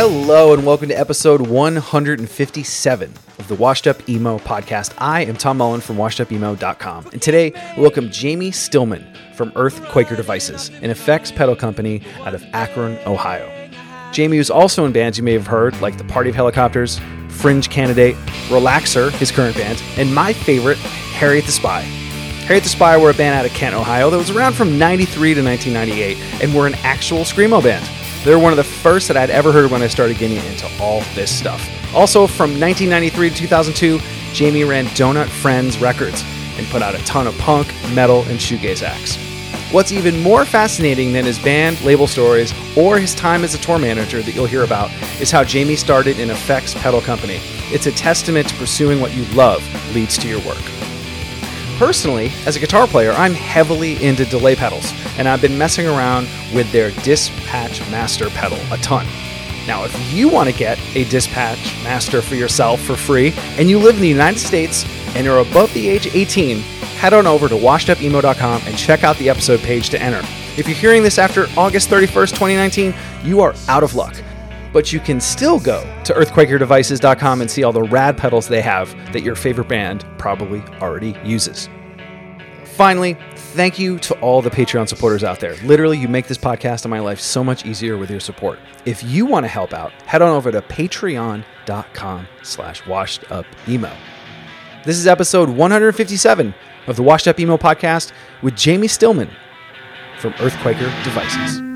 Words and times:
Hello 0.00 0.54
and 0.54 0.64
welcome 0.64 0.88
to 0.90 0.94
episode 0.94 1.40
157 1.40 3.12
of 3.40 3.48
the 3.48 3.56
Washed 3.56 3.88
Up 3.88 4.08
Emo 4.08 4.38
podcast. 4.38 4.94
I 4.96 5.24
am 5.24 5.34
Tom 5.34 5.56
Mullen 5.56 5.80
from 5.80 5.96
washedupemo.com, 5.96 7.08
and 7.12 7.20
today 7.20 7.52
we 7.76 7.82
welcome 7.82 8.08
Jamie 8.08 8.52
Stillman 8.52 9.04
from 9.34 9.50
Earth 9.56 9.84
Quaker 9.88 10.14
Devices, 10.14 10.68
an 10.82 10.90
effects 10.90 11.32
pedal 11.32 11.56
company 11.56 12.02
out 12.20 12.32
of 12.32 12.44
Akron, 12.52 12.96
Ohio. 13.08 13.52
Jamie 14.12 14.38
was 14.38 14.50
also 14.50 14.84
in 14.84 14.92
bands 14.92 15.18
you 15.18 15.24
may 15.24 15.32
have 15.32 15.48
heard, 15.48 15.80
like 15.80 15.98
the 15.98 16.04
Party 16.04 16.30
of 16.30 16.36
Helicopters, 16.36 17.00
Fringe 17.28 17.68
Candidate, 17.68 18.14
Relaxer, 18.50 19.10
his 19.10 19.32
current 19.32 19.56
band, 19.56 19.82
and 19.96 20.14
my 20.14 20.32
favorite, 20.32 20.78
Harriet 20.78 21.44
the 21.44 21.50
Spy. 21.50 21.80
Harriet 21.80 22.62
the 22.62 22.70
Spy 22.70 22.96
were 22.96 23.10
a 23.10 23.14
band 23.14 23.34
out 23.34 23.46
of 23.46 23.50
Kent, 23.50 23.74
Ohio 23.74 24.10
that 24.10 24.16
was 24.16 24.30
around 24.30 24.52
from 24.52 24.78
93 24.78 25.34
to 25.34 25.42
1998 25.42 26.44
and 26.44 26.54
were 26.54 26.68
an 26.68 26.76
actual 26.84 27.22
Screamo 27.22 27.60
band. 27.60 27.97
They're 28.24 28.38
one 28.38 28.52
of 28.52 28.56
the 28.56 28.64
first 28.64 29.08
that 29.08 29.16
I'd 29.16 29.30
ever 29.30 29.52
heard 29.52 29.70
when 29.70 29.82
I 29.82 29.86
started 29.86 30.18
getting 30.18 30.38
into 30.44 30.68
all 30.80 31.00
this 31.14 31.36
stuff. 31.36 31.62
Also, 31.94 32.26
from 32.26 32.50
1993 32.60 33.30
to 33.30 33.36
2002, 33.36 34.00
Jamie 34.32 34.64
ran 34.64 34.86
Donut 34.86 35.28
Friends 35.28 35.78
Records 35.78 36.24
and 36.58 36.66
put 36.66 36.82
out 36.82 36.94
a 36.94 37.04
ton 37.04 37.26
of 37.26 37.38
punk, 37.38 37.72
metal, 37.94 38.22
and 38.22 38.38
shoegaze 38.38 38.82
acts. 38.82 39.16
What's 39.72 39.92
even 39.92 40.20
more 40.20 40.44
fascinating 40.44 41.12
than 41.12 41.24
his 41.24 41.38
band, 41.38 41.80
label 41.82 42.06
stories, 42.06 42.52
or 42.76 42.98
his 42.98 43.14
time 43.14 43.44
as 43.44 43.54
a 43.54 43.58
tour 43.58 43.78
manager 43.78 44.22
that 44.22 44.34
you'll 44.34 44.46
hear 44.46 44.64
about 44.64 44.90
is 45.20 45.30
how 45.30 45.44
Jamie 45.44 45.76
started 45.76 46.18
an 46.18 46.30
effects 46.30 46.74
pedal 46.74 47.00
company. 47.00 47.38
It's 47.70 47.86
a 47.86 47.92
testament 47.92 48.48
to 48.48 48.54
pursuing 48.56 49.00
what 49.00 49.14
you 49.14 49.24
love 49.34 49.62
leads 49.94 50.16
to 50.18 50.28
your 50.28 50.40
work. 50.40 50.77
Personally, 51.78 52.32
as 52.44 52.56
a 52.56 52.58
guitar 52.58 52.88
player, 52.88 53.12
I'm 53.12 53.34
heavily 53.34 54.04
into 54.04 54.24
delay 54.24 54.56
pedals, 54.56 54.92
and 55.16 55.28
I've 55.28 55.40
been 55.40 55.56
messing 55.56 55.86
around 55.86 56.28
with 56.52 56.70
their 56.72 56.90
Dispatch 57.02 57.88
Master 57.88 58.28
pedal 58.30 58.58
a 58.72 58.78
ton. 58.78 59.06
Now, 59.64 59.84
if 59.84 60.12
you 60.12 60.28
want 60.28 60.48
to 60.50 60.54
get 60.54 60.76
a 60.96 61.04
Dispatch 61.04 61.80
Master 61.84 62.20
for 62.20 62.34
yourself 62.34 62.80
for 62.80 62.96
free, 62.96 63.32
and 63.58 63.70
you 63.70 63.78
live 63.78 63.94
in 63.94 64.02
the 64.02 64.08
United 64.08 64.40
States 64.40 64.84
and 65.14 65.28
are 65.28 65.38
above 65.38 65.72
the 65.72 65.88
age 65.88 66.08
18, 66.08 66.58
head 66.98 67.14
on 67.14 67.28
over 67.28 67.48
to 67.48 67.54
washedupemo.com 67.54 68.62
and 68.66 68.76
check 68.76 69.04
out 69.04 69.16
the 69.18 69.30
episode 69.30 69.60
page 69.60 69.88
to 69.90 70.02
enter. 70.02 70.26
If 70.58 70.66
you're 70.66 70.76
hearing 70.76 71.04
this 71.04 71.16
after 71.16 71.46
August 71.56 71.90
31st, 71.90 72.30
2019, 72.30 72.94
you 73.22 73.40
are 73.40 73.54
out 73.68 73.84
of 73.84 73.94
luck. 73.94 74.16
But 74.72 74.92
you 74.92 75.00
can 75.00 75.20
still 75.20 75.58
go 75.58 75.80
to 76.04 76.12
earthquakerdevices.com 76.12 77.40
and 77.40 77.50
see 77.50 77.64
all 77.64 77.72
the 77.72 77.82
rad 77.82 78.16
pedals 78.16 78.48
they 78.48 78.62
have 78.62 78.94
that 79.12 79.22
your 79.22 79.34
favorite 79.34 79.68
band 79.68 80.04
probably 80.18 80.60
already 80.80 81.16
uses. 81.24 81.68
Finally, 82.64 83.16
thank 83.34 83.76
you 83.76 83.98
to 83.98 84.14
all 84.20 84.40
the 84.40 84.50
Patreon 84.50 84.88
supporters 84.88 85.24
out 85.24 85.40
there. 85.40 85.56
Literally, 85.64 85.98
you 85.98 86.06
make 86.06 86.28
this 86.28 86.38
podcast 86.38 86.84
and 86.84 86.90
my 86.90 87.00
life 87.00 87.18
so 87.18 87.42
much 87.42 87.66
easier 87.66 87.96
with 87.96 88.08
your 88.08 88.20
support. 88.20 88.60
If 88.84 89.02
you 89.02 89.26
want 89.26 89.44
to 89.44 89.48
help 89.48 89.72
out, 89.72 89.90
head 90.02 90.22
on 90.22 90.30
over 90.30 90.52
to 90.52 90.62
patreon.com 90.62 92.28
slash 92.44 92.86
washed 92.86 93.30
up 93.32 93.46
washedupemo. 93.66 93.96
This 94.84 94.96
is 94.96 95.08
episode 95.08 95.48
157 95.48 96.54
of 96.86 96.96
the 96.96 97.02
Washed 97.02 97.26
Up 97.26 97.40
Emo 97.40 97.56
podcast 97.56 98.12
with 98.42 98.56
Jamie 98.56 98.86
Stillman 98.86 99.30
from 100.18 100.32
Earthquaker 100.34 101.04
Devices. 101.04 101.67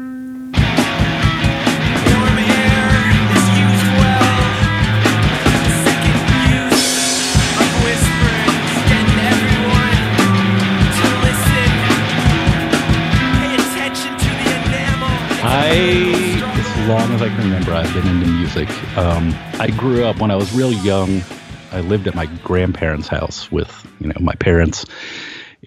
I, 15.74 15.74
as 15.74 16.86
long 16.86 17.12
as 17.12 17.22
I 17.22 17.28
can 17.28 17.38
remember, 17.38 17.72
I've 17.72 17.90
been 17.94 18.06
into 18.06 18.26
music. 18.26 18.68
Um, 18.98 19.32
I 19.58 19.70
grew 19.70 20.04
up 20.04 20.18
when 20.18 20.30
I 20.30 20.36
was 20.36 20.52
real 20.52 20.70
young. 20.70 21.22
I 21.70 21.80
lived 21.80 22.06
at 22.06 22.14
my 22.14 22.26
grandparents' 22.44 23.08
house 23.08 23.50
with, 23.50 23.70
you 23.98 24.08
know, 24.08 24.14
my 24.20 24.34
parents 24.34 24.84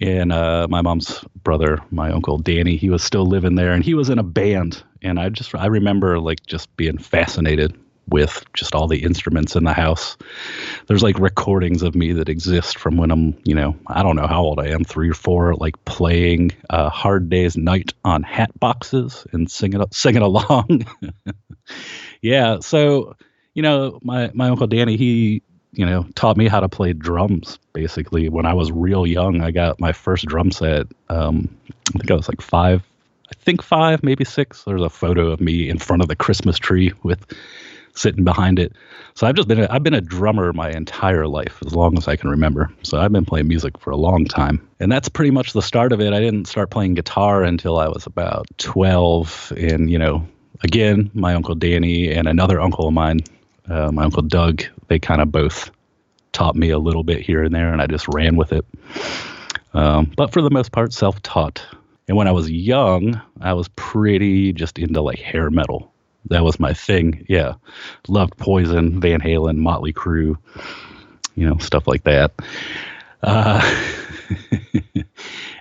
and 0.00 0.30
uh, 0.30 0.68
my 0.70 0.80
mom's 0.80 1.24
brother, 1.42 1.82
my 1.90 2.12
uncle 2.12 2.38
Danny. 2.38 2.76
He 2.76 2.88
was 2.88 3.02
still 3.02 3.26
living 3.26 3.56
there, 3.56 3.72
and 3.72 3.82
he 3.82 3.94
was 3.94 4.08
in 4.08 4.20
a 4.20 4.22
band. 4.22 4.80
And 5.02 5.18
I 5.18 5.28
just, 5.28 5.52
I 5.56 5.66
remember 5.66 6.20
like 6.20 6.46
just 6.46 6.74
being 6.76 6.98
fascinated 6.98 7.76
with 8.08 8.44
just 8.54 8.74
all 8.74 8.86
the 8.86 9.02
instruments 9.02 9.56
in 9.56 9.64
the 9.64 9.72
house. 9.72 10.16
There's 10.86 11.02
like 11.02 11.18
recordings 11.18 11.82
of 11.82 11.94
me 11.94 12.12
that 12.12 12.28
exist 12.28 12.78
from 12.78 12.96
when 12.96 13.10
I'm, 13.10 13.36
you 13.44 13.54
know, 13.54 13.76
I 13.86 14.02
don't 14.02 14.16
know 14.16 14.26
how 14.26 14.42
old 14.42 14.60
I 14.60 14.68
am, 14.68 14.84
three 14.84 15.10
or 15.10 15.14
four, 15.14 15.54
like 15.54 15.82
playing 15.84 16.52
uh, 16.70 16.88
"Hard 16.88 17.28
Day's 17.28 17.56
Night" 17.56 17.92
on 18.04 18.22
hat 18.22 18.58
boxes 18.58 19.26
and 19.32 19.50
singing 19.50 19.82
singing 19.90 20.22
along. 20.22 20.86
yeah, 22.22 22.60
so 22.60 23.16
you 23.54 23.62
know, 23.62 23.98
my 24.02 24.30
my 24.34 24.48
uncle 24.48 24.66
Danny, 24.66 24.96
he 24.96 25.42
you 25.72 25.86
know 25.86 26.06
taught 26.14 26.36
me 26.36 26.46
how 26.46 26.60
to 26.60 26.68
play 26.68 26.92
drums. 26.92 27.58
Basically, 27.72 28.28
when 28.28 28.46
I 28.46 28.54
was 28.54 28.70
real 28.70 29.06
young, 29.06 29.42
I 29.42 29.50
got 29.50 29.80
my 29.80 29.92
first 29.92 30.26
drum 30.26 30.50
set. 30.50 30.86
Um, 31.08 31.48
I 31.94 31.98
think 31.98 32.10
I 32.10 32.14
was 32.14 32.28
like 32.28 32.40
five. 32.40 32.82
I 33.28 33.34
think 33.34 33.62
five, 33.62 34.02
maybe 34.04 34.24
six. 34.24 34.62
There's 34.64 34.82
a 34.82 34.90
photo 34.90 35.30
of 35.30 35.40
me 35.40 35.68
in 35.68 35.78
front 35.78 36.02
of 36.02 36.08
the 36.08 36.14
Christmas 36.14 36.58
tree 36.58 36.92
with 37.02 37.26
sitting 37.96 38.24
behind 38.24 38.58
it. 38.58 38.72
So 39.14 39.26
I've 39.26 39.34
just 39.34 39.48
been 39.48 39.60
a, 39.60 39.66
I've 39.70 39.82
been 39.82 39.94
a 39.94 40.00
drummer 40.00 40.52
my 40.52 40.70
entire 40.70 41.26
life 41.26 41.58
as 41.64 41.74
long 41.74 41.96
as 41.98 42.06
I 42.06 42.16
can 42.16 42.30
remember. 42.30 42.70
So 42.82 42.98
I've 42.98 43.12
been 43.12 43.24
playing 43.24 43.48
music 43.48 43.78
for 43.78 43.90
a 43.90 43.96
long 43.96 44.26
time. 44.26 44.66
And 44.78 44.92
that's 44.92 45.08
pretty 45.08 45.30
much 45.30 45.52
the 45.52 45.62
start 45.62 45.92
of 45.92 46.00
it. 46.00 46.12
I 46.12 46.20
didn't 46.20 46.46
start 46.46 46.70
playing 46.70 46.94
guitar 46.94 47.42
until 47.42 47.78
I 47.78 47.88
was 47.88 48.06
about 48.06 48.46
12 48.58 49.54
and 49.56 49.90
you 49.90 49.98
know, 49.98 50.26
again, 50.62 51.10
my 51.14 51.34
uncle 51.34 51.54
Danny 51.54 52.12
and 52.12 52.28
another 52.28 52.60
uncle 52.60 52.86
of 52.86 52.94
mine, 52.94 53.20
uh, 53.68 53.90
my 53.90 54.04
uncle 54.04 54.22
Doug, 54.22 54.62
they 54.88 54.98
kind 54.98 55.20
of 55.20 55.32
both 55.32 55.70
taught 56.32 56.54
me 56.54 56.70
a 56.70 56.78
little 56.78 57.02
bit 57.02 57.20
here 57.22 57.42
and 57.42 57.54
there 57.54 57.72
and 57.72 57.80
I 57.80 57.86
just 57.86 58.06
ran 58.14 58.36
with 58.36 58.52
it. 58.52 58.64
Um, 59.72 60.12
but 60.16 60.32
for 60.32 60.42
the 60.42 60.50
most 60.50 60.72
part 60.72 60.92
self-taught. 60.92 61.64
And 62.08 62.16
when 62.16 62.28
I 62.28 62.32
was 62.32 62.48
young, 62.48 63.20
I 63.40 63.54
was 63.54 63.68
pretty 63.74 64.52
just 64.52 64.78
into 64.78 65.00
like 65.02 65.18
hair 65.18 65.50
metal 65.50 65.92
that 66.30 66.44
was 66.44 66.58
my 66.60 66.72
thing. 66.72 67.24
Yeah, 67.28 67.54
loved 68.08 68.36
Poison, 68.36 69.00
Van 69.00 69.20
Halen, 69.20 69.56
Motley 69.58 69.92
Crue, 69.92 70.36
you 71.34 71.48
know, 71.48 71.58
stuff 71.58 71.86
like 71.86 72.04
that. 72.04 72.32
Uh, 73.22 73.60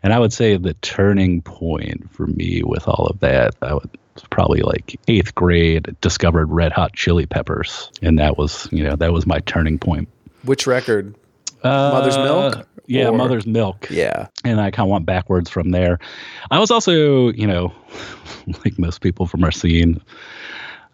and 0.03 0.13
I 0.13 0.19
would 0.19 0.33
say 0.33 0.57
the 0.57 0.73
turning 0.75 1.41
point 1.41 2.11
for 2.13 2.27
me 2.27 2.61
with 2.63 2.87
all 2.87 3.07
of 3.07 3.19
that, 3.21 3.55
I 3.61 3.73
would 3.73 3.89
probably 4.29 4.61
like 4.61 4.99
eighth 5.07 5.35
grade, 5.35 5.95
discovered 6.01 6.47
Red 6.51 6.71
Hot 6.71 6.93
Chili 6.93 7.25
Peppers, 7.25 7.91
and 8.01 8.19
that 8.19 8.37
was 8.37 8.67
you 8.71 8.83
know 8.83 8.95
that 8.95 9.13
was 9.13 9.25
my 9.25 9.39
turning 9.41 9.79
point. 9.79 10.07
Which 10.43 10.67
record? 10.67 11.15
Uh, 11.63 11.91
Mother's 11.93 12.17
Milk? 12.17 12.67
Yeah, 12.87 13.07
Or- 13.09 13.17
Mother's 13.17 13.47
Milk. 13.47 13.87
Yeah. 13.89 14.27
and 14.43 14.61
I 14.61 14.69
kind 14.69 14.87
of 14.87 14.91
went 14.91 15.07
backwards 15.07 15.49
from 15.49 15.71
there. 15.71 15.97
I 16.51 16.59
was 16.59 16.69
also, 16.69 17.29
you 17.31 17.47
know, 17.47 17.73
like 18.63 18.77
most 18.77 19.01
people 19.01 19.25
from 19.25 19.43
our 19.43 19.51
scene, 19.51 19.99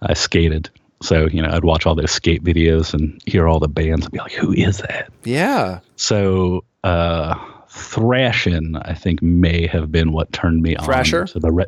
I 0.02 0.14
skated. 0.14 0.70
So, 1.02 1.28
you 1.28 1.42
know, 1.42 1.50
I'd 1.50 1.64
watch 1.64 1.86
all 1.86 1.96
those 1.96 2.12
skate 2.12 2.44
videos 2.44 2.94
and 2.94 3.20
hear 3.26 3.48
all 3.48 3.60
the 3.60 3.68
bands 3.68 4.06
and 4.06 4.12
be 4.12 4.20
like, 4.20 4.34
who 4.34 4.54
is 4.54 4.78
that? 4.80 5.12
Yeah. 5.24 5.80
So, 5.96 6.64
uh, 6.84 7.34
Thrashin, 7.70 8.80
I 8.86 8.94
think, 8.94 9.22
may 9.22 9.66
have 9.68 9.92
been 9.92 10.12
what 10.12 10.32
turned 10.32 10.62
me 10.62 10.76
Thrasher? 10.84 11.22
on. 11.22 11.28
So 11.28 11.40
the, 11.40 11.52
re- 11.52 11.66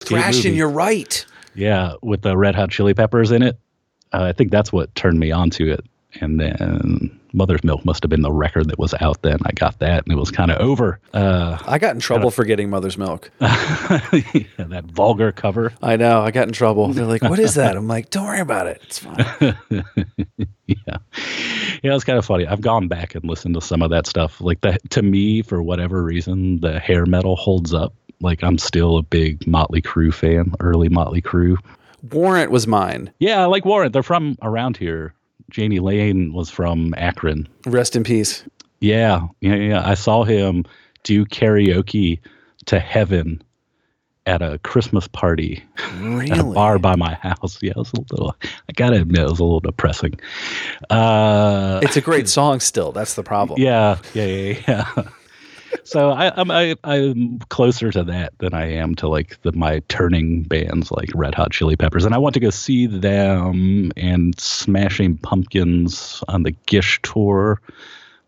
Thrashing, 0.00 0.54
you're 0.54 0.68
right. 0.70 1.24
Yeah, 1.54 1.94
with 2.02 2.22
the 2.22 2.36
Red 2.36 2.54
Hot 2.54 2.70
Chili 2.70 2.94
Peppers 2.94 3.30
in 3.30 3.42
it. 3.42 3.58
Uh, 4.12 4.22
I 4.24 4.32
think 4.32 4.50
that's 4.50 4.72
what 4.72 4.94
turned 4.94 5.18
me 5.18 5.32
onto 5.32 5.70
it. 5.70 5.84
And 6.20 6.40
then 6.40 7.18
Mother's 7.34 7.64
Milk 7.64 7.84
must 7.84 8.02
have 8.02 8.10
been 8.10 8.22
the 8.22 8.32
record 8.32 8.68
that 8.68 8.78
was 8.78 8.94
out 9.00 9.22
then. 9.22 9.38
I 9.44 9.52
got 9.52 9.78
that, 9.80 10.04
and 10.04 10.12
it 10.12 10.18
was 10.18 10.30
kind 10.30 10.50
of 10.50 10.58
over. 10.60 11.00
Uh, 11.12 11.58
I 11.66 11.78
got 11.78 11.94
in 11.94 12.00
trouble 12.00 12.30
for 12.30 12.44
getting 12.44 12.70
Mother's 12.70 12.96
Milk. 12.96 13.30
yeah, 13.40 13.48
that 14.58 14.84
vulgar 14.86 15.32
cover. 15.32 15.72
I 15.82 15.96
know. 15.96 16.22
I 16.22 16.30
got 16.30 16.46
in 16.46 16.52
trouble. 16.52 16.88
They're 16.88 17.04
like, 17.04 17.22
"What 17.22 17.38
is 17.38 17.54
that?" 17.54 17.76
I'm 17.76 17.88
like, 17.88 18.10
"Don't 18.10 18.24
worry 18.24 18.40
about 18.40 18.66
it. 18.68 18.80
It's 18.84 18.98
fine." 18.98 19.16
yeah, 20.66 20.98
yeah, 21.82 21.94
it's 21.94 22.04
kind 22.04 22.18
of 22.18 22.24
funny. 22.24 22.46
I've 22.46 22.60
gone 22.60 22.88
back 22.88 23.14
and 23.14 23.24
listened 23.24 23.54
to 23.54 23.60
some 23.60 23.82
of 23.82 23.90
that 23.90 24.06
stuff. 24.06 24.40
Like 24.40 24.60
that 24.62 24.88
to 24.90 25.02
me, 25.02 25.42
for 25.42 25.62
whatever 25.62 26.02
reason, 26.02 26.60
the 26.60 26.78
hair 26.78 27.04
metal 27.06 27.36
holds 27.36 27.74
up. 27.74 27.94
Like 28.20 28.42
I'm 28.42 28.58
still 28.58 28.96
a 28.96 29.02
big 29.02 29.46
Motley 29.46 29.82
Crue 29.82 30.14
fan, 30.14 30.52
early 30.60 30.88
Motley 30.88 31.20
Crue. 31.20 31.56
Warrant 32.10 32.50
was 32.50 32.66
mine. 32.66 33.10
Yeah, 33.18 33.42
I 33.42 33.46
like 33.46 33.64
Warrant. 33.64 33.92
They're 33.92 34.02
from 34.02 34.36
around 34.42 34.76
here. 34.76 35.14
Jani 35.52 35.78
Lane 35.80 36.32
was 36.32 36.48
from 36.50 36.94
Akron. 36.96 37.48
Rest 37.66 37.96
in 37.96 38.04
peace. 38.04 38.44
Yeah, 38.80 39.26
yeah, 39.40 39.54
yeah. 39.56 39.82
I 39.88 39.94
saw 39.94 40.24
him 40.24 40.64
do 41.02 41.24
karaoke 41.26 42.20
to 42.66 42.78
heaven 42.78 43.42
at 44.26 44.40
a 44.40 44.58
Christmas 44.58 45.06
party 45.08 45.62
Really? 45.98 46.30
at 46.30 46.38
a 46.38 46.44
bar 46.44 46.78
by 46.78 46.96
my 46.96 47.14
house. 47.14 47.58
Yeah, 47.62 47.70
it 47.72 47.76
was 47.76 47.92
a 47.92 48.00
little. 48.10 48.34
I 48.42 48.72
gotta 48.74 48.96
admit, 49.02 49.20
it 49.20 49.28
was 49.30 49.38
a 49.38 49.44
little 49.44 49.60
depressing. 49.60 50.18
Uh, 50.90 51.80
It's 51.82 51.96
a 51.96 52.00
great 52.00 52.28
song. 52.28 52.60
Still, 52.60 52.90
that's 52.92 53.14
the 53.14 53.22
problem. 53.22 53.60
yeah, 53.60 53.98
yeah, 54.14 54.24
yeah, 54.24 54.60
yeah. 54.68 55.02
so 55.84 56.10
I, 56.10 56.32
I'm 56.34 56.50
I, 56.50 56.76
I'm 56.82 57.38
closer 57.50 57.90
to 57.92 58.04
that 58.04 58.36
than 58.38 58.54
I 58.54 58.72
am 58.72 58.94
to 58.96 59.08
like 59.08 59.40
the 59.42 59.52
my 59.52 59.80
turning 59.88 60.42
bands 60.42 60.90
like 60.90 61.10
Red 61.14 61.34
Hot 61.34 61.52
Chili 61.52 61.76
Peppers, 61.76 62.04
and 62.04 62.14
I 62.14 62.18
want 62.18 62.34
to 62.34 62.40
go 62.40 62.50
see 62.50 62.86
them 62.86 63.92
and 63.96 64.38
Smashing 64.38 65.18
Pumpkins 65.18 66.24
on 66.28 66.42
the 66.42 66.52
Gish 66.66 67.00
tour. 67.02 67.60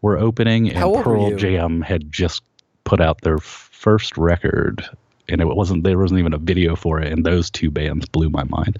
Were 0.02 0.18
opening, 0.18 0.68
and 0.68 0.78
How 0.78 0.88
old 0.88 0.98
were 0.98 1.02
Pearl? 1.04 1.36
Jam 1.36 1.80
had 1.80 2.12
just 2.12 2.42
put 2.84 3.00
out 3.00 3.22
their 3.22 3.38
first 3.38 4.16
record, 4.18 4.88
and 5.28 5.40
it 5.40 5.46
wasn't 5.46 5.84
there 5.84 5.98
wasn't 5.98 6.20
even 6.20 6.34
a 6.34 6.38
video 6.38 6.76
for 6.76 7.00
it, 7.00 7.12
and 7.12 7.24
those 7.24 7.50
two 7.50 7.70
bands 7.70 8.06
blew 8.06 8.28
my 8.28 8.44
mind. 8.44 8.78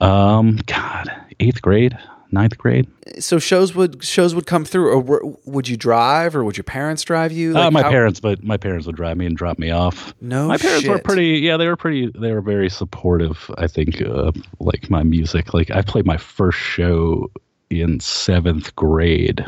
Um, 0.00 0.60
God, 0.66 1.10
eighth 1.40 1.60
grade, 1.60 1.98
ninth 2.34 2.58
grade. 2.58 2.86
So 3.18 3.38
shows 3.38 3.74
would 3.74 4.04
shows 4.04 4.34
would 4.34 4.46
come 4.46 4.64
through, 4.66 4.90
or 4.92 5.36
would 5.46 5.68
you 5.68 5.76
drive, 5.76 6.36
or 6.36 6.44
would 6.44 6.56
your 6.56 6.64
parents 6.64 7.02
drive 7.02 7.32
you? 7.32 7.56
uh, 7.56 7.70
my 7.70 7.82
how- 7.82 7.90
parents, 7.90 8.20
but 8.20 8.42
my 8.42 8.56
parents 8.58 8.86
would 8.86 8.96
drive 8.96 9.16
me 9.16 9.24
and 9.24 9.36
drop 9.36 9.58
me 9.58 9.70
off. 9.70 10.12
No 10.20 10.48
my 10.48 10.58
parents 10.58 10.86
were 10.86 10.98
pretty. 10.98 11.38
Yeah, 11.38 11.56
they 11.56 11.66
were 11.66 11.76
pretty. 11.76 12.10
They 12.18 12.32
were 12.32 12.42
very 12.42 12.68
supportive. 12.68 13.50
I 13.56 13.66
think, 13.66 14.02
uh, 14.02 14.32
like 14.60 14.90
my 14.90 15.02
music. 15.02 15.54
Like 15.54 15.70
I 15.70 15.80
played 15.80 16.04
my 16.04 16.18
first 16.18 16.58
show 16.58 17.30
in 17.70 18.00
seventh 18.00 18.74
grade, 18.76 19.44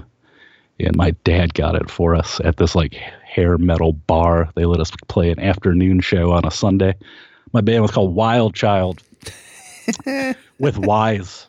and 0.80 0.96
my 0.96 1.10
dad 1.24 1.54
got 1.54 1.74
it 1.74 1.90
for 1.90 2.14
us 2.14 2.40
at 2.44 2.56
this 2.56 2.74
like 2.74 2.94
hair 2.94 3.58
metal 3.58 3.92
bar. 3.92 4.50
They 4.54 4.64
let 4.64 4.80
us 4.80 4.90
play 5.08 5.30
an 5.30 5.38
afternoon 5.40 6.00
show 6.00 6.32
on 6.32 6.44
a 6.46 6.50
Sunday. 6.50 6.94
My 7.52 7.60
band 7.60 7.82
was 7.82 7.90
called 7.90 8.14
Wild 8.14 8.54
Child, 8.54 9.02
with 10.58 10.78
Y's, 10.78 11.46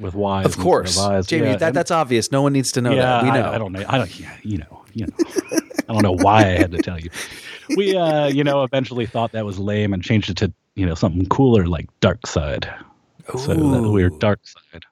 with 0.00 0.14
Y's. 0.14 0.46
Of 0.46 0.58
course. 0.58 0.96
Jamie. 1.26 1.48
Yeah, 1.48 1.56
that 1.56 1.74
that's 1.74 1.90
obvious. 1.90 2.30
No 2.32 2.42
one 2.42 2.52
needs 2.52 2.72
to 2.72 2.80
know 2.80 2.94
that. 2.94 3.22
We 3.22 3.30
I- 3.30 3.40
know. 3.40 3.50
I, 3.50 3.58
don't 3.58 3.72
know. 3.72 3.84
I 3.88 3.98
don't. 3.98 4.20
Yeah, 4.20 4.36
you 4.42 4.58
know. 4.58 4.84
You 4.94 5.06
know. 5.06 5.14
I 5.88 5.92
don't 5.92 6.02
know 6.02 6.16
why 6.22 6.40
I 6.40 6.58
had 6.58 6.72
to 6.72 6.78
tell 6.78 6.98
you. 6.98 7.10
We, 7.76 7.96
uh, 7.96 8.26
you 8.26 8.44
know, 8.44 8.62
eventually 8.64 9.06
thought 9.06 9.32
that 9.32 9.44
was 9.44 9.58
lame 9.58 9.92
and 9.92 10.02
changed 10.02 10.30
it 10.30 10.36
to 10.38 10.52
you 10.74 10.86
know 10.86 10.94
something 10.94 11.26
cooler 11.26 11.66
like 11.66 11.88
Dark 12.00 12.26
Side. 12.26 12.68
So 13.36 13.54
that 13.54 13.90
we're 13.90 14.10
Dark 14.10 14.40
Side. 14.44 14.84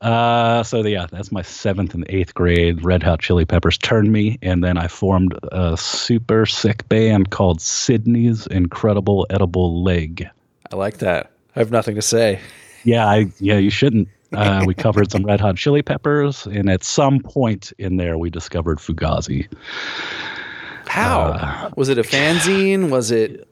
Uh, 0.00 0.62
so 0.62 0.84
yeah, 0.84 1.06
that's 1.10 1.32
my 1.32 1.42
seventh 1.42 1.94
and 1.94 2.04
eighth 2.08 2.34
grade. 2.34 2.84
Red 2.84 3.02
Hot 3.02 3.20
Chili 3.20 3.44
Peppers 3.44 3.76
turned 3.78 4.12
me, 4.12 4.38
and 4.42 4.62
then 4.62 4.78
I 4.78 4.86
formed 4.86 5.36
a 5.50 5.76
super 5.76 6.46
sick 6.46 6.88
band 6.88 7.30
called 7.30 7.60
Sydney's 7.60 8.46
Incredible 8.46 9.26
Edible 9.30 9.82
Leg. 9.82 10.28
I 10.72 10.76
like 10.76 10.98
that. 10.98 11.32
I 11.56 11.58
have 11.58 11.72
nothing 11.72 11.96
to 11.96 12.02
say. 12.02 12.40
Yeah, 12.84 13.06
I 13.06 13.26
yeah, 13.40 13.56
you 13.58 13.70
shouldn't. 13.70 14.08
Uh, 14.32 14.62
we 14.66 14.74
covered 14.74 15.10
some 15.10 15.24
Red 15.24 15.40
Hot 15.40 15.56
Chili 15.56 15.82
Peppers, 15.82 16.46
and 16.46 16.68
at 16.68 16.84
some 16.84 17.20
point 17.20 17.72
in 17.78 17.96
there, 17.96 18.18
we 18.18 18.28
discovered 18.30 18.78
Fugazi. 18.78 19.48
How 20.86 21.20
Uh, 21.32 21.70
was 21.76 21.88
it 21.88 21.98
a 21.98 22.02
fanzine? 22.02 22.90
Was 22.90 23.10
it 23.10 23.46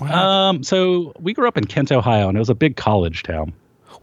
Um, 0.00 0.62
so 0.62 1.12
we 1.20 1.32
grew 1.34 1.46
up 1.48 1.56
in 1.56 1.64
Kent, 1.66 1.92
Ohio, 1.92 2.28
and 2.28 2.36
it 2.36 2.40
was 2.40 2.48
a 2.50 2.54
big 2.54 2.76
college 2.76 3.22
town. 3.22 3.52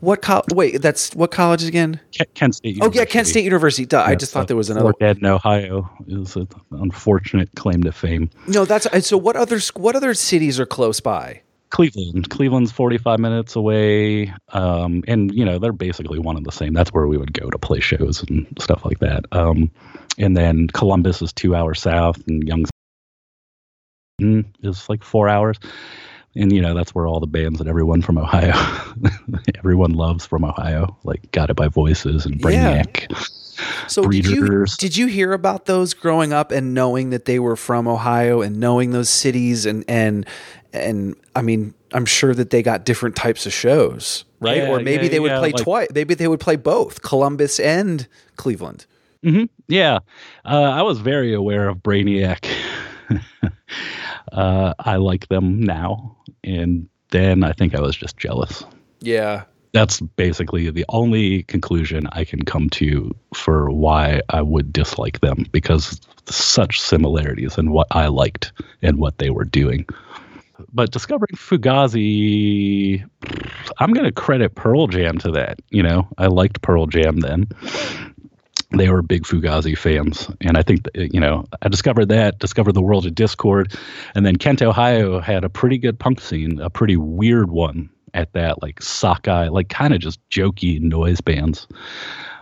what? 0.01 0.21
Co- 0.21 0.43
wait, 0.53 0.81
that's 0.81 1.13
what 1.15 1.29
college 1.31 1.63
again? 1.63 1.99
Kent, 2.35 2.55
State. 2.55 2.77
Oh 2.81 2.91
yeah, 2.93 3.05
Kent 3.05 3.27
State 3.27 3.43
University. 3.43 3.85
Duh, 3.85 4.01
I 4.05 4.15
just 4.15 4.31
thought 4.31 4.47
there 4.47 4.55
was 4.57 4.69
another. 4.69 4.93
Dead 4.99 5.17
in 5.17 5.25
Ohio 5.25 5.89
is 6.07 6.35
an 6.35 6.47
unfortunate 6.71 7.49
claim 7.55 7.83
to 7.83 7.91
fame. 7.91 8.29
No, 8.47 8.65
that's 8.65 8.87
so. 9.05 9.17
What 9.17 9.35
other 9.35 9.59
what 9.75 9.95
other 9.95 10.13
cities 10.13 10.59
are 10.59 10.65
close 10.65 10.99
by? 10.99 11.41
Cleveland. 11.71 12.29
Cleveland's 12.29 12.71
45 12.71 13.19
minutes 13.19 13.55
away. 13.55 14.33
Um, 14.49 15.03
and, 15.07 15.33
you 15.33 15.45
know, 15.45 15.59
they're 15.59 15.71
basically 15.71 16.19
one 16.19 16.35
and 16.35 16.45
the 16.45 16.51
same. 16.51 16.73
That's 16.73 16.91
where 16.91 17.07
we 17.07 17.17
would 17.17 17.33
go 17.33 17.49
to 17.49 17.57
play 17.59 17.79
shows 17.79 18.23
and 18.23 18.47
stuff 18.59 18.83
like 18.85 18.99
that. 18.99 19.25
Um, 19.31 19.69
and 20.17 20.35
then 20.35 20.67
Columbus 20.67 21.21
is 21.21 21.31
two 21.31 21.55
hours 21.55 21.79
south, 21.81 22.21
and 22.27 22.47
Young's 22.47 22.69
is 24.19 24.89
like 24.89 25.03
four 25.03 25.29
hours. 25.29 25.57
And, 26.35 26.51
you 26.53 26.61
know, 26.61 26.75
that's 26.75 26.93
where 26.93 27.07
all 27.07 27.19
the 27.19 27.27
bands 27.27 27.59
that 27.59 27.67
everyone 27.67 28.01
from 28.01 28.17
Ohio, 28.17 28.53
everyone 29.57 29.93
loves 29.93 30.25
from 30.25 30.43
Ohio, 30.45 30.97
like 31.03 31.31
Guided 31.31 31.55
by 31.55 31.67
Voices 31.67 32.25
and 32.25 32.39
Yeah. 32.39 32.83
Brainiac. 32.83 33.39
So 33.87 34.03
did 34.07 34.25
you 34.25 34.39
Breeders. 34.41 34.77
did 34.77 34.95
you 34.95 35.07
hear 35.07 35.33
about 35.33 35.65
those 35.65 35.93
growing 35.93 36.31
up 36.31 36.51
and 36.51 36.73
knowing 36.73 37.09
that 37.09 37.25
they 37.25 37.39
were 37.39 37.57
from 37.57 37.89
Ohio 37.89 38.41
and 38.41 38.57
knowing 38.57 38.91
those 38.91 39.09
cities 39.09 39.65
and 39.65 39.83
and 39.89 40.25
and 40.73 41.15
I 41.35 41.41
mean 41.41 41.73
I'm 41.93 42.05
sure 42.05 42.33
that 42.35 42.49
they 42.49 42.61
got 42.61 42.85
different 42.85 43.15
types 43.15 43.45
of 43.45 43.53
shows, 43.53 44.25
right? 44.39 44.57
Yeah, 44.57 44.69
or 44.69 44.79
maybe 44.79 45.05
yeah, 45.05 45.09
they 45.09 45.19
would 45.19 45.31
yeah, 45.31 45.39
play 45.39 45.51
like- 45.51 45.63
twice. 45.63 45.87
Maybe 45.93 46.13
they 46.13 46.27
would 46.27 46.39
play 46.39 46.55
both 46.55 47.01
Columbus 47.01 47.59
and 47.59 48.07
Cleveland. 48.35 48.85
Yeah, 49.67 49.99
uh, 50.45 50.61
I 50.61 50.81
was 50.81 50.99
very 50.99 51.33
aware 51.33 51.67
of 51.67 51.79
Brainiac. 51.79 52.49
uh, 54.31 54.73
I 54.79 54.95
like 54.95 55.27
them 55.27 55.61
now, 55.61 56.15
and 56.43 56.87
then 57.11 57.43
I 57.43 57.51
think 57.51 57.75
I 57.75 57.81
was 57.81 57.97
just 57.97 58.17
jealous. 58.17 58.63
Yeah. 59.01 59.43
That's 59.73 59.99
basically 60.01 60.69
the 60.71 60.85
only 60.89 61.43
conclusion 61.43 62.07
I 62.13 62.23
can 62.23 62.43
come 62.43 62.69
to 62.71 63.15
for 63.35 63.69
why 63.69 64.21
I 64.29 64.41
would 64.41 64.73
dislike 64.73 65.19
them 65.19 65.45
because 65.51 65.99
such 66.25 66.81
similarities 66.81 67.57
in 67.57 67.71
what 67.71 67.87
I 67.91 68.07
liked 68.07 68.51
and 68.81 68.97
what 68.97 69.19
they 69.19 69.29
were 69.29 69.45
doing. 69.45 69.85
But 70.73 70.91
discovering 70.91 71.35
Fugazi, 71.35 73.03
I'm 73.79 73.93
going 73.93 74.05
to 74.05 74.11
credit 74.11 74.55
Pearl 74.55 74.87
Jam 74.87 75.17
to 75.19 75.31
that. 75.31 75.59
You 75.69 75.83
know, 75.83 76.07
I 76.17 76.27
liked 76.27 76.61
Pearl 76.61 76.85
Jam 76.87 77.19
then 77.19 77.47
they 78.71 78.89
were 78.89 79.01
big 79.01 79.23
Fugazi 79.23 79.77
fans, 79.77 80.29
and 80.41 80.57
I 80.57 80.61
think 80.61 80.83
that, 80.83 81.13
you 81.13 81.19
know 81.19 81.45
I 81.61 81.69
discovered 81.69 82.05
that, 82.09 82.39
discovered 82.39 82.73
the 82.73 82.81
world 82.81 83.05
of 83.05 83.13
Dischord, 83.13 83.75
and 84.13 84.25
then 84.25 84.35
Kent, 84.35 84.61
Ohio 84.61 85.19
had 85.19 85.43
a 85.43 85.49
pretty 85.49 85.77
good 85.77 85.97
punk 85.97 86.21
scene, 86.21 86.59
a 86.61 86.69
pretty 86.69 86.95
weird 86.95 87.49
one 87.49 87.89
at 88.13 88.31
that, 88.33 88.61
like 88.61 88.81
sockeye, 88.81 89.47
like 89.47 89.69
kind 89.69 89.93
of 89.93 89.99
just 89.99 90.19
jokey 90.29 90.79
noise 90.79 91.21
bands, 91.21 91.67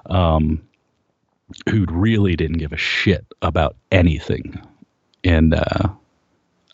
um, 0.07 0.62
who 1.69 1.86
really 1.89 2.36
didn't 2.36 2.57
give 2.57 2.74
a 2.74 2.77
shit 2.77 3.25
about 3.41 3.77
anything, 3.91 4.62
and 5.24 5.53
uh, 5.53 5.89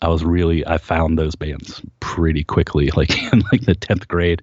I 0.04 0.08
was 0.08 0.24
really 0.24 0.66
I 0.66 0.78
found 0.78 1.18
those 1.18 1.34
bands 1.34 1.80
pretty 2.00 2.44
quickly, 2.44 2.90
like 2.90 3.20
in 3.32 3.42
like 3.52 3.62
the 3.62 3.74
tenth 3.74 4.06
grade, 4.06 4.42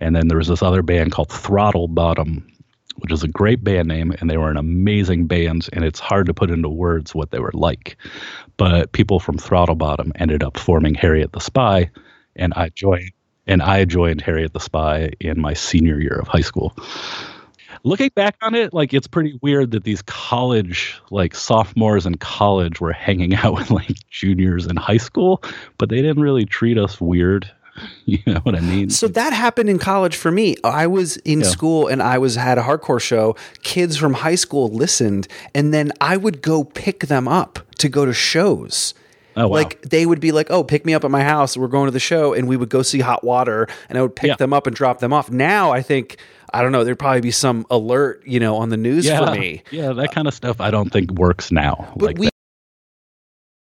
and 0.00 0.16
then 0.16 0.28
there 0.28 0.38
was 0.38 0.48
this 0.48 0.62
other 0.62 0.82
band 0.82 1.12
called 1.12 1.30
Throttle 1.30 1.88
Bottom 1.88 2.50
which 2.98 3.12
is 3.12 3.22
a 3.22 3.28
great 3.28 3.64
band 3.64 3.88
name, 3.88 4.12
and 4.20 4.30
they 4.30 4.36
were 4.36 4.50
an 4.50 4.56
amazing 4.56 5.26
band, 5.26 5.68
and 5.72 5.84
it's 5.84 5.98
hard 5.98 6.26
to 6.26 6.34
put 6.34 6.50
into 6.50 6.68
words 6.68 7.14
what 7.14 7.30
they 7.30 7.40
were 7.40 7.50
like. 7.52 7.96
But 8.56 8.92
people 8.92 9.18
from 9.18 9.36
Throttle 9.36 9.74
Bottom 9.74 10.12
ended 10.16 10.42
up 10.42 10.56
forming 10.56 10.94
Harriet 10.94 11.32
the 11.32 11.40
Spy, 11.40 11.90
and 12.36 12.54
I 12.54 12.70
joined 12.70 13.10
and 13.46 13.62
I 13.62 13.84
joined 13.84 14.22
Harriet 14.22 14.54
the 14.54 14.60
Spy 14.60 15.10
in 15.20 15.38
my 15.38 15.52
senior 15.52 16.00
year 16.00 16.18
of 16.18 16.28
high 16.28 16.40
school. 16.40 16.74
Looking 17.84 18.10
back 18.14 18.36
on 18.40 18.54
it, 18.54 18.72
like 18.72 18.94
it's 18.94 19.06
pretty 19.06 19.38
weird 19.42 19.70
that 19.72 19.84
these 19.84 20.00
college, 20.02 20.98
like 21.10 21.34
sophomores 21.34 22.06
in 22.06 22.16
college, 22.16 22.80
were 22.80 22.92
hanging 22.92 23.34
out 23.42 23.54
with 23.54 23.70
like 23.70 23.94
juniors 24.10 24.66
in 24.66 24.76
high 24.76 24.96
school, 24.96 25.42
but 25.78 25.90
they 25.90 25.96
didn't 26.02 26.22
really 26.22 26.46
treat 26.46 26.78
us 26.78 27.00
weird. 27.00 27.50
You 28.06 28.18
know 28.24 28.38
what 28.44 28.54
I 28.54 28.60
mean? 28.60 28.88
So 28.90 29.08
that 29.08 29.32
happened 29.32 29.68
in 29.68 29.80
college 29.80 30.14
for 30.14 30.30
me. 30.30 30.54
I 30.62 30.86
was 30.86 31.16
in 31.18 31.40
Yeah. 31.40 31.46
school 31.48 31.88
and 31.88 32.00
I 32.04 32.18
was 32.18 32.36
had 32.36 32.56
a 32.56 32.62
hardcore 32.62 33.00
show. 33.00 33.34
Kids 33.64 33.96
from 33.96 34.14
high 34.14 34.36
school 34.36 34.68
listened, 34.68 35.26
and 35.56 35.74
then 35.74 35.90
I 36.00 36.16
would 36.16 36.40
go 36.40 36.62
pick 36.62 37.06
them 37.08 37.26
up 37.26 37.58
to 37.78 37.88
go 37.88 38.04
to 38.04 38.12
shows. 38.12 38.94
Oh, 39.36 39.48
wow. 39.48 39.54
Like 39.54 39.82
they 39.82 40.06
would 40.06 40.20
be 40.20 40.32
like, 40.32 40.50
"Oh, 40.50 40.62
pick 40.64 40.84
me 40.86 40.94
up 40.94 41.04
at 41.04 41.10
my 41.10 41.22
house. 41.24 41.56
We're 41.56 41.68
going 41.68 41.86
to 41.86 41.90
the 41.90 41.98
show," 42.00 42.34
and 42.34 42.46
we 42.48 42.56
would 42.56 42.68
go 42.68 42.82
see 42.82 43.00
Hot 43.00 43.24
Water, 43.24 43.66
and 43.88 43.98
I 43.98 44.02
would 44.02 44.14
pick 44.14 44.28
Yeah. 44.28 44.36
them 44.36 44.52
up 44.52 44.66
and 44.66 44.74
drop 44.76 45.00
them 45.00 45.12
off. 45.12 45.30
Now 45.30 45.72
I 45.72 45.82
think 45.82 46.18
I 46.52 46.62
don't 46.62 46.70
know. 46.72 46.84
There'd 46.84 46.98
probably 46.98 47.20
be 47.20 47.32
some 47.32 47.66
alert, 47.70 48.22
you 48.26 48.38
know, 48.38 48.56
on 48.56 48.68
the 48.68 48.76
news 48.76 49.06
yeah, 49.06 49.24
for 49.24 49.32
me. 49.38 49.62
yeah, 49.72 49.92
that 49.92 50.10
uh, 50.10 50.12
kind 50.12 50.28
of 50.28 50.34
stuff 50.34 50.60
I 50.60 50.70
don't 50.70 50.90
think 50.92 51.10
works 51.12 51.50
now. 51.50 51.92
But 51.96 52.06
like 52.06 52.18
we, 52.18 52.26
that. 52.26 52.32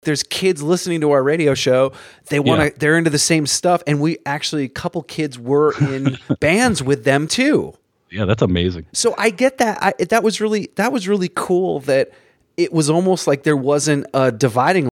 there's 0.02 0.22
kids 0.22 0.62
listening 0.62 1.00
to 1.00 1.10
our 1.10 1.22
radio 1.22 1.54
show. 1.54 1.92
They 2.28 2.38
want 2.40 2.60
to. 2.60 2.66
Yeah. 2.66 2.72
They're 2.78 2.98
into 2.98 3.10
the 3.10 3.18
same 3.18 3.46
stuff, 3.46 3.82
and 3.86 4.00
we 4.00 4.18
actually 4.26 4.64
a 4.64 4.68
couple 4.68 5.02
kids 5.02 5.38
were 5.38 5.74
in 5.80 6.18
bands 6.40 6.82
with 6.82 7.04
them 7.04 7.26
too. 7.26 7.74
yeah, 8.12 8.24
that's 8.24 8.42
amazing. 8.42 8.86
So 8.92 9.14
I 9.18 9.30
get 9.30 9.58
that. 9.58 9.78
I, 9.82 10.04
that 10.04 10.22
was 10.22 10.40
really 10.40 10.70
that 10.76 10.92
was 10.92 11.08
really 11.08 11.30
cool. 11.34 11.80
That 11.80 12.12
it 12.56 12.72
was 12.72 12.88
almost 12.90 13.26
like 13.26 13.42
there 13.42 13.56
wasn't 13.56 14.06
a 14.14 14.30
dividing. 14.30 14.88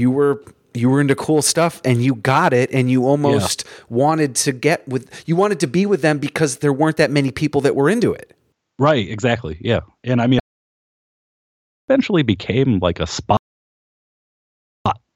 You 0.00 0.10
were 0.10 0.42
you 0.72 0.88
were 0.88 1.00
into 1.00 1.14
cool 1.14 1.42
stuff, 1.42 1.80
and 1.84 2.02
you 2.02 2.14
got 2.14 2.52
it, 2.52 2.70
and 2.72 2.90
you 2.90 3.04
almost 3.06 3.64
wanted 3.88 4.34
to 4.36 4.52
get 4.52 4.86
with. 4.88 5.24
You 5.26 5.36
wanted 5.36 5.60
to 5.60 5.66
be 5.66 5.86
with 5.86 6.02
them 6.02 6.18
because 6.18 6.58
there 6.58 6.72
weren't 6.72 6.96
that 6.96 7.10
many 7.10 7.30
people 7.30 7.60
that 7.62 7.76
were 7.76 7.88
into 7.88 8.12
it. 8.12 8.36
Right, 8.78 9.08
exactly. 9.08 9.58
Yeah. 9.60 9.80
And 10.04 10.22
I 10.22 10.26
mean 10.26 10.40
eventually 11.88 12.22
became 12.22 12.78
like 12.78 13.00
a 13.00 13.06
spot 13.06 13.40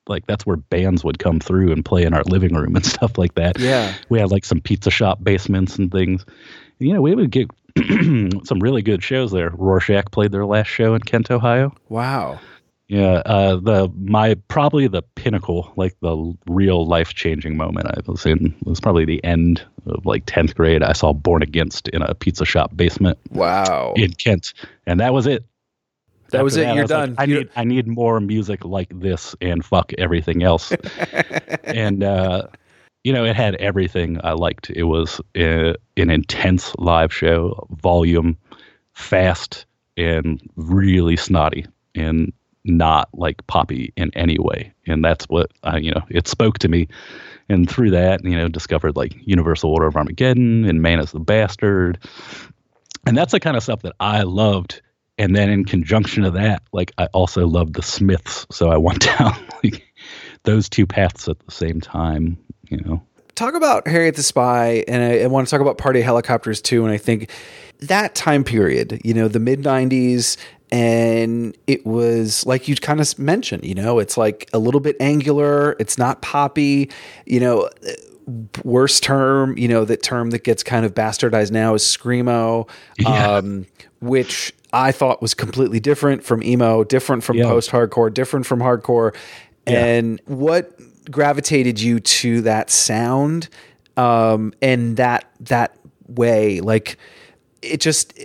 like 0.07 0.27
that's 0.27 0.45
where 0.45 0.57
bands 0.57 1.03
would 1.03 1.19
come 1.19 1.41
through 1.41 1.73
and 1.73 1.85
play 1.85 2.03
in 2.03 2.13
our 2.13 2.23
living 2.25 2.55
room 2.55 2.77
and 2.77 2.85
stuff 2.95 3.17
like 3.17 3.35
that. 3.35 3.59
Yeah. 3.59 3.95
We 4.09 4.19
had 4.19 4.31
like 4.31 4.45
some 4.45 4.61
pizza 4.61 4.91
shop 4.91 5.25
basements 5.25 5.77
and 5.77 5.91
things. 5.91 6.27
You 6.79 6.93
know, 6.93 7.01
we 7.01 7.15
would 7.15 7.31
get 7.31 7.49
some 8.45 8.61
really 8.61 8.83
good 8.83 9.03
shows 9.03 9.31
there. 9.31 9.51
Rorschach 9.51 10.11
played 10.11 10.33
their 10.33 10.45
last 10.45 10.67
show 10.67 10.95
in 10.95 11.01
Kent, 11.01 11.31
Ohio. 11.31 11.75
Wow. 11.89 12.39
Yeah, 12.89 13.23
uh, 13.25 13.57
the 13.57 13.91
my 13.97 14.35
probably 14.49 14.87
the 14.89 15.01
pinnacle, 15.15 15.73
like 15.77 15.97
the 16.01 16.35
real 16.47 16.87
life 16.87 17.15
changing 17.15 17.57
moment 17.57 17.87
I 17.87 17.99
was 18.07 18.27
in 18.27 18.55
was 18.65 18.79
probably 18.79 19.07
the 19.07 19.25
end 19.25 19.63
of 19.87 20.05
like 20.05 20.25
tenth 20.27 20.55
grade. 20.55 20.83
I 20.83 20.93
saw 20.93 21.15
Born 21.15 21.43
Against 21.43 21.89
in 21.89 22.03
a 22.03 22.15
pizza 22.15 22.45
shop 22.45 22.77
basement 22.77 23.19
Wow. 23.31 23.95
in 23.97 24.13
Kent, 24.13 24.53
and 24.87 25.01
that 25.01 25.15
was 25.15 25.27
it. 25.27 25.45
That 26.31 26.45
was 26.45 26.59
After 26.59 26.69
it, 26.71 26.75
you're 26.75 26.83
was 26.85 26.91
like, 26.91 27.07
done. 27.07 27.15
I 27.19 27.25
You- 27.25 27.39
need 27.39 27.49
I 27.57 27.65
need 27.65 27.87
more 27.87 28.21
music 28.21 28.65
like 28.67 28.89
this 29.01 29.35
and 29.41 29.65
fuck 29.65 29.93
everything 29.97 30.43
else. 30.43 30.71
and 31.65 32.05
uh, 32.05 32.49
you 33.03 33.13
know, 33.15 33.25
it 33.25 33.35
had 33.35 33.55
everything 33.57 34.21
I 34.23 34.33
liked. 34.33 34.69
It 34.71 34.85
was 34.85 35.21
uh, 35.39 35.73
an 35.97 36.11
intense 36.11 36.75
live 36.77 37.13
show, 37.15 37.67
volume, 37.81 38.37
fast, 38.93 39.65
and 39.97 40.41
really 40.57 41.17
snotty, 41.17 41.65
and 41.95 42.31
not 42.65 43.09
like 43.13 43.47
poppy 43.47 43.93
in 43.97 44.11
any 44.15 44.39
way. 44.39 44.73
And 44.87 45.05
that's 45.05 45.27
what 45.27 45.51
I, 45.63 45.79
you 45.79 45.91
know, 45.91 46.03
it 46.09 46.29
spoke 46.29 46.59
to 46.61 46.69
me. 46.69 46.89
And 47.49 47.69
through 47.69 47.91
that, 47.91 48.25
you 48.25 48.37
know, 48.37 48.49
discovered 48.49 48.97
like 48.97 49.15
Universal 49.27 49.71
Order 49.71 49.87
of 49.87 49.97
Armageddon 49.97 50.65
and 50.65 50.81
Man 50.81 50.99
is 50.99 51.13
the 51.13 51.21
Bastard. 51.21 51.99
And 53.07 53.17
that's 53.17 53.33
the 53.33 53.41
kind 53.41 53.57
of 53.57 53.63
stuff 53.63 53.83
that 53.83 53.95
I 54.01 54.23
loved. 54.23 54.81
And 55.19 55.37
then 55.37 55.51
in 55.51 55.65
conjunction 55.65 56.25
to 56.25 56.31
that, 56.33 56.63
like 56.73 56.93
I 56.97 57.07
also 57.07 57.47
loved 57.47 57.75
the 57.75 57.83
Smiths. 57.83 58.47
So 58.51 58.71
I 58.71 58.79
went 58.79 59.01
down 59.19 59.35
like 59.63 59.85
those 60.45 60.69
two 60.69 60.87
paths 60.87 61.29
at 61.29 61.39
the 61.41 61.51
same 61.51 61.81
time, 61.81 62.39
you 62.69 62.79
know. 62.79 63.03
talk 63.35 63.55
about 63.55 63.87
Harriet 63.87 64.17
the 64.17 64.23
Spy, 64.23 64.85
and 64.89 65.03
I, 65.03 65.21
I 65.21 65.27
want 65.27 65.47
to 65.47 65.51
talk 65.51 65.61
about 65.61 65.79
Party 65.79 66.01
Helicopters 66.01 66.61
too. 66.61 66.85
And 66.85 66.93
I 66.93 66.99
think 66.99 67.31
that 67.81 68.15
time 68.15 68.45
period, 68.45 69.01
you 69.05 69.15
know, 69.15 69.29
the 69.29 69.41
mid 69.41 69.63
'90s, 69.63 70.37
and 70.75 71.57
it 71.67 71.87
was 71.87 72.45
like 72.47 72.67
you 72.67 72.75
kind 72.75 73.01
of 73.01 73.19
mentioned, 73.19 73.65
you 73.65 73.75
know, 73.75 74.01
it's 74.01 74.17
like 74.17 74.51
a 74.53 74.59
little 74.59 74.81
bit 74.81 74.97
angular. 74.99 75.77
It's 75.79 75.97
not 75.99 76.21
poppy, 76.21 76.91
you 77.27 77.39
know. 77.41 77.71
Worst 78.65 79.03
term, 79.03 79.59
you 79.59 79.69
know, 79.69 79.85
that 79.85 80.03
term 80.03 80.31
that 80.31 80.45
gets 80.45 80.63
kind 80.63 80.87
of 80.87 80.95
bastardized 80.95 81.51
now 81.51 81.75
is 81.75 81.83
screamo, 81.83 82.67
Yeah. 82.99 83.37
um, 83.37 83.67
which 84.01 84.55
I 84.73 84.93
thought 84.93 85.21
was 85.21 85.35
completely 85.35 85.79
different 85.79 86.25
from 86.25 86.43
emo, 86.43 86.85
different 86.85 87.23
from 87.23 87.37
Yeah. 87.37 87.45
post 87.45 87.71
hardcore, 87.71 88.13
different 88.13 88.47
from 88.47 88.61
hardcore. 88.61 89.15
And 89.67 90.23
what 90.25 90.73
gravitated 91.11 91.79
you 91.83 92.01
to 92.01 92.41
that 92.41 92.71
sound 92.71 93.51
um, 93.99 94.55
and 94.63 94.97
that 94.97 95.27
that 95.41 95.77
way? 96.09 96.61
Like 96.61 96.97
it 97.61 97.79
just, 97.81 98.19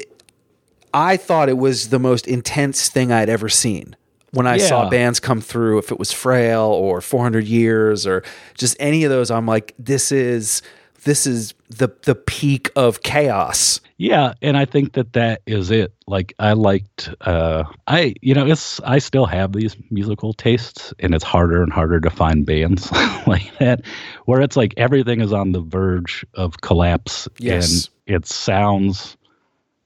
I 0.93 1.17
thought 1.17 1.49
it 1.49 1.57
was 1.57 1.89
the 1.89 1.99
most 1.99 2.27
intense 2.27 2.89
thing 2.89 3.11
I'd 3.11 3.29
ever 3.29 3.49
seen. 3.49 3.95
When 4.31 4.45
I 4.45 4.57
saw 4.57 4.89
bands 4.89 5.19
come 5.19 5.41
through, 5.41 5.79
if 5.79 5.91
it 5.91 5.97
was 5.97 6.11
Frail 6.11 6.61
or 6.61 7.01
400 7.01 7.45
Years 7.45 8.05
or 8.05 8.23
just 8.55 8.77
any 8.79 9.03
of 9.03 9.09
those, 9.09 9.31
I'm 9.31 9.47
like, 9.47 9.73
this 9.79 10.11
is 10.11 10.61
this 11.05 11.25
is 11.25 11.53
the 11.69 11.89
the 12.03 12.13
peak 12.13 12.69
of 12.75 13.01
chaos. 13.01 13.79
Yeah, 13.97 14.33
and 14.41 14.55
I 14.55 14.65
think 14.65 14.93
that 14.93 15.13
that 15.13 15.41
is 15.47 15.71
it. 15.71 15.93
Like 16.07 16.33
I 16.39 16.53
liked, 16.53 17.09
uh, 17.21 17.63
I 17.87 18.13
you 18.21 18.35
know, 18.35 18.45
it's 18.45 18.79
I 18.81 18.99
still 18.99 19.25
have 19.25 19.53
these 19.53 19.75
musical 19.89 20.33
tastes, 20.33 20.93
and 20.99 21.15
it's 21.15 21.23
harder 21.23 21.63
and 21.63 21.73
harder 21.73 21.99
to 21.99 22.09
find 22.11 22.45
bands 22.45 22.91
like 23.27 23.51
that, 23.57 23.81
where 24.25 24.41
it's 24.41 24.55
like 24.55 24.73
everything 24.77 25.21
is 25.21 25.33
on 25.33 25.53
the 25.53 25.61
verge 25.61 26.23
of 26.35 26.61
collapse, 26.61 27.27
Yes. 27.39 27.89
and 28.07 28.15
it 28.15 28.25
sounds 28.27 29.17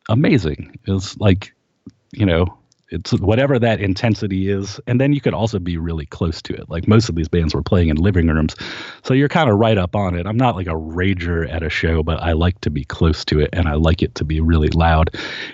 amazing. 0.10 0.79
It's 0.86 1.17
like, 1.17 1.53
you 2.12 2.25
know, 2.25 2.57
it's 2.93 3.12
whatever 3.13 3.57
that 3.57 3.81
intensity 3.81 4.50
is, 4.50 4.79
and 4.86 5.01
then 5.01 5.13
you 5.13 5.22
could 5.22 5.33
also 5.33 5.57
be 5.57 5.77
really 5.77 6.05
close 6.05 6.41
to 6.43 6.53
it. 6.53 6.69
Like 6.69 6.88
most 6.88 7.10
of 7.10 7.15
these 7.15 7.27
bands 7.27 7.55
were 7.55 7.63
playing 7.63 7.89
in 7.89 7.98
living 7.98 8.27
rooms, 8.27 8.55
so 9.03 9.15
you're 9.15 9.29
kind 9.29 9.50
of 9.50 9.57
right 9.57 9.79
up 9.79 9.95
on 9.95 10.15
it. 10.15 10.27
I'm 10.27 10.38
not 10.38 10.55
like 10.55 10.67
a 10.67 10.72
rager 10.72 11.51
at 11.51 11.63
a 11.63 11.69
show, 11.69 12.03
but 12.03 12.22
I 12.22 12.33
like 12.33 12.62
to 12.62 12.69
be 12.69 12.86
close 12.86 13.25
to 13.25 13.39
it, 13.39 13.50
and 13.51 13.67
I 13.67 13.74
like 13.74 14.03
it 14.03 14.13
to 14.15 14.24
be 14.24 14.39
really 14.39 14.67
loud, 14.69 15.10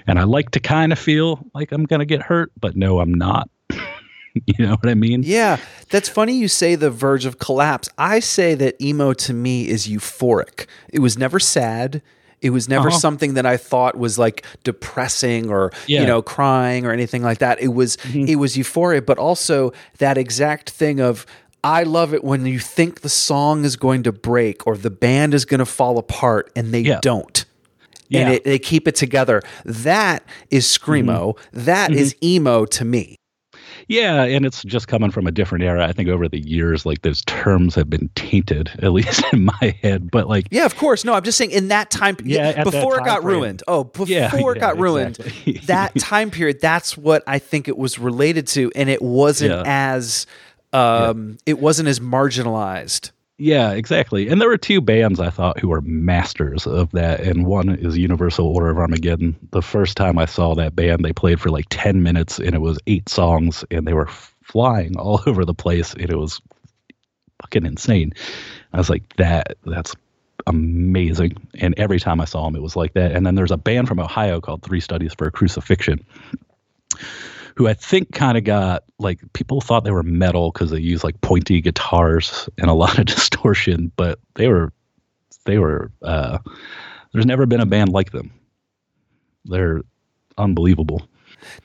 and 0.06 0.20
I 0.20 0.24
like 0.24 0.52
to 0.52 0.60
kind 0.60 0.92
of 0.92 1.00
feel 1.00 1.40
like 1.54 1.72
I'm 1.72 1.86
gonna 1.86 2.06
get 2.06 2.22
hurt, 2.22 2.52
but 2.60 2.76
no, 2.76 3.00
I'm 3.00 3.14
not. 3.14 3.50
you 3.70 4.66
know 4.66 4.76
what 4.76 4.90
I 4.90 4.96
mean? 4.96 5.24
Yeah, 5.24 5.58
that's 5.90 6.10
funny 6.10 6.34
you 6.34 6.50
say 6.50 6.76
the 6.76 6.92
verge 6.92 7.26
of 7.26 7.40
collapse. 7.40 7.88
I 7.98 8.20
say 8.20 8.54
that 8.56 8.82
emo 8.82 9.14
to 9.14 9.34
me 9.34 9.70
is 9.70 9.88
euphoric. 9.88 10.68
It 10.90 11.00
was 11.00 11.18
never 11.18 11.40
sad. 11.40 12.02
It 12.42 12.52
was 12.52 12.70
never 12.70 12.88
Uh-huh. 12.90 12.98
something 13.00 13.34
that 13.36 13.46
I 13.46 13.58
thought 13.58 13.98
was 13.98 14.18
like 14.18 14.46
depressing 14.64 15.50
or 15.50 15.72
you 15.88 15.96
Yeah. 15.96 16.00
Mm-hmm. 16.02 16.08
know 16.08 16.22
crying 16.22 16.86
or 16.86 16.92
anything 16.92 17.22
like 17.24 17.40
that. 17.40 17.62
It 17.62 17.74
was 17.74 17.98
it 18.14 18.38
was 18.38 18.56
euphoria, 18.58 19.02
but 19.02 19.18
also 19.18 19.72
that 19.98 20.18
exact 20.18 20.70
thing 20.70 21.00
of 21.00 21.26
I 21.64 21.84
love 21.84 22.14
it 22.14 22.24
when 22.24 22.46
you 22.46 22.58
think 22.60 23.02
the 23.02 23.10
song 23.10 23.66
is 23.66 23.76
going 23.76 24.04
to 24.04 24.14
break 24.14 24.66
or 24.66 24.78
the 24.78 24.90
band 24.90 25.34
is 25.34 25.44
going 25.44 25.60
to 25.60 25.66
fall 25.66 25.98
apart 25.98 26.50
and 26.56 26.74
they 26.74 26.80
Yeah. 26.82 27.00
don't. 27.02 27.44
Yeah. 28.08 28.22
And 28.22 28.34
it, 28.36 28.44
they 28.46 28.58
keep 28.58 28.88
it 28.88 28.96
together. 28.96 29.42
That 29.66 30.24
is 30.50 30.66
screamo. 30.66 31.36
Mm-hmm. 31.36 31.66
That 31.66 31.92
is 31.92 32.16
emo 32.24 32.66
to 32.66 32.86
me. 32.86 33.18
Yeah, 33.88 34.24
and 34.24 34.46
it's 34.46 34.64
just 34.64 34.88
coming 34.88 35.12
from 35.12 35.26
a 35.28 35.32
different 35.32 35.64
era. 35.64 35.88
I 35.88 35.94
think 35.94 36.10
over 36.10 36.28
the 36.28 36.40
years, 36.40 36.86
like 36.86 37.02
those 37.02 37.24
terms 37.26 37.76
have 37.76 37.90
been 37.90 38.10
tainted, 38.16 38.70
at 38.84 38.92
least 38.92 39.24
in 39.34 39.46
my 39.46 39.78
head. 39.82 40.12
But 40.12 40.28
like, 40.28 40.48
Yeah, 40.52 40.66
of 40.66 40.76
course. 40.76 41.06
No, 41.06 41.14
I'm 41.14 41.24
just 41.24 41.38
saying 41.38 41.52
in 41.52 41.70
that 41.70 41.90
time 41.92 42.18
Yeah, 42.24 42.64
before 42.64 43.00
it 43.00 43.06
got 43.06 43.22
frame. 43.22 43.36
ruined. 43.38 43.64
Oh, 43.68 43.86
before 43.86 44.08
Yeah, 44.08 44.36
it 44.36 44.42
yeah, 44.42 44.54
got 44.60 44.78
ruined, 44.80 45.20
exactly. 45.20 45.54
that 45.68 45.96
time 45.98 46.32
period, 46.32 46.60
that's 46.62 46.98
what 46.98 47.24
I 47.28 47.40
think 47.40 47.68
it 47.68 47.78
was 47.78 47.98
related 48.00 48.48
to 48.48 48.72
and 48.76 48.90
it 48.90 49.02
wasn't 49.02 49.66
as 49.68 50.26
um 50.74 51.38
it 51.46 51.60
wasn't 51.60 51.88
as 51.90 52.00
marginalized. 52.00 53.12
Yeah, 53.42 53.72
exactly. 53.72 54.28
And 54.28 54.42
there 54.42 54.50
were 54.50 54.58
two 54.58 54.82
bands 54.82 55.22
I 55.22 55.30
thought 55.30 55.60
who 55.62 55.70
were 55.70 55.80
masters 55.82 56.68
of 56.68 56.92
that, 56.92 57.22
and 57.22 57.46
one 57.46 57.70
is 57.70 57.98
Universal 57.98 58.46
Order 58.46 58.70
of 58.70 58.78
Armageddon. 58.78 59.34
The 59.52 59.62
first 59.62 59.96
time 59.96 60.18
I 60.18 60.26
saw 60.26 60.56
that 60.56 60.76
band, 60.76 61.06
they 61.06 61.14
played 61.14 61.40
for 61.40 61.50
like 61.50 61.68
ten 61.70 62.04
minutes, 62.04 62.40
and 62.40 62.54
it 62.54 62.60
was 62.60 62.80
eight 62.86 63.08
songs, 63.08 63.64
and 63.72 63.88
they 63.88 63.94
were 63.94 64.08
flying 64.44 64.98
all 65.00 65.22
over 65.26 65.46
the 65.46 65.54
place, 65.54 65.94
and 65.94 66.10
it 66.10 66.18
was 66.18 66.42
fucking 67.42 67.66
insane. 67.66 68.14
I 68.74 68.78
was 68.78 68.90
like, 68.90 69.04
that 69.16 69.58
that's 69.66 69.96
amazing. 70.48 71.38
And 71.60 71.74
every 71.78 72.00
time 72.00 72.20
I 72.20 72.26
saw 72.26 72.44
them, 72.46 72.56
it 72.58 72.62
was 72.62 72.76
like 72.76 72.94
that. 72.94 73.14
And 73.14 73.26
then 73.26 73.36
there's 73.36 73.52
a 73.52 73.58
band 73.58 73.88
from 73.88 74.00
Ohio 74.00 74.42
called 74.42 74.64
Three 74.64 74.82
Studies 74.82 75.14
for 75.14 75.28
a 75.28 75.32
Crucifixion 75.32 76.06
who 77.60 77.68
I 77.68 77.74
think 77.74 78.14
kind 78.14 78.38
of 78.38 78.46
got 78.46 78.86
like 79.00 79.20
people 79.34 79.60
thought 79.60 79.84
they 79.84 79.92
were 79.92 80.02
metal 80.02 80.50
because 80.50 80.72
they 80.72 80.80
use 80.80 81.04
like 81.04 81.20
pointy 81.20 81.60
guitars 81.60 82.48
and 82.58 82.70
a 82.70 82.74
lot 82.84 82.98
of 82.98 83.06
distortion, 83.06 83.92
but 83.98 84.18
they 84.36 84.48
were 84.48 84.72
they 85.44 85.58
were 85.58 85.92
uh, 86.02 86.38
there's 87.12 87.26
never 87.26 87.46
been 87.46 87.60
a 87.60 87.66
band 87.66 87.90
like 87.90 88.14
them. 88.14 88.32
They're 89.44 89.82
unbelievable. 90.38 91.06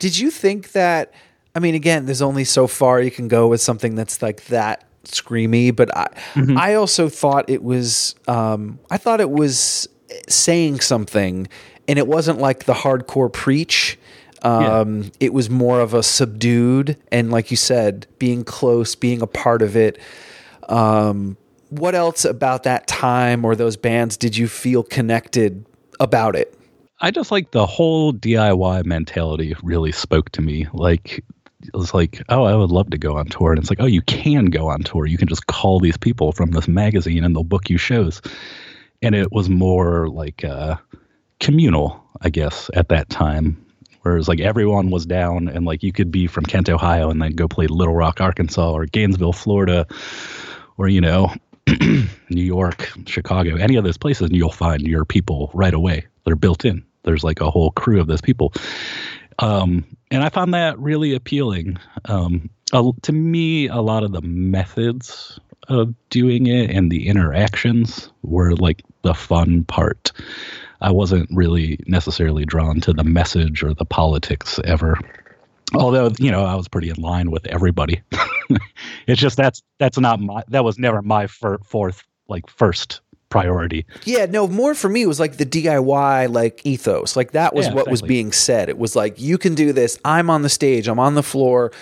Did 0.00 0.18
you 0.18 0.32
think 0.32 0.72
that 0.72 1.14
I 1.54 1.60
mean 1.60 1.76
again, 1.76 2.06
there's 2.06 2.22
only 2.22 2.42
so 2.42 2.66
far 2.66 3.00
you 3.00 3.12
can 3.12 3.28
go 3.28 3.46
with 3.46 3.60
something 3.60 3.94
that's 3.94 4.20
like 4.20 4.46
that 4.46 4.88
screamy, 5.04 5.74
but 5.74 5.96
I 5.96 6.08
Mm-hmm. 6.34 6.58
I 6.58 6.74
also 6.74 7.08
thought 7.08 7.48
it 7.48 7.62
was 7.62 8.16
um, 8.26 8.80
I 8.90 8.96
thought 8.96 9.20
it 9.20 9.30
was 9.30 9.88
saying 10.28 10.80
something, 10.80 11.46
and 11.86 12.00
it 12.00 12.08
wasn't 12.08 12.40
like 12.40 12.64
the 12.64 12.74
hardcore 12.74 13.32
preach. 13.32 13.96
Um, 14.44 15.10
It 15.20 15.32
was 15.32 15.48
more 15.48 15.80
of 15.80 15.94
a 15.94 16.02
subdued 16.02 16.96
and, 17.10 17.30
like 17.30 17.50
you 17.50 17.56
said, 17.56 18.06
being 18.18 18.44
close, 18.44 18.94
being 18.94 19.22
a 19.22 19.26
part 19.26 19.62
of 19.62 19.76
it. 19.76 19.98
Um, 20.68 21.36
what 21.70 21.94
else 21.94 22.24
about 22.24 22.62
that 22.64 22.86
time 22.86 23.44
or 23.44 23.56
those 23.56 23.76
bands 23.76 24.16
did 24.16 24.36
you 24.36 24.46
feel 24.46 24.82
connected 24.82 25.64
about 25.98 26.36
it? 26.36 26.56
I 27.00 27.10
just 27.10 27.30
like 27.30 27.50
the 27.50 27.66
whole 27.66 28.12
DIY 28.12 28.84
mentality 28.84 29.54
really 29.62 29.92
spoke 29.92 30.30
to 30.30 30.42
me. 30.42 30.66
Like 30.72 31.24
it 31.62 31.74
was 31.74 31.92
like, 31.94 32.22
oh, 32.28 32.44
I 32.44 32.54
would 32.54 32.70
love 32.70 32.90
to 32.90 32.98
go 32.98 33.16
on 33.16 33.26
tour. 33.26 33.52
And 33.52 33.58
it's 33.58 33.70
like, 33.70 33.80
oh, 33.80 33.86
you 33.86 34.02
can 34.02 34.46
go 34.46 34.68
on 34.68 34.82
tour. 34.82 35.06
You 35.06 35.18
can 35.18 35.28
just 35.28 35.46
call 35.46 35.80
these 35.80 35.96
people 35.96 36.32
from 36.32 36.52
this 36.52 36.68
magazine 36.68 37.24
and 37.24 37.34
they'll 37.34 37.44
book 37.44 37.68
you 37.70 37.78
shows. 37.78 38.22
And 39.02 39.14
it 39.14 39.32
was 39.32 39.48
more 39.48 40.08
like 40.08 40.44
uh, 40.44 40.76
communal, 41.40 42.02
I 42.22 42.30
guess, 42.30 42.70
at 42.74 42.88
that 42.90 43.08
time. 43.08 43.63
Whereas 44.04 44.28
like 44.28 44.40
everyone 44.40 44.90
was 44.90 45.06
down 45.06 45.48
and 45.48 45.64
like 45.64 45.82
you 45.82 45.90
could 45.90 46.10
be 46.10 46.26
from 46.26 46.44
Kent, 46.44 46.68
Ohio 46.68 47.08
and 47.08 47.22
then 47.22 47.32
go 47.32 47.48
play 47.48 47.66
Little 47.66 47.94
Rock, 47.94 48.20
Arkansas 48.20 48.70
or 48.70 48.84
Gainesville, 48.84 49.32
Florida, 49.32 49.86
or, 50.76 50.88
you 50.88 51.00
know, 51.00 51.32
New 51.66 52.42
York, 52.42 52.90
Chicago, 53.06 53.56
any 53.56 53.76
of 53.76 53.84
those 53.84 53.96
places, 53.96 54.28
and 54.28 54.36
you'll 54.36 54.52
find 54.52 54.82
your 54.82 55.06
people 55.06 55.50
right 55.54 55.72
away. 55.72 56.06
They're 56.24 56.36
built 56.36 56.66
in. 56.66 56.84
There's 57.04 57.24
like 57.24 57.40
a 57.40 57.50
whole 57.50 57.70
crew 57.70 57.98
of 57.98 58.06
those 58.06 58.20
people. 58.20 58.52
Um, 59.38 59.84
and 60.10 60.22
I 60.22 60.28
found 60.28 60.52
that 60.52 60.78
really 60.78 61.14
appealing. 61.14 61.78
Um, 62.04 62.50
uh, 62.74 62.92
to 63.02 63.12
me, 63.12 63.68
a 63.68 63.80
lot 63.80 64.04
of 64.04 64.12
the 64.12 64.20
methods 64.20 65.40
of 65.68 65.94
doing 66.10 66.46
it 66.46 66.70
and 66.70 66.92
the 66.92 67.08
interactions 67.08 68.10
were 68.22 68.54
like 68.54 68.82
the 69.02 69.14
fun 69.14 69.64
part. 69.64 70.12
I 70.80 70.90
wasn't 70.90 71.28
really 71.32 71.78
necessarily 71.86 72.44
drawn 72.44 72.80
to 72.82 72.92
the 72.92 73.04
message 73.04 73.62
or 73.62 73.74
the 73.74 73.84
politics 73.84 74.58
ever. 74.64 74.98
Although, 75.74 76.10
you 76.18 76.30
know, 76.30 76.44
I 76.44 76.54
was 76.54 76.68
pretty 76.68 76.90
in 76.90 76.96
line 76.96 77.30
with 77.30 77.46
everybody. 77.46 78.02
it's 79.06 79.20
just 79.20 79.36
that's 79.36 79.62
that's 79.78 79.98
not 79.98 80.20
my 80.20 80.42
that 80.48 80.64
was 80.64 80.78
never 80.78 81.02
my 81.02 81.26
fir- 81.26 81.58
fourth 81.64 82.02
like 82.28 82.48
first 82.48 83.00
priority. 83.30 83.84
Yeah, 84.04 84.26
no, 84.26 84.46
more 84.46 84.74
for 84.74 84.88
me 84.88 85.06
was 85.06 85.18
like 85.18 85.38
the 85.38 85.46
DIY 85.46 86.30
like 86.32 86.60
ethos. 86.64 87.16
Like 87.16 87.32
that 87.32 87.54
was 87.54 87.66
Yeah, 87.66 87.74
what 87.74 87.88
was 87.90 88.02
being 88.02 88.30
said. 88.30 88.68
It 88.68 88.78
was 88.78 88.94
like 88.94 89.18
you 89.20 89.38
can 89.38 89.54
do 89.54 89.72
this. 89.72 89.98
I'm 90.04 90.30
on 90.30 90.42
the 90.42 90.48
stage. 90.48 90.86
I'm 90.86 91.00
on 91.00 91.14
the 91.14 91.22
floor. 91.22 91.72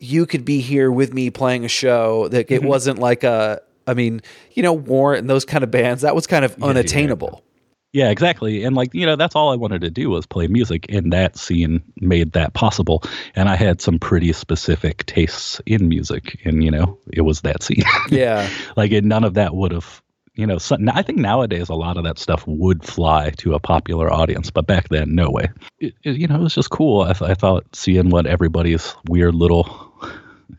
You 0.00 0.26
could 0.26 0.44
be 0.44 0.60
here 0.60 0.90
with 0.92 1.14
me 1.14 1.30
playing 1.30 1.64
a 1.64 1.68
show. 1.68 2.28
That 2.28 2.46
Mm-hmm. 2.48 2.54
it 2.64 2.68
wasn't 2.68 2.98
like 2.98 3.24
a. 3.24 3.60
I 3.86 3.94
mean, 3.94 4.20
you 4.52 4.62
know, 4.62 4.74
Warrant 4.74 5.20
and 5.20 5.30
those 5.30 5.46
kind 5.46 5.64
of 5.64 5.70
bands. 5.70 6.02
That 6.02 6.14
was 6.14 6.26
kind 6.26 6.44
of 6.44 6.62
unattainable. 6.62 7.42
Yeah, 7.42 7.47
exactly. 7.92 8.64
And 8.64 8.76
like, 8.76 8.94
you 8.94 9.06
know, 9.06 9.16
that's 9.16 9.34
all 9.34 9.50
I 9.50 9.56
wanted 9.56 9.80
to 9.82 9.90
do 9.90 10.10
was 10.10 10.26
play 10.26 10.46
music 10.46 10.86
and 10.90 11.12
that 11.12 11.36
scene 11.36 11.82
made 12.00 12.32
that 12.32 12.54
possible. 12.54 13.02
And 13.34 13.48
I 13.48 13.56
had 13.56 13.80
some 13.80 13.98
pretty 13.98 14.32
specific 14.32 15.06
tastes 15.06 15.60
in 15.66 15.88
music 15.88 16.40
and 16.44 16.62
you 16.62 16.70
know, 16.70 16.98
it 17.12 17.22
was 17.22 17.40
that 17.42 17.62
scene. 17.62 17.82
Yeah, 18.10 18.48
like 18.76 18.92
it, 18.92 19.04
none 19.04 19.24
of 19.24 19.34
that 19.34 19.54
would 19.54 19.72
have 19.72 20.02
you 20.34 20.46
know 20.46 20.56
so, 20.58 20.76
i 20.94 21.02
think 21.02 21.18
nowadays 21.18 21.68
a 21.68 21.74
lot 21.74 21.96
of 21.96 22.04
that 22.04 22.16
stuff 22.16 22.46
would 22.46 22.84
fly 22.84 23.30
to 23.38 23.54
a 23.54 23.58
popular 23.58 24.08
audience 24.12 24.52
but 24.52 24.68
back 24.68 24.88
then 24.88 25.16
no 25.16 25.28
way 25.30 25.48
it, 25.80 25.94
it- 26.04 26.16
you 26.16 26.28
know 26.28 26.36
it 26.36 26.42
was 26.42 26.54
just 26.54 26.70
cool 26.70 27.02
I, 27.02 27.12
th- 27.12 27.28
I 27.28 27.34
thought 27.34 27.64
seeing 27.74 28.08
what 28.08 28.24
everybody's 28.24 28.94
weird 29.08 29.34
little 29.34 29.92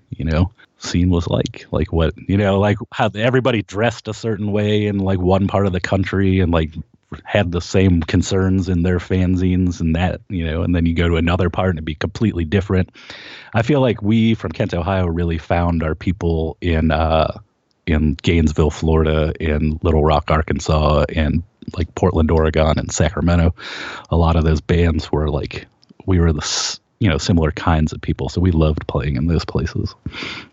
you 0.10 0.26
know 0.26 0.52
scene 0.80 1.10
was 1.10 1.28
like 1.28 1.66
like 1.72 1.94
what 1.94 2.14
you 2.28 2.36
know 2.38 2.60
like 2.60 2.78
how 2.92 3.10
everybody 3.16 3.62
dressed 3.62 4.10
a 4.10 4.14
certain 4.14 4.52
way 4.52 4.86
in 4.86 5.00
like 5.00 5.20
one 5.20 5.48
part 5.48 5.66
of 5.66 5.72
the 5.72 5.80
country 5.80 6.42
and 6.42 6.52
like 6.52 6.72
had 7.24 7.52
the 7.52 7.62
same 7.62 8.02
concerns 8.02 8.70
in 8.70 8.84
their 8.84 9.00
fanzines 9.00 9.82
and 9.82 9.96
that 9.96 10.22
you 10.30 10.46
know 10.46 10.62
and 10.62 10.76
then 10.76 10.86
you 10.86 10.94
go 10.94 11.10
to 11.10 11.16
another 11.16 11.50
part 11.50 11.70
and 11.70 11.80
it'd 11.80 11.86
be 11.86 11.96
completely 11.96 12.46
different 12.46 12.92
i 13.54 13.64
feel 13.64 13.82
like 13.82 14.02
we 14.02 14.36
from 14.36 14.52
kent 14.52 14.76
ohio 14.76 15.08
really 15.08 15.40
found 15.40 15.82
our 15.82 15.96
people 15.96 16.56
in 16.62 16.92
uh 16.92 17.40
in 17.90 18.14
Gainesville, 18.14 18.70
Florida, 18.70 19.34
in 19.40 19.80
Little 19.82 20.04
Rock, 20.04 20.30
Arkansas, 20.30 21.06
and 21.10 21.44
like 21.76 21.94
Portland, 21.96 22.32
Oregon, 22.32 22.78
and 22.78 22.92
Sacramento. 22.92 23.56
A 24.10 24.18
lot 24.18 24.36
of 24.36 24.44
those 24.44 24.62
bands 24.62 25.12
were 25.12 25.30
like 25.30 25.68
we 26.06 26.20
were 26.20 26.34
the 26.34 26.42
you 27.00 27.10
know 27.10 27.18
similar 27.18 27.52
kinds 27.52 27.94
of 27.94 28.02
people, 28.02 28.30
so 28.30 28.42
we 28.42 28.52
loved 28.52 28.86
playing 28.88 29.16
in 29.16 29.28
those 29.28 29.46
places, 29.46 29.96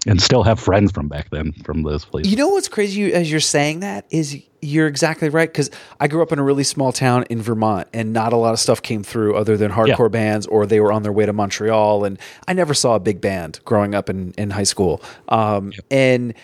and 0.06 0.20
still 0.20 0.42
have 0.42 0.60
friends 0.60 0.92
from 0.92 1.08
back 1.08 1.30
then 1.30 1.52
from 1.64 1.82
those 1.82 2.04
places. 2.04 2.30
You 2.30 2.38
know 2.38 2.48
what's 2.48 2.68
crazy 2.68 3.12
as 3.12 3.30
you're 3.30 3.40
saying 3.40 3.80
that 3.80 4.06
is 4.10 4.40
you're 4.62 4.86
exactly 4.86 5.28
right 5.28 5.48
because 5.48 5.70
I 6.00 6.08
grew 6.08 6.22
up 6.22 6.32
in 6.32 6.38
a 6.38 6.42
really 6.42 6.64
small 6.64 6.92
town 6.92 7.24
in 7.30 7.40
Vermont 7.40 7.88
and 7.92 8.12
not 8.12 8.32
a 8.32 8.36
lot 8.36 8.52
of 8.52 8.58
stuff 8.58 8.82
came 8.82 9.02
through 9.02 9.36
other 9.36 9.56
than 9.56 9.70
hardcore 9.70 10.10
bands 10.10 10.46
or 10.46 10.66
they 10.66 10.80
were 10.80 10.92
on 10.92 11.02
their 11.02 11.12
way 11.12 11.26
to 11.26 11.32
Montreal 11.32 12.04
and 12.04 12.18
I 12.48 12.52
never 12.52 12.74
saw 12.74 12.96
a 12.96 13.00
big 13.00 13.20
band 13.20 13.60
growing 13.64 13.94
up 13.94 14.10
in, 14.10 14.32
in 14.36 14.50
high 14.50 14.64
school. 14.64 15.02
Um, 15.28 15.72
And 15.90 16.34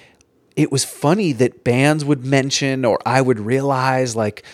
it 0.56 0.70
was 0.70 0.84
funny 0.84 1.32
that 1.32 1.64
bands 1.64 2.04
would 2.04 2.24
mention 2.24 2.84
or 2.84 2.98
I 3.06 3.22
would 3.22 3.40
realize 3.40 4.14
like 4.14 4.44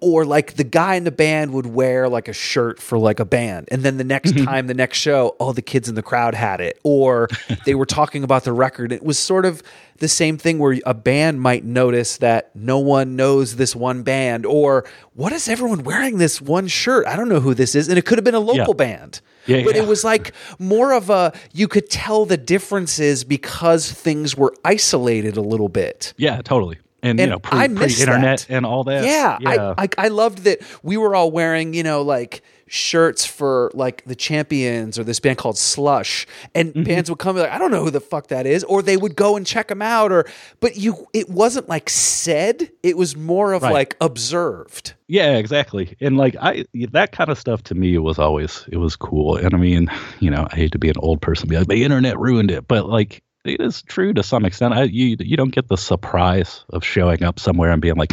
or 0.00 0.24
like 0.24 0.54
the 0.54 0.64
guy 0.64 0.94
in 0.94 1.04
the 1.04 1.10
band 1.10 1.52
would 1.52 1.66
wear 1.66 2.08
like 2.08 2.28
a 2.28 2.32
shirt 2.32 2.80
for 2.80 2.98
like 2.98 3.18
a 3.18 3.24
band 3.24 3.68
and 3.70 3.82
then 3.82 3.96
the 3.96 4.04
next 4.04 4.32
mm-hmm. 4.32 4.44
time 4.44 4.66
the 4.66 4.74
next 4.74 4.98
show 4.98 5.34
oh 5.40 5.52
the 5.52 5.62
kids 5.62 5.88
in 5.88 5.94
the 5.94 6.02
crowd 6.02 6.34
had 6.34 6.60
it 6.60 6.78
or 6.82 7.28
they 7.64 7.74
were 7.74 7.86
talking 7.86 8.22
about 8.22 8.44
the 8.44 8.52
record. 8.52 8.92
It 8.92 9.02
was 9.02 9.18
sort 9.18 9.46
of 9.46 9.62
the 9.98 10.08
same 10.08 10.36
thing 10.36 10.58
where 10.58 10.78
a 10.84 10.92
band 10.92 11.40
might 11.40 11.64
notice 11.64 12.18
that 12.18 12.54
no 12.54 12.78
one 12.78 13.16
knows 13.16 13.56
this 13.56 13.74
one 13.74 14.02
band 14.02 14.44
or 14.44 14.84
what 15.14 15.32
is 15.32 15.48
everyone 15.48 15.84
wearing 15.84 16.18
this 16.18 16.40
one 16.40 16.68
shirt? 16.68 17.06
I 17.06 17.16
don't 17.16 17.28
know 17.28 17.40
who 17.40 17.54
this 17.54 17.74
is 17.74 17.88
and 17.88 17.98
it 17.98 18.04
could 18.04 18.18
have 18.18 18.24
been 18.24 18.34
a 18.34 18.40
local 18.40 18.74
band. 18.74 19.20
Yeah, 19.46 19.62
but 19.62 19.76
yeah. 19.76 19.82
it 19.82 19.88
was 19.88 20.04
like 20.04 20.32
more 20.58 20.92
of 20.92 21.08
a 21.08 21.32
you 21.52 21.68
could 21.68 21.88
tell 21.88 22.26
the 22.26 22.36
differences 22.36 23.24
because 23.24 23.90
things 23.90 24.36
were 24.36 24.52
isolated 24.64 25.36
a 25.36 25.40
little 25.40 25.68
bit. 25.68 26.12
Yeah, 26.16 26.42
totally. 26.42 26.78
And, 27.06 27.18
you 27.20 27.26
know, 27.26 27.38
pre, 27.38 27.58
I 27.58 27.68
miss 27.68 28.00
internet 28.00 28.40
that. 28.40 28.50
and 28.54 28.66
all 28.66 28.84
that. 28.84 29.04
yeah, 29.04 29.38
yeah. 29.40 29.74
I, 29.78 29.84
I 29.84 29.88
I 30.06 30.08
loved 30.08 30.38
that 30.44 30.58
we 30.82 30.96
were 30.96 31.14
all 31.14 31.30
wearing, 31.30 31.72
you 31.74 31.82
know, 31.82 32.02
like 32.02 32.42
shirts 32.68 33.24
for 33.24 33.70
like 33.74 34.02
the 34.06 34.16
champions 34.16 34.98
or 34.98 35.04
this 35.04 35.20
band 35.20 35.38
called 35.38 35.56
Slush, 35.56 36.26
and 36.52 36.70
Mm-hmm. 36.74 36.82
bands 36.82 37.08
would 37.10 37.18
come 37.20 37.36
and 37.36 37.44
be 37.44 37.48
like, 37.48 37.52
I 37.52 37.58
don't 37.58 37.70
know 37.70 37.84
who 37.84 37.90
the 37.90 38.00
fuck 38.00 38.26
that 38.28 38.44
is, 38.44 38.64
or 38.64 38.82
they 38.82 38.96
would 38.96 39.14
go 39.14 39.36
and 39.36 39.46
check 39.46 39.68
them 39.68 39.80
out, 39.82 40.10
or 40.10 40.24
but 40.58 40.76
you, 40.76 41.06
it 41.12 41.28
wasn't 41.30 41.68
like 41.68 41.88
said, 41.88 42.70
it 42.82 42.96
was 42.96 43.14
more 43.16 43.52
of 43.52 43.62
Right. 43.62 43.72
like 43.72 43.96
observed. 44.00 44.94
Yeah, 45.06 45.36
exactly. 45.36 45.96
And 46.00 46.16
like 46.16 46.34
I 46.42 46.64
that 46.90 47.12
kind 47.12 47.30
of 47.30 47.38
stuff 47.38 47.62
to 47.64 47.74
me 47.76 47.96
was 47.98 48.18
always 48.18 48.64
it 48.72 48.78
was 48.78 48.96
cool. 48.96 49.36
And 49.36 49.54
I 49.54 49.58
mean, 49.58 49.88
you 50.18 50.30
know, 50.30 50.48
I 50.50 50.56
hate 50.56 50.72
to 50.72 50.78
be 50.80 50.88
an 50.88 50.96
old 50.98 51.20
person 51.22 51.44
and 51.44 51.50
be 51.50 51.56
like 51.58 51.68
the 51.68 51.84
internet 51.84 52.18
ruined 52.18 52.50
it, 52.50 52.66
but 52.66 52.88
like 52.88 53.22
it 53.48 53.60
is 53.60 53.82
true 53.82 54.12
to 54.14 54.22
some 54.22 54.44
extent. 54.44 54.74
I 54.74 54.84
you 54.84 55.16
you 55.20 55.36
don't 55.36 55.54
get 55.54 55.68
the 55.68 55.76
surprise 55.76 56.64
of 56.70 56.84
showing 56.84 57.22
up 57.22 57.38
somewhere 57.38 57.70
and 57.70 57.82
being 57.82 57.96
like 57.96 58.12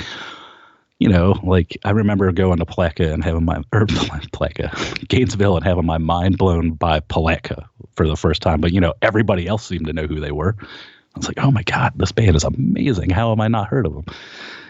you 0.99 1.09
know, 1.09 1.37
like 1.43 1.77
I 1.83 1.91
remember 1.91 2.31
going 2.31 2.59
to 2.59 2.65
Palatka 2.65 3.11
and 3.11 3.23
having 3.23 3.43
my 3.43 3.61
or 3.73 3.85
Palatka, 4.31 4.71
Gainesville 5.07 5.57
and 5.57 5.65
having 5.65 5.85
my 5.85 5.97
mind 5.97 6.37
blown 6.37 6.71
by 6.71 7.01
Palatka 7.01 7.69
for 7.95 8.07
the 8.07 8.15
first 8.15 8.41
time. 8.41 8.61
But 8.61 8.71
you 8.71 8.79
know, 8.79 8.93
everybody 9.01 9.47
else 9.47 9.65
seemed 9.65 9.87
to 9.87 9.93
know 9.93 10.07
who 10.07 10.19
they 10.19 10.31
were. 10.31 10.55
I 10.61 11.19
was 11.19 11.27
like, 11.27 11.39
oh 11.39 11.51
my 11.51 11.63
God, 11.63 11.93
this 11.97 12.11
band 12.11 12.35
is 12.35 12.43
amazing. 12.43 13.09
How 13.09 13.29
have 13.29 13.39
I 13.39 13.47
not 13.47 13.67
heard 13.67 13.85
of 13.85 13.93
them? 13.93 14.05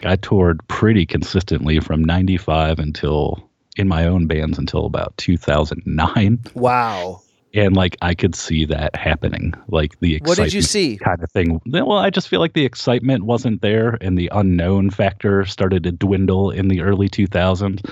I 0.02 0.16
toured 0.16 0.66
pretty 0.68 1.06
consistently 1.06 1.80
from 1.80 2.04
95 2.04 2.80
until 2.80 3.48
in 3.76 3.88
my 3.88 4.06
own 4.06 4.26
bands 4.26 4.58
until 4.58 4.86
about 4.86 5.16
2009. 5.16 6.40
Wow. 6.54 7.22
And 7.54 7.76
like 7.76 7.96
I 8.02 8.14
could 8.14 8.34
see 8.34 8.64
that 8.66 8.96
happening. 8.96 9.54
Like 9.68 9.98
the 10.00 10.14
What 10.14 10.32
excitement 10.32 10.50
did 10.50 10.54
you 10.54 10.62
see? 10.62 10.96
kind 10.96 11.22
of 11.22 11.30
thing. 11.30 11.60
Well, 11.66 11.98
I 11.98 12.10
just 12.10 12.28
feel 12.28 12.40
like 12.40 12.54
the 12.54 12.64
excitement 12.64 13.24
wasn't 13.24 13.62
there 13.62 13.96
and 14.00 14.18
the 14.18 14.28
unknown 14.32 14.90
factor 14.90 15.44
started 15.44 15.84
to 15.84 15.92
dwindle 15.92 16.50
in 16.50 16.66
the 16.66 16.80
early 16.80 17.08
2000s. 17.08 17.88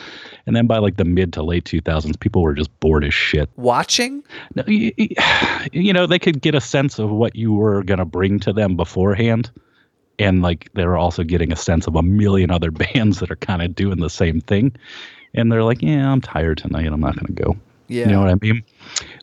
And 0.46 0.56
then 0.56 0.66
by 0.66 0.78
like 0.78 0.96
the 0.96 1.04
mid 1.04 1.32
to 1.34 1.44
late 1.44 1.64
2000s, 1.64 2.18
people 2.18 2.42
were 2.42 2.54
just 2.54 2.78
bored 2.80 3.04
as 3.04 3.14
shit. 3.14 3.48
Watching? 3.54 4.24
No, 4.56 4.64
you, 4.66 4.92
you 5.72 5.92
know, 5.92 6.06
they 6.06 6.18
could 6.18 6.40
get 6.40 6.56
a 6.56 6.60
sense 6.60 6.98
of 6.98 7.10
what 7.10 7.36
you 7.36 7.52
were 7.52 7.84
going 7.84 7.98
to 7.98 8.04
bring 8.04 8.40
to 8.40 8.52
them 8.52 8.76
beforehand. 8.76 9.50
And 10.18 10.42
like 10.42 10.70
they're 10.74 10.96
also 10.96 11.22
getting 11.22 11.52
a 11.52 11.56
sense 11.56 11.86
of 11.86 11.94
a 11.94 12.02
million 12.02 12.50
other 12.50 12.70
bands 12.94 13.20
that 13.20 13.30
are 13.30 13.36
kind 13.36 13.62
of 13.62 13.76
doing 13.76 14.00
the 14.00 14.10
same 14.10 14.40
thing. 14.40 14.74
And 15.34 15.50
they're 15.52 15.64
like, 15.64 15.82
yeah, 15.82 16.10
I'm 16.10 16.20
tired 16.20 16.58
tonight. 16.58 16.86
I'm 16.86 17.00
not 17.00 17.14
going 17.14 17.34
to 17.34 17.42
go. 17.42 17.56
Yeah. 17.92 18.06
You 18.06 18.12
know 18.12 18.20
what 18.20 18.30
I 18.30 18.36
mean? 18.40 18.62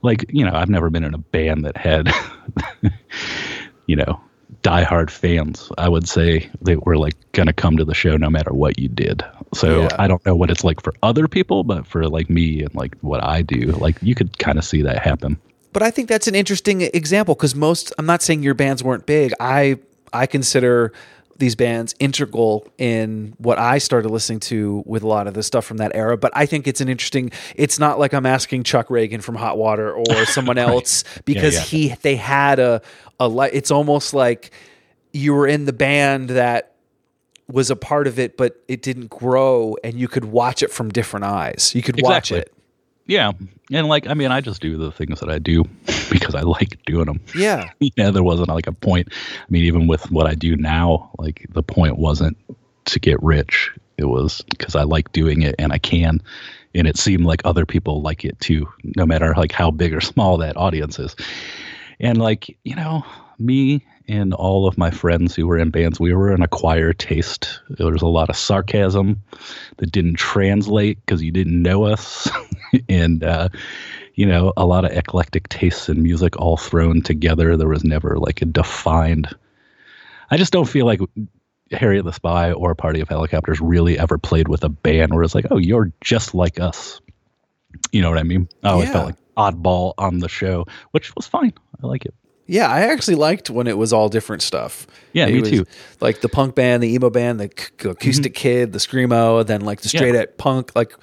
Like, 0.02 0.26
you 0.30 0.46
know, 0.46 0.54
I've 0.54 0.70
never 0.70 0.90
been 0.90 1.04
in 1.04 1.14
a 1.14 1.18
band 1.18 1.66
that 1.66 1.76
had, 1.78 2.12
you 3.88 3.96
know, 3.96 4.20
diehard 4.64 5.10
fans. 5.10 5.72
I 5.78 5.88
would 5.90 6.08
say 6.08 6.50
they 6.62 6.76
were 6.76 6.98
like 6.98 7.16
going 7.32 7.48
to 7.48 7.54
come 7.54 7.78
to 7.78 7.86
the 7.86 7.94
show 7.94 8.18
no 8.18 8.30
matter 8.30 8.54
what 8.54 8.78
you 8.78 8.88
did. 8.90 9.24
So 9.54 9.82
Yeah. 9.82 9.90
I 9.98 10.08
don't 10.08 10.26
know 10.26 10.36
what 10.36 10.52
it's 10.52 10.64
like 10.64 10.82
for 10.82 10.94
other 11.04 11.28
people, 11.28 11.64
but 11.64 11.88
for 11.88 12.08
like 12.08 12.30
me 12.30 12.62
and 12.64 12.74
like 12.76 12.96
what 13.02 13.24
I 13.24 13.42
do, 13.42 13.72
like 13.74 13.98
you 14.02 14.16
could 14.16 14.38
kind 14.38 14.58
of 14.58 14.66
see 14.66 14.82
that 14.84 15.00
happen. 15.00 15.38
but 15.74 15.84
I 15.84 15.92
think 15.92 16.10
that's 16.10 16.28
an 16.28 16.36
interesting 16.36 16.82
example 16.82 17.36
because 17.36 17.56
most 17.56 17.94
I'm 17.98 18.06
not 18.06 18.22
saying 18.22 18.44
your 18.44 18.54
bands 18.56 18.84
weren't 18.84 19.06
big. 19.06 19.34
I 19.40 19.78
I 20.14 20.26
consider 20.26 20.92
these 21.40 21.56
bands 21.56 21.96
integral 22.00 22.68
in 22.78 23.34
what 23.38 23.58
I 23.58 23.78
started 23.80 24.10
listening 24.10 24.42
to 24.42 24.84
with 24.86 25.04
a 25.04 25.08
lot 25.08 25.26
of 25.26 25.34
the 25.34 25.42
stuff 25.42 25.66
from 25.66 25.78
that 25.78 25.96
era. 25.96 26.18
But 26.18 26.32
I 26.36 26.46
think 26.46 26.68
it's 26.68 26.82
an 26.82 26.90
interesting. 26.90 27.32
It's 27.56 27.80
not 27.80 27.98
like 27.98 28.14
I'm 28.14 28.26
asking 28.26 28.64
Chuck 28.64 28.90
Ragan 28.90 29.24
from 29.24 29.36
Hot 29.36 29.58
Water 29.58 29.92
or 29.92 30.26
someone 30.26 30.58
else 30.58 31.04
because 31.26 31.56
yeah. 31.56 31.62
he 31.62 31.88
they 32.02 32.18
had 32.18 32.60
a 32.60 32.82
a 33.20 33.28
li- 33.28 33.50
It's 33.52 33.72
almost 33.72 34.14
like 34.14 34.52
you 35.12 35.34
were 35.34 35.48
in 35.48 35.66
the 35.66 35.74
band 35.74 36.30
that 36.30 36.76
was 37.48 37.72
a 37.72 37.76
part 37.76 38.06
of 38.06 38.20
it, 38.20 38.38
but 38.38 38.62
it 38.68 38.82
didn't 38.82 39.10
grow, 39.10 39.76
and 39.84 40.00
you 40.00 40.08
could 40.08 40.26
watch 40.26 40.62
it 40.62 40.72
from 40.72 40.90
different 40.90 41.26
eyes. 41.26 41.74
You 41.74 41.82
could 41.82 42.00
watch 42.02 42.32
it. 42.32 42.54
Yeah, 43.10 43.32
and 43.72 43.88
like 43.88 44.06
I 44.06 44.14
mean, 44.14 44.32
I 44.32 44.40
just 44.40 44.62
do 44.62 44.78
the 44.78 44.92
things 44.92 45.20
that 45.20 45.32
I 45.32 45.40
do 45.40 45.64
because 46.12 46.36
I 46.36 46.42
like 46.42 46.78
doing 46.86 47.06
them. 47.06 47.20
Yeah. 47.34 47.72
yeah, 47.80 48.12
there 48.12 48.22
wasn't 48.22 48.50
like 48.50 48.68
a 48.68 48.72
point. 48.72 49.08
I 49.12 49.46
mean, 49.50 49.64
even 49.64 49.88
with 49.88 50.12
what 50.12 50.28
I 50.28 50.36
do 50.36 50.56
now, 50.56 51.10
like 51.18 51.48
the 51.50 51.64
point 51.64 51.98
wasn't 51.98 52.38
to 52.86 53.00
get 53.00 53.22
rich. 53.24 53.72
It 53.98 54.06
was 54.06 54.44
because 54.52 54.76
I 54.76 54.84
like 54.84 55.12
doing 55.12 55.42
it 55.42 55.56
and 55.58 55.74
I 55.74 55.80
can, 55.80 56.22
and 56.76 56.88
it 56.88 56.98
seemed 56.98 57.26
like 57.26 57.42
other 57.46 57.66
people 57.66 58.04
like 58.04 58.24
it 58.24 58.40
too, 58.40 58.70
no 58.96 59.08
matter 59.08 59.34
like 59.36 59.52
how 59.52 59.72
big 59.72 59.92
or 59.92 60.02
small 60.02 60.38
that 60.38 60.56
audience 60.56 61.00
is. 61.00 61.16
And 62.00 62.20
like 62.20 62.56
you 62.64 62.76
know, 62.76 63.04
me 63.40 63.84
and 64.10 64.34
all 64.34 64.68
of 64.68 64.78
my 64.78 64.90
friends 64.92 65.36
who 65.36 65.48
were 65.48 65.58
in 65.58 65.70
bands, 65.70 66.00
we 66.00 66.14
were 66.14 66.34
an 66.34 66.42
acquired 66.42 66.98
taste. 67.00 67.62
There 67.70 67.92
was 67.92 68.02
a 68.02 68.08
lot 68.08 68.30
of 68.30 68.36
sarcasm 68.36 69.22
that 69.78 69.92
didn't 69.92 70.16
translate 70.16 71.00
because 71.06 71.22
you 71.22 71.32
didn't 71.32 71.62
know 71.62 71.84
us, 71.84 72.28
and 72.90 73.24
uh, 73.24 73.50
you 74.16 74.26
know, 74.26 74.52
a 74.58 74.66
lot 74.66 74.84
of 74.84 74.92
eclectic 74.92 75.48
tastes 75.48 75.88
in 75.88 76.04
music 76.04 76.38
all 76.38 76.58
thrown 76.58 77.02
together. 77.02 77.56
There 77.56 77.70
was 77.70 77.84
never 77.86 78.18
like 78.18 78.42
a 78.42 78.46
defined. 78.46 79.30
I 80.32 80.38
just 80.38 80.52
don't 80.52 80.68
feel 80.68 80.86
like 80.86 81.00
Harriet 81.72 82.04
the 82.04 82.12
Spy 82.12 82.52
or 82.52 82.74
Party 82.76 83.00
of 83.02 83.08
Helicopters 83.10 83.62
really 83.62 83.98
ever 83.98 84.18
played 84.18 84.48
with 84.48 84.64
a 84.64 84.70
band 84.70 85.14
where 85.14 85.24
it's 85.24 85.36
like, 85.36 85.46
oh, 85.52 85.58
you're 85.58 85.92
just 86.02 86.34
like 86.34 86.60
us. 86.60 87.00
You 87.92 88.02
know 88.02 88.10
what 88.10 88.18
I 88.18 88.24
mean? 88.24 88.50
I 88.64 88.70
always 88.70 88.88
Yeah. 88.88 88.94
felt 88.94 89.06
like 89.06 89.16
oddball 89.38 89.94
on 89.98 90.20
the 90.20 90.28
show, 90.30 90.66
which 90.92 91.16
was 91.16 91.28
fine. 91.28 91.54
I 91.82 91.88
like 91.88 92.06
it. 92.06 92.14
Yeah, 92.50 92.68
I 92.68 92.82
actually 92.82 93.16
liked 93.16 93.50
when 93.50 93.68
it 93.68 93.78
was 93.78 93.94
all 93.94 94.10
different 94.10 94.42
stuff. 94.42 94.88
Yeah, 95.14 95.28
It 95.28 95.34
me 95.36 95.42
was 95.42 95.50
too. 95.52 95.66
Like 96.02 96.22
the 96.22 96.30
punk 96.30 96.56
band, 96.56 96.82
the 96.84 96.94
emo 96.94 97.10
band, 97.10 97.40
the 97.40 97.50
c- 97.56 97.90
acoustic 97.90 98.34
kid, 98.34 98.74
the 98.74 98.80
screamo, 98.80 99.46
then 99.46 99.62
like 99.62 99.82
the 99.82 99.90
Yeah. 99.94 100.00
straight 100.00 100.16
at 100.16 100.38
punk. 100.38 100.72
Like, 100.76 100.94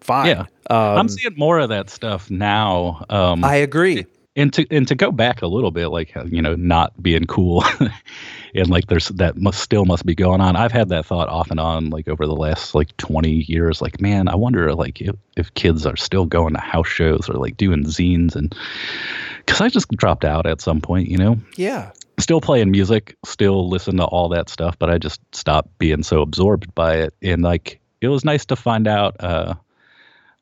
fine. 0.00 0.28
Yeah, 0.28 0.40
Um, 0.70 0.98
I'm 0.98 1.08
seeing 1.08 1.34
more 1.36 1.58
of 1.58 1.68
that 1.70 1.90
stuff 1.90 2.30
now. 2.30 3.04
Um, 3.10 3.44
I 3.44 3.56
agree. 3.56 4.06
and 4.36 4.52
to 4.54 4.64
and 4.70 4.88
to 4.88 4.94
go 4.94 5.10
back 5.12 5.42
a 5.42 5.46
little 5.46 5.70
bit, 5.72 5.88
like 5.88 6.14
you 6.26 6.40
know, 6.40 6.54
not 6.56 7.00
being 7.02 7.24
cool, 7.24 7.64
and 8.54 8.68
like 8.70 8.86
there's 8.86 9.08
that 9.08 9.36
must 9.36 9.60
still 9.60 9.84
must 9.84 10.06
be 10.06 10.14
going 10.14 10.40
on. 10.40 10.56
I've 10.56 10.72
had 10.72 10.88
that 10.88 11.04
thought 11.04 11.28
off 11.28 11.50
and 11.50 11.60
on, 11.60 11.90
like 11.90 12.08
over 12.08 12.26
the 12.26 12.34
last 12.36 12.74
like 12.74 12.96
20 12.96 13.44
years. 13.48 13.82
Like, 13.82 14.00
man, 14.00 14.28
I 14.28 14.34
wonder 14.36 14.74
like 14.74 15.00
if, 15.02 15.14
if 15.36 15.52
kids 15.54 15.84
are 15.84 15.96
still 15.96 16.24
going 16.26 16.54
to 16.54 16.60
house 16.60 16.88
shows 16.88 17.28
or 17.28 17.34
like 17.34 17.56
doing 17.58 17.84
zines, 17.84 18.34
and 18.34 18.54
because 19.44 19.60
I 19.60 19.68
just 19.68 19.88
dropped 19.90 20.24
out 20.24 20.46
at 20.46 20.60
some 20.60 20.80
point, 20.80 21.08
you 21.08 21.18
know. 21.18 21.38
Yeah. 21.56 21.92
Still 22.18 22.40
playing 22.40 22.70
music, 22.70 23.16
still 23.24 23.68
listen 23.68 23.96
to 23.96 24.04
all 24.04 24.28
that 24.30 24.48
stuff, 24.48 24.78
but 24.78 24.90
I 24.90 24.98
just 24.98 25.20
stopped 25.34 25.76
being 25.78 26.02
so 26.02 26.22
absorbed 26.22 26.74
by 26.74 26.96
it. 26.96 27.14
And 27.22 27.42
like, 27.42 27.80
it 28.00 28.08
was 28.08 28.24
nice 28.24 28.44
to 28.46 28.56
find 28.56 28.86
out. 28.86 29.16
Uh, 29.20 29.54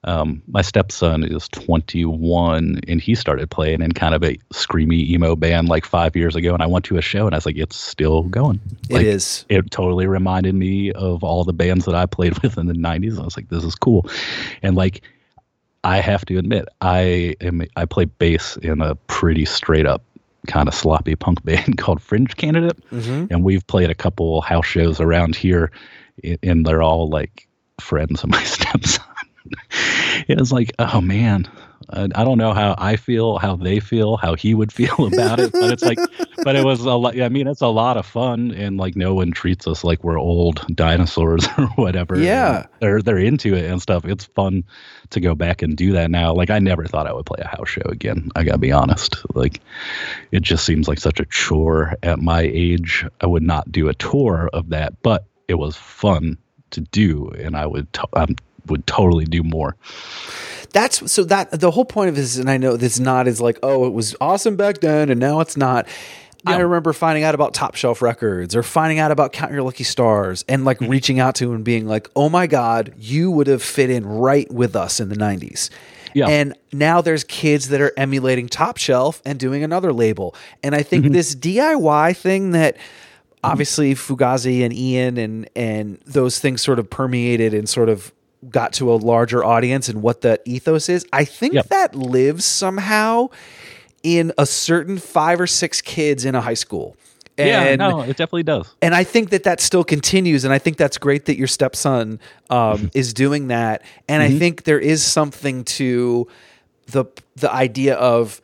um, 0.04 0.42
my 0.46 0.62
stepson 0.62 1.24
is 1.24 1.48
21 1.48 2.80
and 2.88 3.00
he 3.00 3.14
started 3.14 3.50
playing 3.50 3.82
in 3.82 3.92
kind 3.92 4.14
of 4.14 4.24
a 4.24 4.38
screamy 4.52 5.06
emo 5.10 5.36
band 5.36 5.68
like 5.68 5.84
five 5.84 6.16
years 6.16 6.34
ago. 6.36 6.54
And 6.54 6.62
I 6.62 6.66
went 6.66 6.86
to 6.86 6.96
a 6.96 7.02
show 7.02 7.26
and 7.26 7.34
I 7.34 7.38
was 7.38 7.44
like, 7.44 7.58
it's 7.58 7.76
still 7.76 8.22
going. 8.22 8.60
Like, 8.88 9.02
it 9.02 9.08
is. 9.08 9.44
It 9.50 9.70
totally 9.70 10.06
reminded 10.06 10.54
me 10.54 10.90
of 10.92 11.22
all 11.22 11.44
the 11.44 11.52
bands 11.52 11.84
that 11.84 11.94
I 11.94 12.06
played 12.06 12.38
with 12.42 12.56
in 12.56 12.66
the 12.66 12.74
90s. 12.74 13.18
I 13.18 13.24
was 13.24 13.36
like, 13.36 13.50
this 13.50 13.64
is 13.64 13.74
cool. 13.74 14.08
And 14.62 14.74
like, 14.74 15.02
I 15.84 16.00
have 16.00 16.24
to 16.26 16.38
admit, 16.38 16.66
I 16.80 17.36
am 17.40 17.62
I 17.76 17.84
play 17.84 18.04
bass 18.04 18.56
in 18.58 18.80
a 18.80 18.94
pretty 18.94 19.44
straight 19.44 19.86
up 19.86 20.02
kind 20.46 20.68
of 20.68 20.74
sloppy 20.74 21.14
punk 21.16 21.42
band 21.44 21.78
called 21.78 22.02
Fringe 22.02 22.36
Candidate, 22.36 22.78
mm-hmm. 22.90 23.26
and 23.30 23.44
we've 23.44 23.66
played 23.66 23.90
a 23.90 23.94
couple 23.94 24.40
house 24.42 24.66
shows 24.66 25.00
around 25.00 25.36
here, 25.36 25.70
and 26.42 26.66
they're 26.66 26.82
all 26.82 27.08
like 27.08 27.48
friends 27.80 28.22
of 28.22 28.30
my 28.30 28.42
stepson. 28.44 29.04
it 30.28 30.38
was 30.38 30.52
like, 30.52 30.72
oh 30.78 31.00
man, 31.00 31.48
I, 31.92 32.08
I 32.14 32.24
don't 32.24 32.38
know 32.38 32.52
how 32.52 32.74
I 32.78 32.96
feel, 32.96 33.38
how 33.38 33.56
they 33.56 33.80
feel, 33.80 34.16
how 34.16 34.34
he 34.34 34.54
would 34.54 34.72
feel 34.80 35.06
about 35.06 35.40
it, 35.40 35.52
but 35.52 35.70
it's 35.70 35.82
like, 35.82 35.98
but 36.44 36.56
it 36.56 36.64
was 36.64 36.80
a 36.80 36.94
lot. 36.94 37.20
I 37.20 37.28
mean, 37.28 37.46
it's 37.46 37.60
a 37.60 37.68
lot 37.68 37.96
of 37.96 38.06
fun, 38.06 38.50
and 38.52 38.76
like 38.76 38.96
no 38.96 39.14
one 39.14 39.30
treats 39.32 39.66
us 39.66 39.84
like 39.84 40.02
we're 40.04 40.18
old 40.18 40.64
dinosaurs 40.74 41.46
or 41.58 41.66
whatever. 41.76 42.18
Yeah. 42.18 42.66
they're 42.80 43.02
they're 43.02 43.18
into 43.18 43.54
it 43.54 43.64
and 43.64 43.80
stuff. 43.82 44.04
It's 44.04 44.24
fun 44.24 44.64
to 45.10 45.20
go 45.20 45.34
back 45.34 45.62
and 45.62 45.76
do 45.76 45.92
that 45.92 46.10
now. 46.10 46.32
Like 46.32 46.50
I 46.50 46.58
never 46.58 46.84
thought 46.86 47.06
I 47.06 47.12
would 47.12 47.26
play 47.26 47.42
a 47.42 47.48
house 47.48 47.68
show 47.68 47.82
again. 47.86 48.30
I 48.36 48.44
gotta 48.44 48.58
be 48.58 48.72
honest. 48.72 49.16
Like 49.34 49.60
it 50.32 50.42
just 50.42 50.64
seems 50.64 50.88
like 50.88 50.98
such 51.00 51.20
a 51.20 51.24
chore 51.26 51.94
at 52.02 52.20
my 52.20 52.42
age. 52.42 53.04
I 53.20 53.26
would 53.26 53.42
not 53.42 53.70
do 53.72 53.88
a 53.88 53.94
tour 53.94 54.48
of 54.52 54.68
that, 54.70 55.00
but 55.02 55.24
it 55.48 55.54
was 55.54 55.76
fun 55.76 56.38
to 56.70 56.80
do, 56.80 57.28
and 57.30 57.56
I 57.56 57.66
would 57.66 57.92
to- 57.94 58.08
I 58.14 58.26
would 58.66 58.86
totally 58.86 59.24
do 59.24 59.42
more. 59.42 59.74
That's 60.72 61.10
so 61.10 61.24
that 61.24 61.50
the 61.58 61.70
whole 61.70 61.84
point 61.84 62.10
of 62.10 62.16
this, 62.16 62.36
and 62.36 62.48
I 62.50 62.56
know 62.56 62.76
this 62.76 62.98
not 63.00 63.26
is 63.28 63.40
like, 63.40 63.58
oh, 63.62 63.86
it 63.86 63.92
was 63.92 64.14
awesome 64.20 64.56
back 64.56 64.78
then, 64.80 65.10
and 65.10 65.18
now 65.20 65.40
it's 65.40 65.56
not. 65.56 65.86
I 66.46 66.56
remember 66.58 66.94
finding 66.94 67.22
out 67.22 67.34
about 67.34 67.52
Top 67.52 67.74
Shelf 67.74 68.00
Records 68.00 68.56
or 68.56 68.62
finding 68.62 68.98
out 68.98 69.10
about 69.10 69.34
Count 69.34 69.52
Your 69.52 69.62
Lucky 69.62 69.84
Stars 69.84 70.42
and 70.48 70.64
like 70.64 70.78
Mm-hmm. 70.78 70.90
reaching 70.90 71.20
out 71.20 71.34
to 71.34 71.52
and 71.52 71.62
being 71.62 71.86
like, 71.86 72.08
oh 72.16 72.30
my 72.30 72.46
God, 72.46 72.94
you 72.96 73.30
would 73.30 73.46
have 73.46 73.62
fit 73.62 73.90
in 73.90 74.06
right 74.06 74.50
with 74.50 74.74
us 74.74 75.00
in 75.00 75.10
the 75.10 75.16
90s. 75.16 75.68
Yeah. 76.14 76.28
And 76.28 76.56
now 76.72 77.02
there's 77.02 77.24
kids 77.24 77.68
that 77.68 77.82
are 77.82 77.92
emulating 77.96 78.48
Top 78.48 78.78
Shelf 78.78 79.20
and 79.26 79.38
doing 79.38 79.62
another 79.62 79.92
label. 79.92 80.34
And 80.62 80.74
I 80.74 80.78
Mm-hmm. 80.78 80.88
think 80.88 81.12
this 81.12 81.34
DIY 81.36 82.16
thing 82.16 82.52
that 82.52 82.78
obviously 83.44 83.94
Fugazi 83.94 84.64
and 84.64 84.72
Ian 84.72 85.18
and 85.18 85.48
and 85.54 85.98
those 86.06 86.38
things 86.38 86.62
sort 86.62 86.78
of 86.78 86.88
permeated 86.88 87.52
and 87.52 87.68
sort 87.68 87.90
of 87.90 88.12
got 88.48 88.72
to 88.74 88.90
a 88.92 88.94
larger 88.96 89.44
audience 89.44 89.88
and 89.88 90.02
what 90.02 90.22
that 90.22 90.40
ethos 90.44 90.88
is. 90.88 91.04
I 91.12 91.24
think 91.24 91.54
Yep. 91.54 91.68
that 91.68 91.94
lives 91.94 92.44
somehow 92.44 93.28
in 94.02 94.32
a 94.38 94.46
certain 94.46 94.98
five 94.98 95.40
or 95.40 95.46
six 95.46 95.80
kids 95.82 96.24
in 96.24 96.34
a 96.34 96.40
high 96.40 96.54
school. 96.54 96.96
And, 97.36 97.48
yeah, 97.48 97.76
no, 97.76 98.00
it 98.02 98.08
definitely 98.18 98.42
does. 98.42 98.74
and 98.82 98.94
I 98.94 99.02
think 99.04 99.30
that 99.30 99.44
that 99.44 99.60
still 99.60 99.84
continues, 99.84 100.44
and 100.44 100.52
I 100.52 100.58
think 100.58 100.76
that's 100.76 100.98
great 100.98 101.24
that 101.26 101.38
your 101.38 101.46
stepson 101.46 102.20
um, 102.50 102.90
is 102.94 103.14
doing 103.14 103.48
that. 103.48 103.82
And 104.08 104.22
I 104.22 104.30
think 104.30 104.64
there 104.64 104.78
is 104.80 105.02
something 105.02 105.64
to 105.64 106.28
the 106.86 107.06
the 107.36 107.50
idea 107.50 107.94
of 107.94 108.42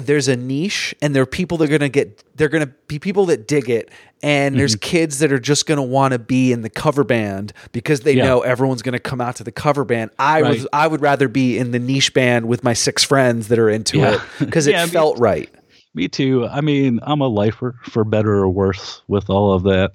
there's 0.00 0.28
a 0.28 0.36
niche, 0.36 0.94
and 1.02 1.14
there 1.14 1.22
are 1.22 1.26
people 1.26 1.58
that 1.58 1.64
are 1.64 1.68
going 1.68 1.80
to 1.80 1.88
get 1.88 2.22
they're 2.36 2.48
going 2.48 2.66
to 2.66 2.72
be 2.86 2.98
people 2.98 3.26
that 3.26 3.46
dig 3.48 3.68
it, 3.70 3.90
and 4.22 4.58
there's 4.58 4.76
kids 4.76 5.18
that 5.18 5.32
are 5.32 5.38
just 5.38 5.66
going 5.66 5.76
to 5.76 5.82
want 5.82 6.12
to 6.12 6.18
be 6.18 6.52
in 6.52 6.62
the 6.62 6.70
cover 6.70 7.04
band 7.04 7.52
because 7.72 8.00
they 8.00 8.12
Yeah. 8.14 8.24
know 8.24 8.40
everyone's 8.40 8.82
going 8.82 8.92
to 8.94 8.98
come 8.98 9.20
out 9.20 9.36
to 9.36 9.44
the 9.44 9.52
cover 9.52 9.84
band. 9.84 10.10
I 10.18 10.42
Right. 10.42 10.50
was 10.54 10.66
I 10.72 10.86
would 10.86 11.00
rather 11.00 11.28
be 11.28 11.58
in 11.58 11.70
the 11.72 11.78
niche 11.78 12.14
band 12.14 12.46
with 12.46 12.62
my 12.64 12.72
six 12.72 13.02
friends 13.04 13.48
that 13.48 13.58
are 13.58 13.68
into 13.70 13.98
Yeah. 13.98 14.14
it 14.14 14.20
because 14.38 14.66
Yeah, 14.68 14.82
it 14.82 14.86
me- 14.86 14.92
felt 14.92 15.18
right. 15.18 15.48
Me 15.94 16.06
too. 16.08 16.46
I 16.46 16.60
mean, 16.60 17.00
I'm 17.02 17.20
a 17.20 17.28
lifer 17.28 17.74
for 17.84 18.04
better 18.04 18.34
or 18.34 18.48
worse 18.48 19.02
with 19.08 19.28
all 19.30 19.52
of 19.52 19.62
that 19.64 19.92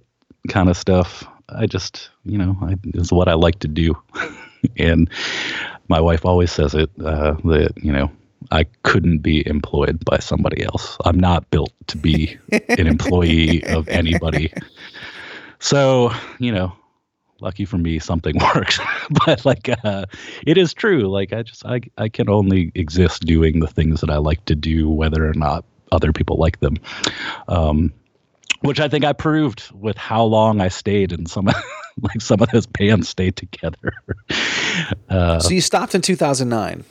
kind 0.49 0.67
of 0.69 0.75
stuff. 0.75 1.23
I 1.49 1.65
just, 1.65 2.09
you 2.25 2.37
know, 2.37 2.57
I, 2.61 2.75
it's 2.93 3.11
what 3.11 3.27
I 3.27 3.33
like 3.35 3.59
to 3.59 3.67
do. 3.67 3.95
and 4.77 5.09
my 5.87 6.01
wife 6.01 6.25
always 6.25 6.51
says 6.51 6.73
it 6.73 6.89
uh, 7.03 7.33
that, 7.45 7.73
you 7.77 7.91
know, 7.91 8.09
I 8.51 8.65
couldn't 8.83 9.19
be 9.19 9.45
employed 9.47 10.03
by 10.05 10.19
somebody 10.19 10.63
else. 10.63 10.97
I'm 11.05 11.19
not 11.19 11.49
built 11.49 11.73
to 11.87 11.97
be 11.97 12.37
an 12.51 12.87
employee 12.87 13.63
of 13.65 13.87
anybody. 13.87 14.53
So, 15.59 16.11
you 16.39 16.51
know, 16.51 16.73
lucky 17.39 17.65
for 17.65 17.77
me 17.77 17.99
something 17.99 18.37
works 18.55 18.79
but 19.25 19.43
like 19.43 19.67
uh 19.83 20.05
it 20.47 20.57
is 20.57 20.73
true 20.73 21.09
like 21.09 21.33
i 21.33 21.43
just 21.43 21.65
i 21.65 21.81
i 21.97 22.07
can 22.07 22.29
only 22.29 22.71
exist 22.73 23.25
doing 23.25 23.59
the 23.59 23.67
things 23.67 23.99
that 23.99 24.09
i 24.09 24.15
like 24.15 24.45
to 24.45 24.55
do 24.55 24.89
whether 24.89 25.29
or 25.29 25.33
not 25.33 25.65
other 25.91 26.13
people 26.13 26.37
like 26.37 26.61
them 26.61 26.77
um 27.49 27.91
which 28.61 28.79
i 28.79 28.87
think 28.87 29.03
i 29.03 29.11
proved 29.11 29.69
with 29.73 29.97
how 29.97 30.23
long 30.23 30.61
i 30.61 30.69
stayed 30.69 31.11
and 31.11 31.29
some 31.29 31.49
like 32.01 32.21
some 32.21 32.41
of 32.41 32.49
those 32.51 32.65
bands 32.65 33.09
stayed 33.09 33.35
together 33.35 33.93
so 35.09 35.49
you 35.49 35.61
stopped 35.61 35.95
in 35.95 36.01
2009. 36.01 36.83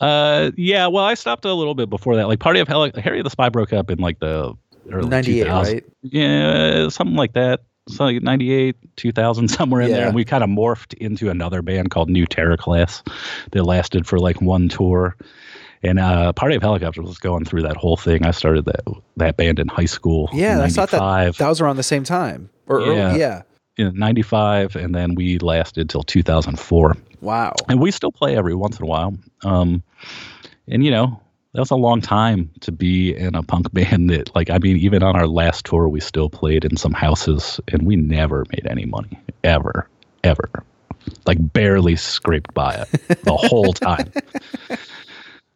Uh 0.00 0.50
yeah 0.56 0.86
well 0.86 1.04
i 1.04 1.14
stopped 1.14 1.44
a 1.44 1.52
little 1.52 1.74
bit 1.74 1.90
before 1.90 2.16
that 2.16 2.28
like 2.28 2.38
party 2.40 2.60
of 2.60 2.68
hell 2.68 2.88
Harriet 2.96 3.24
the 3.24 3.30
Spy 3.30 3.48
broke 3.48 3.72
up 3.72 3.90
in 3.90 3.98
like 3.98 4.20
the 4.20 4.54
early 4.90 5.08
98, 5.08 5.46
2000s. 5.46 5.62
right? 5.64 5.84
yeah 6.02 6.88
something 6.88 7.16
like 7.16 7.32
that 7.34 7.60
so 7.88 8.04
like 8.04 8.22
98 8.22 8.76
2000 8.96 9.48
somewhere 9.58 9.80
in 9.82 9.90
Yeah. 9.90 9.96
there 9.96 10.06
and 10.06 10.14
we 10.14 10.24
kind 10.24 10.44
of 10.44 10.50
morphed 10.50 10.94
into 10.94 11.30
another 11.30 11.62
band 11.62 11.90
called 11.90 12.08
new 12.10 12.26
terror 12.26 12.56
class 12.56 13.02
that 13.52 13.64
lasted 13.64 14.06
for 14.06 14.18
like 14.18 14.40
one 14.40 14.68
tour 14.68 15.16
And 15.82 15.98
uh, 16.00 16.32
Party 16.32 16.56
of 16.56 16.62
Helicopters 16.62 17.06
was 17.06 17.18
going 17.18 17.44
through 17.44 17.62
that 17.62 17.76
whole 17.76 17.96
thing. 17.96 18.26
I 18.26 18.32
started 18.32 18.64
that 18.64 18.82
that 19.16 19.36
band 19.36 19.60
in 19.60 19.68
high 19.68 19.84
school. 19.86 20.28
Yeah, 20.32 20.56
in 20.58 20.64
I 20.64 20.68
thought 20.70 20.90
that 20.90 21.36
that 21.38 21.48
was 21.48 21.60
around 21.60 21.76
the 21.76 21.84
same 21.84 22.02
time. 22.02 22.50
Or 22.66 22.80
early- 22.80 22.96
Yeah. 22.96 23.42
Yeah. 23.78 23.86
in 23.88 23.94
95 23.98 24.76
and 24.76 24.94
then 24.94 25.14
we 25.14 25.38
lasted 25.38 25.88
till 25.88 26.02
2004 26.02 26.96
Wow. 27.20 27.54
and 27.68 27.80
we 27.80 27.90
still 27.90 28.12
play 28.12 28.36
every 28.36 28.54
once 28.54 28.78
in 28.78 28.84
a 28.84 28.86
while. 28.88 29.16
Um 29.44 29.82
and 30.68 30.84
you 30.84 30.90
know 30.90 31.20
that 31.54 31.60
was 31.60 31.70
a 31.70 31.76
long 31.76 32.00
time 32.02 32.50
to 32.60 32.70
be 32.70 33.16
in 33.16 33.34
a 33.34 33.42
punk 33.42 33.72
band 33.72 34.10
that 34.10 34.34
like 34.34 34.50
i 34.50 34.58
mean 34.58 34.76
even 34.76 35.02
on 35.02 35.16
our 35.16 35.26
last 35.26 35.64
tour 35.64 35.88
we 35.88 35.98
still 36.00 36.28
played 36.28 36.64
in 36.64 36.76
some 36.76 36.92
houses 36.92 37.58
and 37.68 37.82
we 37.86 37.96
never 37.96 38.44
made 38.52 38.66
any 38.68 38.84
money. 38.84 39.18
Ever. 39.44 39.88
Ever. 40.24 40.50
Like 41.26 41.38
barely 41.54 41.96
scraped 41.96 42.52
by 42.52 42.74
it 42.74 42.90
the 43.24 43.34
whole 43.48 43.72
time. 43.72 44.12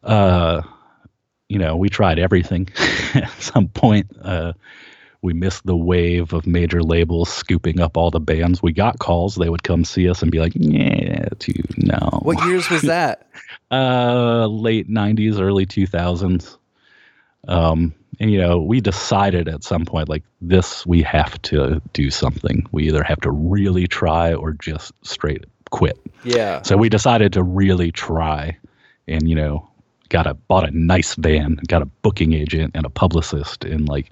Uh 0.01 0.61
you 1.49 1.59
know 1.59 1.75
we 1.77 1.89
tried 1.89 2.17
everything 2.19 2.67
at 3.13 3.29
some 3.39 3.67
point. 3.67 4.07
Uh 4.21 4.53
we 5.23 5.33
missed 5.33 5.65
the 5.65 5.75
wave 5.75 6.33
of 6.33 6.45
major 6.45 6.83
labels 6.83 7.31
scooping 7.31 7.79
up 7.79 7.95
all 7.95 8.11
the 8.11 8.19
bands. 8.19 8.61
We 8.61 8.73
got 8.73 8.99
calls; 8.99 9.35
they 9.35 9.49
would 9.49 9.63
come 9.63 9.85
see 9.85 10.09
us 10.09 10.21
and 10.21 10.29
be 10.29 10.39
like, 10.39 10.51
"Yeah, 10.53 11.29
dude, 11.39 11.73
no." 11.77 12.19
What 12.21 12.45
years 12.45 12.69
was 12.69 12.83
that? 12.83 13.27
Uh, 13.71 14.45
late 14.45 14.87
'90s, 14.87 15.39
early 15.39 15.65
2000s. 15.65 16.57
Um, 17.47 17.91
and 18.19 18.29
you 18.29 18.37
know, 18.37 18.59
we 18.59 18.81
decided 18.81 19.47
at 19.47 19.63
some 19.63 19.83
point, 19.83 20.09
like 20.09 20.21
this, 20.41 20.85
we 20.85 21.01
have 21.01 21.41
to 21.43 21.81
do 21.91 22.11
something. 22.11 22.67
We 22.71 22.87
either 22.87 23.01
have 23.01 23.19
to 23.21 23.31
really 23.31 23.87
try 23.87 24.31
or 24.31 24.51
just 24.53 24.93
straight 25.03 25.45
quit. 25.71 25.97
yeah. 26.23 26.61
So 26.61 26.77
we 26.77 26.87
decided 26.87 27.33
to 27.33 27.41
really 27.41 27.91
try, 27.91 28.55
and 29.07 29.27
you 29.27 29.33
know, 29.33 29.67
got 30.09 30.27
a 30.27 30.35
bought 30.35 30.69
a 30.69 30.71
nice 30.71 31.15
van, 31.15 31.59
got 31.67 31.81
a 31.81 31.85
booking 31.85 32.33
agent 32.33 32.71
and 32.75 32.85
a 32.85 32.89
publicist, 32.89 33.65
and 33.65 33.89
like 33.89 34.11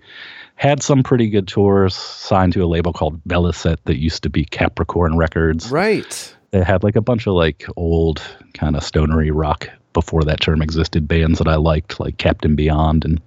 had 0.61 0.83
some 0.83 1.01
pretty 1.01 1.27
good 1.27 1.47
tours. 1.47 1.95
Signed 1.95 2.53
to 2.53 2.63
a 2.63 2.67
label 2.67 2.93
called 2.93 3.19
Velocette 3.23 3.79
that 3.85 3.97
used 3.97 4.21
to 4.21 4.29
be 4.29 4.45
Capricorn 4.45 5.17
Records. 5.17 5.71
Right. 5.71 6.35
They 6.51 6.63
had 6.63 6.83
like 6.83 6.95
a 6.95 7.01
bunch 7.01 7.25
of 7.25 7.33
like 7.33 7.65
old 7.77 8.21
kind 8.53 8.75
of 8.75 8.83
stonery 8.83 9.31
rock 9.31 9.67
before 9.93 10.23
that 10.25 10.39
term 10.39 10.61
existed 10.61 11.07
bands 11.07 11.39
that 11.39 11.47
I 11.47 11.55
liked, 11.55 11.99
like 11.99 12.19
Captain 12.19 12.55
Beyond 12.55 13.05
and 13.05 13.19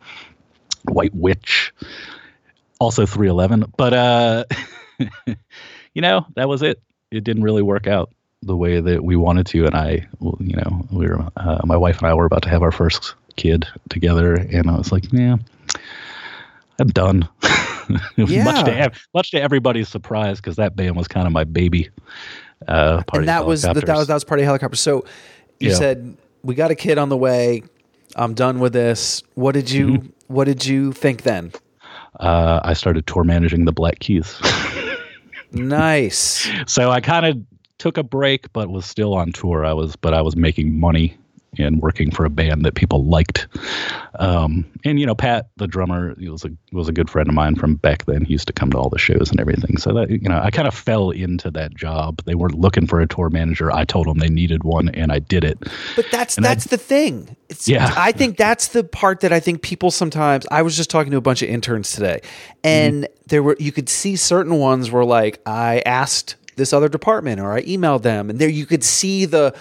White 0.85 1.13
Witch. 1.13 1.73
Also 2.79 3.05
311, 3.05 3.73
but 3.77 3.93
uh, 3.95 4.45
you 5.95 6.03
know 6.03 6.27
that 6.37 6.49
was 6.49 6.63
it. 6.63 6.81
It 7.11 7.25
didn't 7.25 7.43
really 7.43 7.63
work 7.63 7.89
out 7.89 8.13
the 8.43 8.57
way 8.57 8.81
that 8.81 9.03
we 9.03 9.17
wanted 9.17 9.47
to, 9.47 9.67
and 9.67 9.75
I, 9.75 10.07
you 10.21 10.57
know, 10.57 10.87
we 10.93 11.09
were 11.09 11.29
uh, 11.37 11.61
my 11.65 11.77
wife 11.77 11.99
and 11.99 12.07
I 12.07 12.15
were 12.15 12.27
about 12.27 12.43
to 12.43 12.49
have 12.51 12.63
our 12.63 12.73
first 12.73 13.15
kid 13.37 13.67
together, 13.89 14.35
and 14.35 14.71
I 14.71 14.77
was 14.77 14.93
like, 14.93 15.11
yeah, 15.13 15.37
I'm 16.79 16.89
done. 16.89 17.29
Yeah. 18.17 18.45
much 18.45 18.65
to 18.65 18.93
much 19.15 19.31
to 19.33 19.41
everybody's 19.41 19.89
surprise, 19.89 20.39
because 20.39 20.57
that 20.57 20.75
band 20.77 20.97
was 20.97 21.07
kind 21.09 21.27
of 21.27 21.33
my 21.33 21.45
baby. 21.45 21.91
Uh, 22.67 23.03
party 23.05 23.19
and 23.19 23.29
that 23.29 23.45
was 23.47 23.63
the, 23.63 23.75
that 23.75 23.97
was 23.97 24.07
that 24.09 24.15
was 24.15 24.25
party 24.25 24.43
helicopter. 24.43 24.77
So 24.77 25.05
you 25.61 25.71
Yeah. 25.71 25.77
said 25.77 26.17
we 26.43 26.55
got 26.55 26.71
a 26.71 26.75
kid 26.75 26.99
on 26.99 27.09
the 27.11 27.17
way. 27.17 27.63
I'm 28.17 28.35
done 28.35 28.59
with 28.61 28.73
this. 28.73 29.23
What 29.35 29.53
did 29.53 29.71
you 29.71 29.87
Mm-hmm. 29.89 30.07
What 30.29 30.45
did 30.45 30.65
you 30.65 30.93
think 30.93 31.23
then? 31.23 31.53
uh, 32.21 32.61
I 32.65 32.73
started 32.75 33.07
tour 33.07 33.25
managing 33.25 33.65
the 33.67 33.73
Black 33.73 33.99
Keys. 34.01 34.41
Nice. 35.53 36.49
so 36.67 36.91
I 36.91 37.01
kind 37.01 37.27
of 37.27 37.39
took 37.79 37.97
a 37.97 38.03
break, 38.03 38.53
but 38.53 38.71
was 38.71 38.85
still 38.87 39.15
on 39.15 39.31
tour. 39.33 39.65
I 39.65 39.73
was, 39.73 39.95
but 39.97 40.13
I 40.15 40.21
was 40.21 40.35
making 40.37 40.79
money 40.81 41.17
and 41.59 41.81
working 41.81 42.11
for 42.11 42.25
a 42.25 42.31
band 42.31 42.65
that 42.65 42.75
people 42.75 43.05
liked. 43.07 43.47
Um, 44.19 44.65
and 44.85 45.01
you 45.01 45.07
know, 45.07 45.15
Pat, 45.15 45.49
the 45.57 45.67
drummer, 45.67 46.15
he 46.19 46.29
was 46.29 46.45
a 46.45 46.51
was 46.73 46.89
a 46.89 46.93
good 46.93 47.11
friend 47.11 47.29
of 47.29 47.35
mine 47.35 47.57
from 47.57 47.75
back 47.77 48.05
then. 48.07 48.25
He 48.25 48.33
used 48.33 48.47
to 48.47 48.53
come 48.53 48.71
to 48.71 48.79
all 48.79 48.89
the 48.89 48.99
shows 48.99 49.31
and 49.31 49.41
everything. 49.41 49.77
So 49.79 49.93
that 49.95 50.11
you 50.11 50.29
know, 50.29 50.41
I 50.43 50.51
kind 50.51 50.69
of 50.69 50.75
fell 50.75 51.11
into 51.11 51.51
that 51.53 51.75
job. 51.75 52.23
They 52.25 52.35
weren't 52.35 52.59
looking 52.59 52.87
for 52.87 53.01
a 53.01 53.07
tour 53.07 53.31
manager. 53.31 53.73
I 53.73 53.85
told 53.85 54.07
them 54.07 54.19
they 54.19 54.29
needed 54.29 54.65
one, 54.65 54.89
and 54.91 55.11
I 55.13 55.19
did 55.19 55.45
it. 55.45 55.59
But 55.97 56.07
that's 56.11 56.37
And 56.37 56.47
I- 56.47 56.51
that's 56.51 56.67
the 56.67 56.79
thing. 56.79 57.37
It's, 57.49 57.69
Yeah. 57.69 57.93
I 57.97 58.13
think 58.13 58.37
that's 58.37 58.69
the 58.69 58.85
part 58.85 59.21
that 59.21 59.33
I 59.33 59.41
think 59.41 59.63
people 59.63 59.91
sometimes. 59.91 60.47
I 60.51 60.63
was 60.63 60.77
just 60.77 60.91
talking 60.91 61.11
to 61.13 61.17
a 61.19 61.21
bunch 61.23 61.43
of 61.43 61.49
interns 61.49 61.93
today, 61.93 62.21
and 62.63 63.05
Mm-hmm. 63.05 63.13
there 63.29 63.43
were 63.43 63.57
you 63.59 63.73
could 63.73 63.89
see 63.89 64.17
certain 64.17 64.57
ones 64.59 64.91
were 64.91 65.05
like 65.05 65.41
I 65.47 65.83
asked 65.87 66.37
this 66.57 66.73
other 66.73 66.89
department 66.89 67.41
or 67.41 67.53
I 67.53 67.63
emailed 67.63 68.03
them, 68.03 68.31
and 68.31 68.39
there 68.39 68.49
you 68.49 68.67
could 68.67 68.85
see 68.85 69.25
the. 69.25 69.55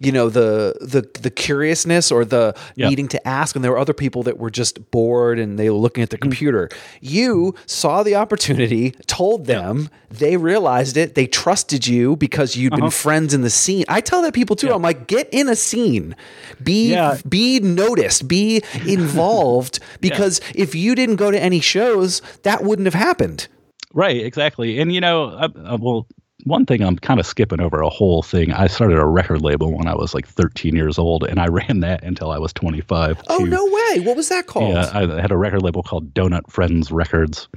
You 0.00 0.12
know 0.12 0.28
the 0.28 0.74
the 0.80 1.08
the 1.20 1.30
curiousness 1.30 2.12
or 2.12 2.24
the 2.24 2.54
Yeah. 2.76 2.88
needing 2.88 3.08
to 3.08 3.28
ask, 3.28 3.56
and 3.56 3.64
there 3.64 3.72
were 3.72 3.78
other 3.78 3.92
people 3.92 4.22
that 4.24 4.38
were 4.38 4.50
just 4.50 4.90
bored 4.92 5.38
and 5.38 5.58
they 5.58 5.70
were 5.70 5.76
looking 5.76 6.02
at 6.02 6.10
the 6.10 6.18
mm. 6.18 6.22
computer. 6.22 6.68
You 7.00 7.54
saw 7.66 8.02
the 8.04 8.14
opportunity, 8.14 8.92
told 9.06 9.46
them, 9.46 9.90
they 10.10 10.36
realized 10.36 10.96
it, 10.96 11.14
they 11.14 11.26
trusted 11.26 11.86
you 11.86 12.16
because 12.16 12.56
you'd 12.56 12.70
been 12.70 12.82
uh-huh. 12.82 12.90
friends 12.90 13.34
in 13.34 13.42
the 13.42 13.50
scene. 13.50 13.84
I 13.88 14.00
tell 14.00 14.22
that 14.22 14.34
people 14.34 14.56
too. 14.56 14.72
I'm 14.72 14.82
like, 14.82 15.06
get 15.08 15.28
in 15.32 15.48
a 15.48 15.56
scene, 15.56 16.14
be 16.62 16.90
Yeah. 16.92 17.18
be 17.28 17.58
noticed, 17.60 18.28
be 18.28 18.62
involved, 18.86 19.80
because 20.00 20.40
if 20.54 20.74
you 20.74 20.94
didn't 20.94 21.16
go 21.16 21.30
to 21.30 21.40
any 21.40 21.60
shows, 21.60 22.22
that 22.42 22.62
wouldn't 22.62 22.86
have 22.86 22.94
happened. 22.94 23.48
Right, 23.92 24.24
exactly. 24.24 24.78
And 24.78 24.92
you 24.92 25.00
know, 25.00 25.30
I, 25.30 25.44
I, 25.44 25.74
well, 25.74 26.06
one 26.48 26.66
thing 26.66 26.82
I'm 26.82 26.96
kind 26.96 27.20
of 27.20 27.26
skipping 27.26 27.60
over 27.60 27.80
a 27.80 27.88
whole 27.88 28.22
thing. 28.22 28.52
I 28.52 28.66
started 28.66 28.98
a 28.98 29.06
record 29.06 29.42
label 29.42 29.76
when 29.76 29.86
I 29.86 29.94
was 29.94 30.14
like 30.14 30.26
13 30.26 30.74
years 30.74 30.98
old, 30.98 31.24
and 31.24 31.38
I 31.38 31.46
ran 31.48 31.80
that 31.80 32.02
until 32.02 32.30
I 32.30 32.38
was 32.38 32.52
25. 32.52 33.22
Oh 33.28 33.44
no 33.44 33.64
way! 33.64 34.04
What 34.04 34.16
was 34.16 34.28
that 34.28 34.46
called? 34.46 34.74
Yeah, 34.74 34.90
I 34.92 35.20
had 35.20 35.30
a 35.30 35.36
record 35.36 35.62
label 35.62 35.82
called 35.82 36.12
Donut 36.14 36.50
Friends 36.50 36.90
Records, 36.90 37.48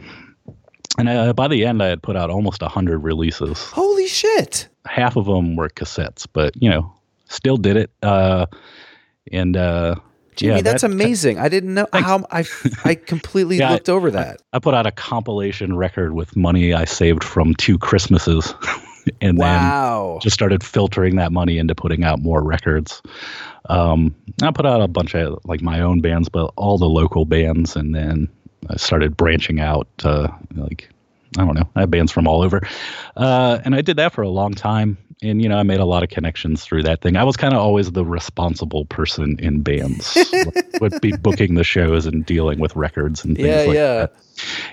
and 0.98 1.10
uh, 1.10 1.34
by 1.34 1.48
the 1.48 1.66
end, 1.66 1.82
I 1.82 1.88
had 1.88 2.04
put 2.04 2.16
out 2.16 2.30
almost 2.30 2.62
hundred 2.62 3.00
releases. 3.00 3.60
Holy 3.72 4.08
shit! 4.08 4.68
Half 4.86 5.16
of 5.16 5.26
them 5.26 5.56
were 5.56 5.70
cassettes, 5.70 6.28
but 6.32 6.54
you 6.62 6.70
know, 6.70 6.94
still 7.30 7.58
did 7.58 7.78
it. 7.78 7.92
Uh, 8.04 8.46
and 9.32 9.56
uh, 9.56 9.96
Jimmy, 10.42 10.56
yeah, 10.58 10.62
that's 10.62 10.82
that- 10.82 10.92
amazing. 10.92 11.38
I 11.40 11.48
didn't 11.50 11.74
know 11.74 11.88
how 11.94 12.26
I 12.32 12.46
I 12.84 12.96
completely 12.96 13.58
Yeah, 13.60 13.72
looked 13.72 13.90
over 13.90 14.12
that. 14.12 14.42
I 14.54 14.60
put 14.60 14.74
out 14.74 14.86
a 14.86 14.92
compilation 14.92 15.76
record 15.78 16.14
with 16.14 16.36
money 16.36 16.74
I 16.74 16.86
saved 16.86 17.24
from 17.24 17.54
two 17.56 17.78
Christmases, 17.78 18.54
and 19.22 19.38
Wow. 19.38 20.14
then 20.14 20.22
just 20.22 20.34
started 20.34 20.64
filtering 20.64 21.16
that 21.18 21.32
money 21.32 21.58
into 21.58 21.76
putting 21.76 22.04
out 22.04 22.20
more 22.20 22.44
records. 22.44 23.02
Um, 23.70 24.16
I 24.42 24.52
put 24.52 24.66
out 24.66 24.82
a 24.82 24.88
bunch 24.88 25.16
of 25.16 25.40
like 25.46 25.62
my 25.62 25.82
own 25.82 26.02
bands, 26.02 26.28
but 26.30 26.52
all 26.58 26.78
the 26.78 26.90
local 26.90 27.26
bands, 27.26 27.76
and 27.76 27.94
then 27.96 28.28
I 28.70 28.78
started 28.78 29.16
branching 29.16 29.60
out. 29.60 29.88
Uh, 30.04 30.28
like 30.56 30.90
I 31.38 31.46
don't 31.46 31.56
know, 31.56 31.70
I 31.76 31.82
have 31.82 31.92
bands 31.92 32.12
from 32.12 32.28
all 32.28 32.42
over, 32.42 32.62
uh, 33.16 33.60
and 33.64 33.74
I 33.76 33.82
did 33.82 33.98
that 33.98 34.12
for 34.14 34.22
a 34.24 34.30
long 34.30 34.54
time. 34.54 34.98
And 35.24 35.42
you 35.42 35.48
know, 35.48 35.58
I 35.58 35.64
made 35.64 35.80
a 35.80 35.86
lot 35.86 36.02
of 36.02 36.10
connections 36.10 36.64
through 36.64 36.82
that 36.84 37.02
thing. 37.02 37.16
I 37.16 37.24
was 37.24 37.38
kind 37.38 37.54
of 37.54 37.60
always 37.60 37.92
the 37.92 38.04
responsible 38.04 38.86
person 38.86 39.36
in 39.40 39.62
bands, 39.62 40.18
would 40.82 41.00
be 41.00 41.12
booking 41.16 41.54
the 41.56 41.64
shows 41.64 42.08
and 42.08 42.26
dealing 42.26 42.60
with 42.60 42.76
records 42.76 43.24
and 43.24 43.36
things 43.36 43.48
Yeah, 43.48 43.64
like 43.66 43.76
yeah. 43.76 43.94
that. 43.98 44.14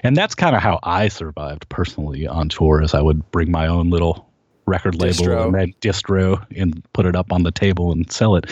And 0.02 0.16
that's 0.16 0.34
kind 0.34 0.56
of 0.56 0.62
how 0.62 0.78
I 0.84 1.08
survived 1.08 1.68
personally 1.68 2.26
on 2.26 2.48
tour. 2.48 2.80
Is 2.82 2.94
I 2.94 3.02
would 3.02 3.30
bring 3.30 3.50
my 3.50 3.66
own 3.66 3.90
little 3.90 4.26
record 4.64 4.94
label 4.94 5.24
Distro. 5.24 5.44
and 5.46 5.54
then 5.54 5.74
distro 5.80 6.46
and 6.56 6.82
put 6.92 7.04
it 7.06 7.14
up 7.16 7.32
on 7.32 7.42
the 7.42 7.50
table 7.52 7.92
and 7.92 8.10
sell 8.10 8.36
it. 8.36 8.46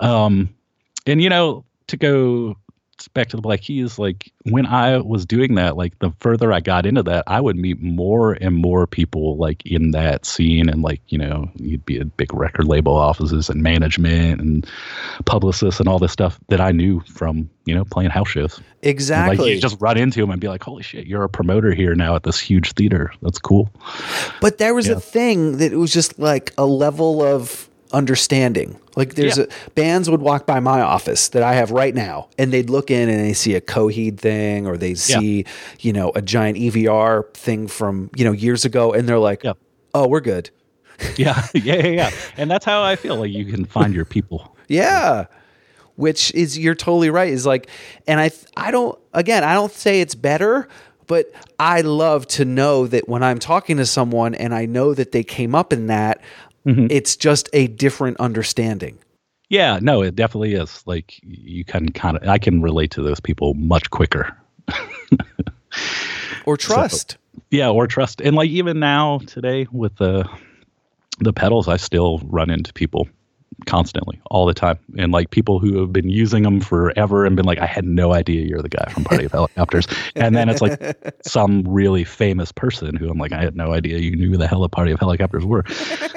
Um, 0.00 0.54
and 1.06 1.22
you 1.22 1.30
know, 1.30 1.64
to 1.88 1.96
go 1.96 2.56
back 3.08 3.28
to 3.28 3.36
the 3.36 3.42
Black 3.42 3.62
Keys, 3.62 3.98
like 3.98 4.32
when 4.44 4.66
I 4.66 4.98
was 4.98 5.24
doing 5.26 5.54
that, 5.56 5.76
like 5.76 5.98
the 6.00 6.12
further 6.20 6.52
I 6.52 6.60
got 6.60 6.86
into 6.86 7.02
that, 7.04 7.24
I 7.26 7.40
would 7.40 7.56
meet 7.56 7.80
more 7.80 8.32
and 8.34 8.56
more 8.56 8.86
people 8.86 9.36
like 9.36 9.64
in 9.66 9.90
that 9.92 10.24
scene, 10.26 10.68
and 10.68 10.82
like 10.82 11.00
you 11.08 11.18
know, 11.18 11.50
you'd 11.56 11.84
be 11.84 11.98
at 12.00 12.16
big 12.16 12.32
record 12.34 12.66
label 12.66 12.94
offices 12.94 13.48
and 13.48 13.62
management 13.62 14.40
and 14.40 14.66
publicists 15.24 15.80
and 15.80 15.88
all 15.88 15.98
this 15.98 16.12
stuff 16.12 16.38
that 16.48 16.60
I 16.60 16.72
knew 16.72 17.00
from 17.00 17.48
you 17.64 17.74
know 17.74 17.84
playing 17.84 18.10
house 18.10 18.28
shows. 18.28 18.56
And, 18.58 18.66
Exactly. 18.84 19.36
Like 19.36 19.54
you 19.54 19.60
just 19.60 19.76
run 19.80 19.96
into 19.96 20.20
them 20.20 20.30
and 20.30 20.40
be 20.40 20.48
like, 20.48 20.62
"Holy 20.62 20.82
shit, 20.82 21.06
you're 21.06 21.22
a 21.22 21.28
promoter 21.28 21.72
here 21.72 21.94
now 21.94 22.16
at 22.16 22.24
this 22.24 22.40
huge 22.40 22.72
theater. 22.72 23.12
That's 23.22 23.38
cool." 23.38 23.70
But 24.40 24.58
there 24.58 24.74
was 24.74 24.88
Yeah. 24.88 24.94
a 24.94 25.00
thing 25.00 25.58
that 25.58 25.72
it 25.72 25.76
was 25.76 25.92
just 25.92 26.18
like 26.18 26.52
a 26.58 26.66
level 26.66 27.22
of 27.22 27.68
understanding. 27.92 28.78
Like 28.96 29.14
there's 29.14 29.38
Yeah. 29.38 29.44
a 29.44 29.70
bands 29.70 30.08
would 30.10 30.20
walk 30.20 30.46
by 30.46 30.60
my 30.60 30.80
office 30.80 31.28
that 31.28 31.42
I 31.42 31.54
have 31.54 31.70
right 31.70 31.94
now 31.94 32.28
and 32.38 32.52
they'd 32.52 32.70
look 32.70 32.90
in 32.90 33.08
and 33.08 33.20
they 33.20 33.32
see 33.32 33.54
a 33.54 33.60
Coheed 33.60 34.18
thing 34.18 34.66
or 34.66 34.76
they 34.76 34.94
see, 34.94 35.44
you 35.80 35.92
know, 35.92 36.12
a 36.14 36.22
giant 36.22 36.58
EVR 36.58 37.24
thing 37.34 37.66
from, 37.68 38.10
you 38.16 38.24
know, 38.24 38.32
years 38.32 38.64
ago 38.64 38.92
and 38.92 39.08
they're 39.08 39.18
like, 39.18 39.44
Yeah. 39.44 39.52
"Oh, 39.94 40.06
we're 40.08 40.20
good." 40.20 40.50
Yeah, 41.16 41.42
yeah, 41.54 41.74
yeah, 41.76 41.86
yeah. 41.88 42.10
And 42.36 42.50
that's 42.50 42.64
how 42.64 42.82
I 42.82 42.96
feel. 42.96 43.16
Like 43.16 43.32
you 43.32 43.44
can 43.46 43.64
find 43.64 43.92
your 43.94 44.04
people. 44.04 44.56
Yeah. 44.68 45.24
Which 45.96 46.32
is 46.34 46.58
you're 46.58 46.74
totally 46.74 47.10
right. 47.10 47.32
Is 47.32 47.44
like 47.44 47.68
and 48.06 48.20
I 48.20 48.30
I 48.56 48.70
don't 48.70 48.98
again, 49.12 49.44
I 49.44 49.54
don't 49.54 49.72
say 49.72 50.00
it's 50.00 50.14
better, 50.14 50.68
but 51.06 51.30
I 51.58 51.80
love 51.82 52.26
to 52.28 52.44
know 52.44 52.86
that 52.86 53.08
when 53.08 53.22
I'm 53.22 53.38
talking 53.38 53.76
to 53.78 53.84
someone 53.86 54.34
and 54.34 54.54
I 54.54 54.64
know 54.66 54.94
that 54.94 55.12
they 55.12 55.22
came 55.22 55.54
up 55.54 55.72
in 55.72 55.88
that, 55.88 56.20
Mm-hmm. 56.66 56.86
it's 56.90 57.16
just 57.16 57.48
a 57.52 57.66
different 57.68 58.18
understanding. 58.20 58.98
Yeah, 59.48 59.78
no, 59.82 60.02
it 60.02 60.14
definitely 60.14 60.54
is. 60.54 60.82
Like 60.86 61.18
you 61.22 61.64
can 61.64 61.90
kind 61.90 62.16
of, 62.16 62.26
I 62.28 62.38
can 62.38 62.62
relate 62.62 62.90
to 62.92 63.02
those 63.02 63.20
people 63.20 63.54
much 63.54 63.90
quicker. 63.90 64.36
Or 66.44 66.56
trust. 66.56 67.16
Yeah, 67.50 67.70
or 67.70 67.86
trust, 67.86 68.20
and 68.20 68.34
like 68.36 68.50
even 68.50 68.80
now 68.80 69.20
today 69.26 69.66
with 69.70 69.96
the 69.96 70.28
the 71.20 71.32
pedals, 71.32 71.68
I 71.68 71.76
still 71.76 72.18
run 72.24 72.50
into 72.50 72.72
people 72.72 73.08
constantly, 73.66 74.20
all 74.30 74.46
the 74.46 74.54
time, 74.54 74.78
and 74.98 75.12
like 75.12 75.30
people 75.30 75.58
who 75.58 75.78
have 75.80 75.92
been 75.92 76.08
using 76.08 76.42
them 76.42 76.60
forever 76.60 77.24
and 77.24 77.36
been 77.36 77.44
like, 77.46 77.58
I 77.58 77.66
had 77.66 77.84
no 77.84 78.12
idea 78.12 78.44
you're 78.46 78.62
the 78.62 78.68
guy 78.68 78.90
from 78.92 79.04
Party 79.04 79.24
of 79.24 79.32
Helicopters, 79.32 79.86
and 80.16 80.36
then 80.36 80.48
it's 80.48 80.60
like 80.60 80.80
some 81.22 81.62
really 81.68 82.04
famous 82.04 82.52
person 82.52 82.96
who 82.96 83.08
I'm 83.10 83.18
like, 83.18 83.32
I 83.32 83.40
had 83.42 83.56
no 83.56 83.72
idea 83.72 83.98
you 83.98 84.16
knew 84.16 84.30
who 84.30 84.36
the 84.36 84.48
hell 84.48 84.64
a 84.64 84.68
Party 84.68 84.92
of 84.92 85.00
Helicopters 85.00 85.44
were. 85.44 85.64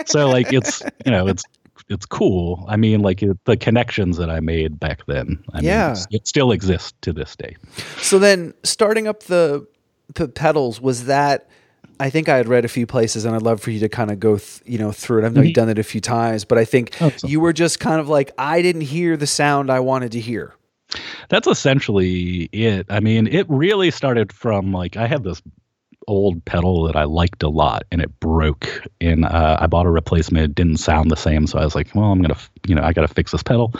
So 0.06 0.30
like 0.30 0.52
it's 0.52 0.84
you 1.06 1.12
know 1.12 1.28
it's 1.28 1.44
it's 1.90 2.06
cool. 2.06 2.66
I 2.68 2.78
mean, 2.78 3.02
like 3.02 3.22
it, 3.22 3.38
the 3.46 3.58
connections 3.58 4.18
that 4.18 4.30
I 4.30 4.40
made 4.40 4.80
back 4.80 5.06
then. 5.08 5.44
I 5.54 5.62
Yeah. 5.62 5.94
mean, 5.94 6.04
it 6.12 6.28
still 6.28 6.52
exists 6.52 6.94
to 7.02 7.14
this 7.14 7.36
day. 7.36 7.56
So 8.02 8.18
then, 8.18 8.54
starting 8.64 9.08
up 9.08 9.24
the 9.24 9.68
the 10.14 10.28
pedals 10.28 10.80
was 10.82 11.06
that. 11.06 11.50
I 12.00 12.10
think 12.10 12.28
I 12.30 12.38
had 12.38 12.48
read 12.48 12.66
a 12.66 12.68
few 12.68 12.86
places, 12.86 13.26
and 13.26 13.36
I'd 13.36 13.42
love 13.42 13.62
for 13.62 13.72
you 13.72 13.80
to 13.80 13.90
kind 13.90 14.12
of 14.12 14.20
go, 14.20 14.38
th- 14.38 14.62
you 14.66 14.78
know, 14.78 14.92
through 14.92 15.24
it. 15.24 15.26
I 15.26 15.30
know 15.30 15.42
you've 15.42 15.54
done 15.56 15.70
it 15.70 15.80
a 15.80 15.84
few 15.84 16.02
times, 16.02 16.44
but 16.46 16.58
I 16.58 16.66
think 16.66 16.96
Oh, 17.02 17.12
you 17.26 17.40
were 17.40 17.54
just 17.54 17.80
kind 17.80 18.00
of 18.00 18.10
like, 18.10 18.32
I 18.38 18.62
didn't 18.62 18.82
hear 18.82 19.16
the 19.18 19.28
sound 19.28 19.70
I 19.72 19.80
wanted 19.80 20.12
to 20.14 20.20
hear. 20.20 20.54
That's 21.30 21.48
essentially 21.48 22.50
it. 22.52 22.86
I 22.90 23.00
mean, 23.00 23.28
it 23.28 23.46
really 23.50 23.92
started 23.92 24.32
from 24.32 24.72
like 24.72 24.98
I 24.98 25.08
had 25.08 25.24
this 25.24 25.42
old 26.08 26.46
pedal 26.46 26.84
that 26.84 26.96
I 26.96 27.06
liked 27.06 27.42
a 27.44 27.50
lot, 27.50 27.84
and 27.92 28.02
it 28.02 28.20
broke, 28.20 28.70
and 29.02 29.26
uh, 29.26 29.58
I 29.60 29.66
bought 29.68 29.88
a 29.88 29.90
replacement. 29.92 30.46
It 30.52 30.56
didn't 30.56 30.78
sound 30.78 31.10
the 31.10 31.16
same, 31.16 31.48
so 31.48 31.58
I 31.58 31.64
was 31.66 31.74
like, 31.76 31.94
well, 31.96 32.12
I'm 32.12 32.22
gonna, 32.22 32.36
f- 32.36 32.52
you 32.68 32.76
know, 32.76 32.84
I 32.84 32.94
gotta 32.94 33.08
fix 33.08 33.32
this 33.32 33.42
pedal. 33.44 33.74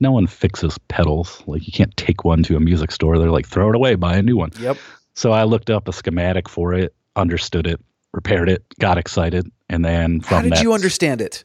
No 0.00 0.10
one 0.10 0.26
fixes 0.26 0.76
pedals. 0.88 1.42
Like 1.46 1.66
you 1.66 1.72
can't 1.72 1.96
take 1.96 2.24
one 2.24 2.42
to 2.44 2.56
a 2.56 2.60
music 2.60 2.90
store. 2.92 3.18
They're 3.18 3.30
like, 3.30 3.46
throw 3.46 3.68
it 3.68 3.74
away, 3.76 3.94
buy 3.94 4.16
a 4.16 4.22
new 4.22 4.36
one. 4.36 4.50
Yep. 4.58 4.76
So 5.14 5.32
I 5.32 5.44
looked 5.44 5.70
up 5.70 5.88
a 5.88 5.92
schematic 5.92 6.48
for 6.48 6.72
it, 6.74 6.94
understood 7.18 7.66
it, 7.66 7.80
repaired 8.12 8.48
it, 8.48 8.64
got 8.78 8.96
excited, 8.98 9.50
and 9.68 9.84
then 9.84 10.20
from 10.20 10.36
How 10.36 10.42
did 10.42 10.52
that, 10.52 10.62
you 10.62 10.72
understand 10.72 11.20
it? 11.20 11.44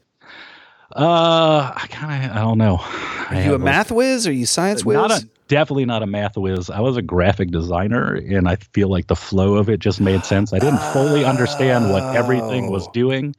Uh, 0.95 1.71
I 1.75 1.87
kind 1.87 2.25
of, 2.31 2.37
I 2.37 2.39
don't 2.41 2.57
know. 2.59 2.77
Are 3.29 3.41
you 3.41 3.55
a 3.55 3.59
math 3.59 3.91
whiz? 3.91 4.27
Are 4.27 4.31
you 4.31 4.45
science 4.45 4.85
whiz? 4.85 4.95
not 4.95 5.11
a 5.11 5.27
definitely 5.47 5.85
not 5.85 6.03
a 6.03 6.07
math 6.07 6.37
whiz. 6.37 6.69
I 6.69 6.81
was 6.81 6.97
a 6.97 7.01
graphic 7.01 7.49
designer, 7.49 8.13
and 8.13 8.47
I 8.47 8.57
feel 8.73 8.89
like 8.89 9.07
the 9.07 9.15
flow 9.15 9.55
of 9.55 9.69
it 9.69 9.79
just 9.79 9.99
made 9.99 10.23
sense. 10.23 10.53
I 10.53 10.59
didn't 10.59 10.79
fully 10.93 11.25
understand 11.25 11.89
what 11.91 12.15
everything 12.15 12.69
was 12.71 12.87
Oh. 12.87 12.91
doing, 12.93 13.35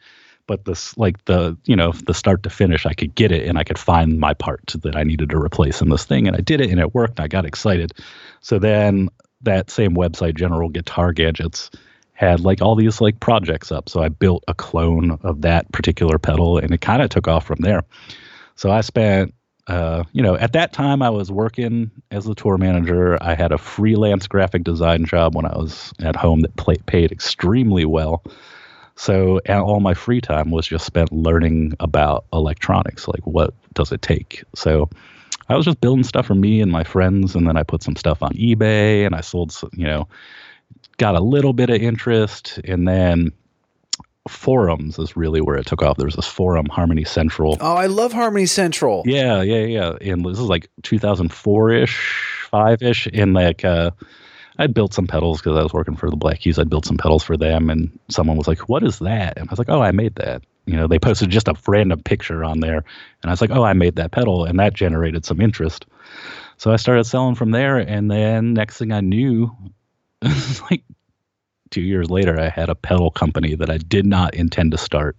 but 0.49 0.65
this 0.65 0.97
like 0.99 1.25
the 1.27 1.57
you 1.65 1.77
know 1.77 1.93
the 1.93 2.15
start 2.15 2.43
to 2.43 2.51
finish, 2.51 2.87
I 2.87 2.93
could 2.95 3.15
get 3.15 3.31
it, 3.31 3.47
and 3.47 3.57
I 3.57 3.63
could 3.63 3.79
find 3.79 4.19
my 4.19 4.35
part 4.35 4.75
that 4.83 4.97
I 4.97 5.05
needed 5.05 5.31
to 5.31 5.39
replace 5.39 5.81
in 5.81 5.91
this 5.91 6.05
thing, 6.05 6.27
and 6.27 6.37
I 6.37 6.41
did 6.41 6.61
it, 6.61 6.71
and 6.71 6.81
it 6.81 6.93
worked. 6.93 7.21
And 7.21 7.25
I 7.25 7.29
got 7.29 7.47
excited. 7.47 7.93
So 8.41 8.59
then 8.59 9.11
that 9.43 9.71
same 9.71 9.95
website, 9.95 10.35
General 10.37 10.71
Guitar 10.71 11.13
Gadgets. 11.13 11.71
Had 12.15 12.41
like 12.41 12.63
all 12.63 12.77
these 12.77 13.01
like 13.01 13.21
projects 13.21 13.73
up, 13.73 13.89
so 13.89 14.03
I 14.03 14.09
built 14.09 14.45
a 14.49 14.55
clone 14.55 15.19
of 15.23 15.43
that 15.43 15.71
particular 15.73 16.19
pedal, 16.19 16.59
and 16.59 16.73
it 16.73 16.81
kind 16.81 17.03
of 17.03 17.11
took 17.11 17.29
off 17.29 17.45
from 17.45 17.59
there. 17.61 17.85
So 18.57 18.71
I 18.71 18.81
spent 18.83 19.35
uh, 19.67 20.05
you 20.13 20.23
know, 20.23 20.37
at 20.37 20.53
that 20.53 20.73
time 20.73 21.01
I 21.03 21.11
was 21.11 21.33
working 21.33 21.91
as 22.11 22.27
a 22.27 22.35
tour 22.35 22.59
manager. 22.59 23.17
I 23.23 23.35
had 23.35 23.53
a 23.53 23.59
freelance 23.59 24.27
graphic 24.27 24.63
design 24.63 25.07
job 25.07 25.35
when 25.35 25.47
I 25.47 25.57
was 25.57 25.93
at 26.01 26.17
home 26.17 26.41
that 26.41 26.55
pla 26.57 26.75
paid 26.87 27.13
extremely 27.13 27.85
well. 27.85 28.23
So 28.97 29.41
all 29.49 29.81
my 29.81 29.95
free 29.95 30.21
time 30.21 30.51
was 30.51 30.67
just 30.67 30.85
spent 30.85 31.13
learning 31.13 31.75
about 31.81 32.27
electronics, 32.33 33.09
like 33.09 33.27
what 33.27 33.55
does 33.73 33.91
it 33.91 34.03
take. 34.03 34.45
So 34.55 34.89
I 35.49 35.57
was 35.57 35.65
just 35.65 35.81
building 35.81 36.05
stuff 36.05 36.27
for 36.27 36.35
me 36.35 36.61
and 36.61 36.71
my 36.71 36.85
friends, 36.85 37.35
and 37.35 37.47
then 37.47 37.57
I 37.57 37.63
put 37.65 37.83
some 37.83 37.97
stuff 37.97 38.23
on 38.23 38.33
eBay, 38.33 39.05
and 39.05 39.15
I 39.15 39.21
sold, 39.21 39.55
you 39.73 39.87
know, 39.87 40.09
got 40.97 41.15
a 41.15 41.21
little 41.21 41.53
bit 41.53 41.71
of 41.71 41.81
interest, 41.81 42.59
and 42.65 42.87
then 42.87 43.33
forums 44.29 44.99
is 44.99 45.17
really 45.17 45.41
where 45.41 45.57
it 45.57 45.67
took 45.67 45.83
off. 45.83 45.97
There 45.97 46.07
was 46.07 46.17
this 46.17 46.27
forum, 46.27 46.67
Harmony 46.67 47.05
Central. 47.05 47.59
Oh, 47.61 47.75
I 47.75 47.87
love 47.87 48.13
Harmony 48.13 48.47
Central. 48.47 49.03
Yeah, 49.05 49.43
yeah, 49.43 49.65
yeah. 49.65 49.97
And 50.01 50.25
this 50.25 50.39
is 50.39 50.47
like 50.47 50.69
2004 50.83 51.73
ish, 51.73 52.47
five 52.51 52.83
ish. 52.83 53.07
And 53.13 53.35
like, 53.35 53.65
uh, 53.65 53.91
I'd 54.59 54.75
built 54.75 54.95
some 54.95 55.07
pedals 55.07 55.39
because 55.41 55.59
I 55.59 55.63
was 55.63 55.73
working 55.73 55.97
for 55.97 56.09
the 56.09 56.17
Black 56.17 56.41
Keys. 56.41 56.59
I'd 56.59 56.71
built 56.71 56.87
some 56.87 56.97
pedals 56.97 57.25
for 57.25 57.37
them, 57.37 57.71
and 57.71 57.99
someone 58.09 58.37
was 58.37 58.47
like, 58.47 58.69
"What 58.69 58.85
is 58.85 59.01
that?" 59.01 59.37
And 59.37 59.49
I 59.49 59.53
was 59.53 59.59
like, 59.59 59.69
"Oh, 59.69 59.83
I 59.83 59.91
made 59.91 60.15
that." 60.17 60.43
You 60.67 60.77
know, 60.77 60.87
they 60.87 60.99
posted 60.99 61.29
just 61.31 61.49
a 61.49 61.55
random 61.67 62.03
picture 62.03 62.45
on 62.45 62.61
there, 62.61 62.85
and 63.23 63.31
I 63.31 63.31
was 63.31 63.41
like, 63.41 63.51
"Oh, 63.51 63.65
I 63.65 63.73
made 63.73 63.97
that 63.97 64.13
pedal," 64.13 64.45
and 64.45 64.59
that 64.61 64.73
generated 64.73 65.25
some 65.25 65.41
interest. 65.41 65.87
So 66.57 66.73
I 66.73 66.77
started 66.77 67.05
selling 67.05 67.35
from 67.35 67.51
there, 67.51 67.79
and 67.79 68.09
then 68.09 68.55
next 68.55 68.79
thing 68.79 68.93
I 68.93 69.01
knew, 69.01 69.51
like 70.71 70.83
two 71.71 71.83
years 71.83 72.09
later, 72.11 72.39
I 72.39 72.49
had 72.49 72.69
a 72.69 72.75
pedal 72.75 73.11
company 73.11 73.55
that 73.57 73.69
I 73.69 73.79
did 73.79 74.07
not 74.07 74.35
intend 74.35 74.71
to 74.73 74.79
start 74.79 75.17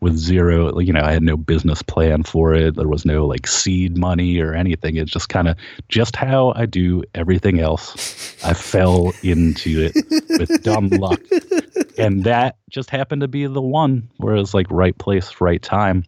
with 0.00 0.16
zero, 0.16 0.70
like, 0.70 0.86
you 0.86 0.92
know, 0.92 1.02
I 1.02 1.12
had 1.12 1.24
no 1.24 1.36
business 1.36 1.82
plan 1.82 2.22
for 2.22 2.54
it. 2.54 2.76
There 2.76 2.86
was 2.86 3.04
no 3.04 3.26
like 3.26 3.48
seed 3.48 3.98
money 3.98 4.38
or 4.38 4.54
anything. 4.54 4.96
It's 4.96 5.10
just 5.10 5.28
kind 5.28 5.48
of 5.48 5.56
just 5.88 6.14
how 6.14 6.52
I 6.54 6.66
do 6.66 7.02
everything 7.14 7.58
else. 7.58 8.36
I 8.44 8.54
fell 8.54 9.12
into 9.22 9.90
it 9.92 9.96
with 10.38 10.62
dumb 10.62 10.88
luck. 10.92 11.20
And 11.98 12.22
that 12.24 12.58
just 12.70 12.90
happened 12.90 13.22
to 13.22 13.28
be 13.28 13.46
the 13.46 13.60
one 13.60 14.08
where 14.18 14.36
it 14.36 14.38
was 14.38 14.54
like 14.54 14.70
right 14.70 14.96
place, 14.96 15.40
right 15.40 15.60
time. 15.60 16.04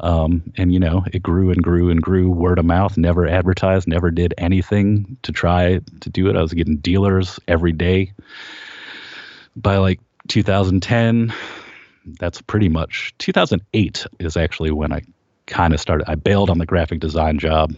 Um, 0.00 0.52
and 0.56 0.72
you 0.72 0.80
know, 0.80 1.04
it 1.12 1.22
grew 1.22 1.50
and 1.50 1.62
grew 1.62 1.90
and 1.90 2.02
grew. 2.02 2.30
Word 2.30 2.58
of 2.58 2.64
mouth, 2.64 2.96
never 2.96 3.26
advertised, 3.26 3.86
never 3.86 4.10
did 4.10 4.34
anything 4.38 5.16
to 5.22 5.32
try 5.32 5.80
to 6.00 6.10
do 6.10 6.28
it. 6.28 6.36
I 6.36 6.42
was 6.42 6.52
getting 6.52 6.78
dealers 6.78 7.38
every 7.46 7.72
day. 7.72 8.12
By 9.54 9.76
like 9.76 10.00
2010 10.28 11.32
that's 12.18 12.40
pretty 12.42 12.68
much 12.68 13.14
2008 13.18 14.06
is 14.18 14.36
actually 14.36 14.70
when 14.70 14.92
i 14.92 15.02
kind 15.46 15.74
of 15.74 15.80
started 15.80 16.08
i 16.08 16.14
bailed 16.14 16.50
on 16.50 16.58
the 16.58 16.66
graphic 16.66 17.00
design 17.00 17.38
job. 17.38 17.74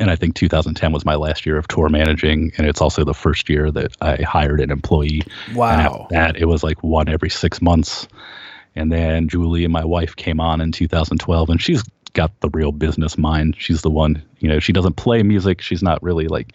And 0.00 0.10
i 0.10 0.16
think 0.16 0.34
2010 0.34 0.92
was 0.92 1.04
my 1.04 1.16
last 1.16 1.44
year 1.44 1.58
of 1.58 1.68
tour 1.68 1.88
managing 1.88 2.52
and 2.56 2.66
it's 2.66 2.80
also 2.80 3.04
the 3.04 3.14
first 3.14 3.48
year 3.48 3.70
that 3.70 3.96
i 4.00 4.16
hired 4.22 4.60
an 4.60 4.70
employee. 4.70 5.22
Wow. 5.54 6.06
that 6.10 6.36
it 6.36 6.46
was 6.46 6.62
like 6.62 6.82
one 6.82 7.08
every 7.08 7.30
six 7.30 7.60
months 7.60 8.08
and 8.74 8.90
then 8.92 9.28
julie 9.28 9.66
my 9.66 9.84
wife 9.84 10.16
came 10.16 10.40
on 10.40 10.60
in 10.60 10.72
2012 10.72 11.48
and 11.50 11.60
she's 11.60 11.82
got 12.14 12.30
the 12.40 12.50
real 12.50 12.72
business 12.72 13.16
mind 13.16 13.54
she's 13.58 13.82
the 13.82 13.90
one 13.90 14.22
you 14.40 14.48
know 14.48 14.58
she 14.60 14.72
doesn't 14.72 14.96
play 14.96 15.22
music 15.22 15.60
she's 15.60 15.82
not 15.82 16.02
really 16.02 16.28
like 16.28 16.54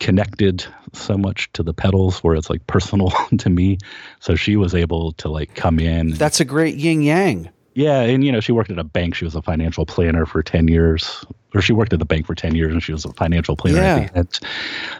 connected 0.00 0.64
so 0.92 1.18
much 1.18 1.50
to 1.52 1.62
the 1.62 1.74
pedals 1.74 2.22
where 2.22 2.36
it's 2.36 2.48
like 2.48 2.64
personal 2.68 3.10
to 3.38 3.50
me 3.50 3.78
so 4.20 4.36
she 4.36 4.54
was 4.56 4.74
able 4.74 5.12
to 5.12 5.28
like 5.28 5.54
come 5.56 5.78
in 5.80 6.10
That's 6.12 6.38
a 6.40 6.44
great 6.44 6.76
yin 6.76 7.02
yang. 7.02 7.48
yeah 7.74 8.00
and 8.02 8.22
you 8.24 8.30
know 8.30 8.38
she 8.38 8.52
worked 8.52 8.70
at 8.70 8.78
a 8.78 8.84
bank 8.84 9.16
she 9.16 9.24
was 9.24 9.34
a 9.34 9.42
financial 9.42 9.84
planner 9.84 10.24
for 10.24 10.40
10 10.42 10.68
years 10.68 11.24
or 11.52 11.60
she 11.60 11.72
worked 11.72 11.92
at 11.92 11.98
the 11.98 12.04
bank 12.04 12.26
for 12.26 12.34
10 12.36 12.54
years 12.54 12.72
and 12.72 12.80
she 12.82 12.92
was 12.92 13.04
a 13.04 13.12
financial 13.14 13.56
planner 13.56 13.78
Yeah. 13.78 13.96
at 13.96 14.12
the 14.12 14.18
end. 14.18 14.38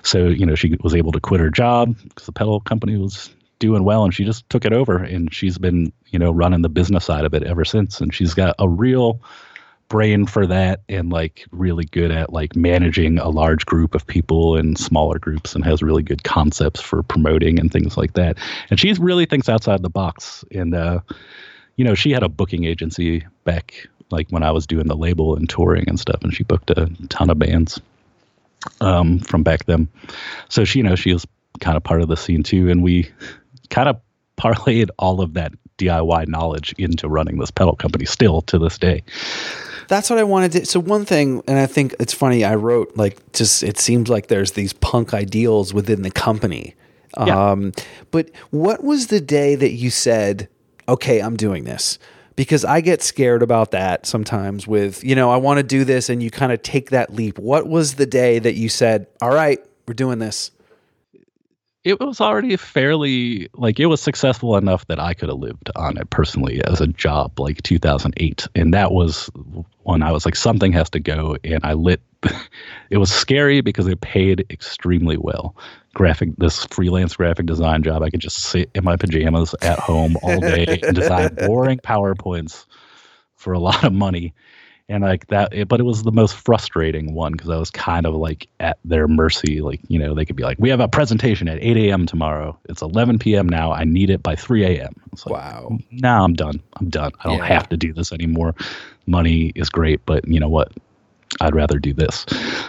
so 0.03 0.27
you 0.27 0.45
know 0.45 0.57
she 0.57 0.77
was 0.83 0.97
able 0.97 1.13
to 1.13 1.21
quit 1.21 1.41
her 1.41 1.51
job 1.51 1.95
because 2.03 2.27
the 2.27 2.33
pedal 2.33 2.59
company 2.59 2.97
was 2.97 3.31
doing 3.59 3.85
well 3.85 4.05
and 4.05 4.15
she 4.15 4.25
just 4.25 4.49
took 4.51 4.65
it 4.65 4.73
over 4.73 4.99
and 4.99 5.35
she's 5.35 5.59
been 5.59 5.93
you 6.07 6.19
know 6.19 6.31
running 6.31 6.63
the 6.63 6.69
business 6.69 7.05
side 7.05 7.25
of 7.25 7.35
it 7.35 7.43
ever 7.43 7.65
since 7.65 8.01
and 8.01 8.15
she's 8.15 8.35
got 8.35 8.55
a 8.59 8.69
real 8.69 9.21
brain 9.89 10.27
for 10.27 10.47
that 10.47 10.83
and 10.89 11.11
like 11.11 11.47
really 11.51 11.85
good 11.87 12.11
at 12.11 12.33
like 12.33 12.55
managing 12.55 13.19
a 13.19 13.29
large 13.29 13.65
group 13.67 13.95
of 13.95 14.07
people 14.07 14.57
and 14.57 14.79
smaller 14.79 15.19
groups 15.19 15.55
and 15.55 15.65
has 15.65 15.83
really 15.83 16.03
good 16.03 16.25
concepts 16.25 16.81
for 16.81 17.03
promoting 17.03 17.59
and 17.59 17.73
things 17.73 17.97
like 17.97 18.13
that. 18.13 18.37
And 18.71 18.79
she 18.79 18.93
really 18.95 19.25
thinks 19.25 19.49
outside 19.49 19.83
the 19.83 19.91
box 19.91 20.45
and 20.53 20.75
uh 20.75 21.01
you 21.77 21.85
know 21.85 21.95
she 21.95 22.11
had 22.11 22.23
a 22.23 22.29
booking 22.29 22.65
agency 22.65 23.25
back 23.45 23.87
like 24.11 24.29
when 24.31 24.43
i 24.43 24.51
was 24.51 24.67
doing 24.67 24.89
the 24.89 24.97
label 24.97 25.37
and 25.37 25.49
touring 25.49 25.85
and 25.89 25.99
stuff 25.99 26.23
and 26.23 26.35
she 26.35 26.43
booked 26.43 26.71
a 26.71 26.91
ton 27.09 27.31
of 27.31 27.39
bands 27.39 27.81
um 28.81 29.19
from 29.21 29.43
back 29.43 29.65
then. 29.65 29.89
So 30.49 30.65
she 30.65 30.81
you 30.81 30.83
know 30.83 30.97
she 30.97 31.13
was 31.13 31.27
kind 31.61 31.77
of 31.77 31.83
part 31.83 32.03
of 32.03 32.09
the 32.09 32.17
scene 32.17 32.43
too 32.43 32.71
and 32.71 32.83
we 32.83 33.11
kind 33.71 33.89
of 33.89 34.01
parlayed 34.37 34.89
all 34.99 35.21
of 35.21 35.35
that 35.35 35.53
diy 35.79 36.27
knowledge 36.29 36.75
into 36.79 37.09
running 37.09 37.39
this 37.39 37.51
pedal 37.51 37.77
company 37.77 38.05
still 38.05 38.43
to 38.43 38.59
this 38.59 38.79
day 38.79 39.03
That's 39.89 40.11
what 40.11 40.19
I 40.19 40.23
wanted 40.23 40.53
to. 40.53 40.67
So 40.67 40.81
one 40.81 41.07
thing, 41.07 41.43
and 41.49 41.59
I 41.59 41.67
think 41.67 41.95
it's 41.99 42.13
funny. 42.13 42.45
I 42.45 42.55
wrote 42.57 42.97
like 42.97 43.33
just 43.33 43.63
it 43.63 43.79
seems 43.79 44.11
like 44.11 44.29
there's 44.29 44.53
these 44.53 44.75
punk 44.75 45.15
ideals 45.15 45.73
within 45.73 46.03
the 46.03 46.11
company. 46.11 46.75
Yeah. 47.17 47.51
Um, 47.51 47.73
but 48.11 48.31
what 48.51 48.85
was 48.85 49.07
the 49.07 49.21
day 49.21 49.55
that 49.55 49.73
you 49.73 49.89
said, 49.89 50.49
"Okay, 50.89 51.21
I'm 51.21 51.37
doing 51.37 51.65
this"? 51.65 51.99
Because 52.37 52.65
I 52.67 52.83
get 52.83 53.03
scared 53.03 53.43
about 53.43 53.71
that 53.71 54.05
sometimes. 54.05 54.69
With 54.69 55.03
you 55.03 55.15
know, 55.15 55.31
I 55.31 55.39
want 55.39 55.57
to 55.57 55.63
do 55.63 55.85
this, 55.85 56.11
and 56.11 56.23
you 56.23 56.31
kind 56.31 56.53
of 56.53 56.63
take 56.63 56.91
that 56.91 57.15
leap. 57.15 57.39
What 57.39 57.67
was 57.67 57.95
the 57.95 58.07
day 58.07 58.39
that 58.41 58.57
you 58.57 58.69
said, 58.69 59.07
"All 59.23 59.33
right, 59.35 59.59
we're 59.87 59.95
doing 59.95 60.19
this"? 60.19 60.51
It 61.89 62.01
was 62.01 62.21
already 62.21 62.55
fairly 62.57 63.49
like 63.55 63.81
it 63.81 63.87
was 63.87 64.03
successful 64.03 64.57
enough 64.57 64.87
that 64.89 65.01
I 65.01 65.15
could 65.15 65.31
have 65.31 65.39
lived 65.39 65.71
on 65.75 65.97
it 65.97 66.11
personally 66.11 66.63
as 66.65 66.83
a 66.83 66.87
job 66.87 67.41
like 67.41 67.63
2008 67.63 68.47
and 68.55 68.75
that 68.75 68.93
was 68.93 69.31
when 69.85 70.03
I 70.03 70.13
was 70.13 70.27
like 70.27 70.37
something 70.37 70.71
has 70.73 70.91
to 70.91 71.01
go. 71.01 71.39
And 71.45 71.61
I 71.65 71.73
lit 71.73 72.03
it 72.91 72.99
was 72.99 73.11
scary 73.11 73.63
because 73.63 73.87
it 73.87 74.03
paid 74.03 74.45
extremely 74.51 75.17
well. 75.17 75.57
Graphic 75.95 76.29
this 76.37 76.67
freelance 76.67 77.17
graphic 77.17 77.47
design 77.47 77.83
job 77.83 78.03
I 78.03 78.11
could 78.11 78.21
just 78.21 78.39
sit 78.39 78.71
in 78.75 78.85
my 78.85 78.97
pajamas 78.97 79.55
at 79.63 79.79
home 79.79 80.17
all 80.23 80.41
day 80.41 80.81
and 80.83 80.95
design 80.95 81.35
boring 81.47 81.79
powerpoints 81.79 82.67
for 83.37 83.55
a 83.55 83.59
lot 83.59 83.83
of 83.83 83.95
money 83.95 84.35
and 84.89 85.05
like 85.05 85.27
that 85.29 85.53
it, 85.53 85.69
but 85.69 85.81
it 85.81 85.85
was 85.85 86.03
the 86.03 86.13
most 86.13 86.35
frustrating 86.35 87.13
one 87.15 87.33
because 87.33 87.51
i 87.51 87.57
was 87.57 87.71
kind 87.71 88.07
of 88.07 88.15
like 88.15 88.49
at 88.61 88.79
their 88.85 89.07
mercy. 89.07 89.61
Like 89.61 89.81
you 89.89 89.99
know 89.99 90.15
they 90.15 90.25
could 90.25 90.37
be 90.37 90.43
like 90.43 90.59
we 90.59 90.71
have 90.71 90.81
a 90.81 90.89
presentation 90.89 91.49
at 91.49 91.59
8 91.63 91.77
a.m 91.77 92.07
tomorrow. 92.07 92.59
It's 92.69 92.83
11 92.83 93.19
p.m 93.19 93.49
now. 93.49 93.73
I 93.73 93.85
need 93.85 94.11
it 94.11 94.23
by 94.23 94.35
3 94.37 94.65
a.m 94.65 94.95
like 95.27 95.35
Wow. 95.35 95.79
now 95.91 96.25
i'm 96.25 96.35
done. 96.35 96.61
I'm 96.81 96.89
done. 96.91 97.13
I 97.21 97.29
don't 97.29 97.39
Yeah. 97.39 97.45
have 97.47 97.69
to 97.71 97.77
do 97.77 97.93
this 97.93 98.13
anymore. 98.13 98.55
Money 99.07 99.53
is 99.55 99.69
great 99.69 100.05
but 100.07 100.27
you 100.27 100.41
know 100.41 100.49
what? 100.49 100.73
I'd 101.43 101.55
rather 101.55 101.79
do 101.79 101.93
this. 101.93 102.25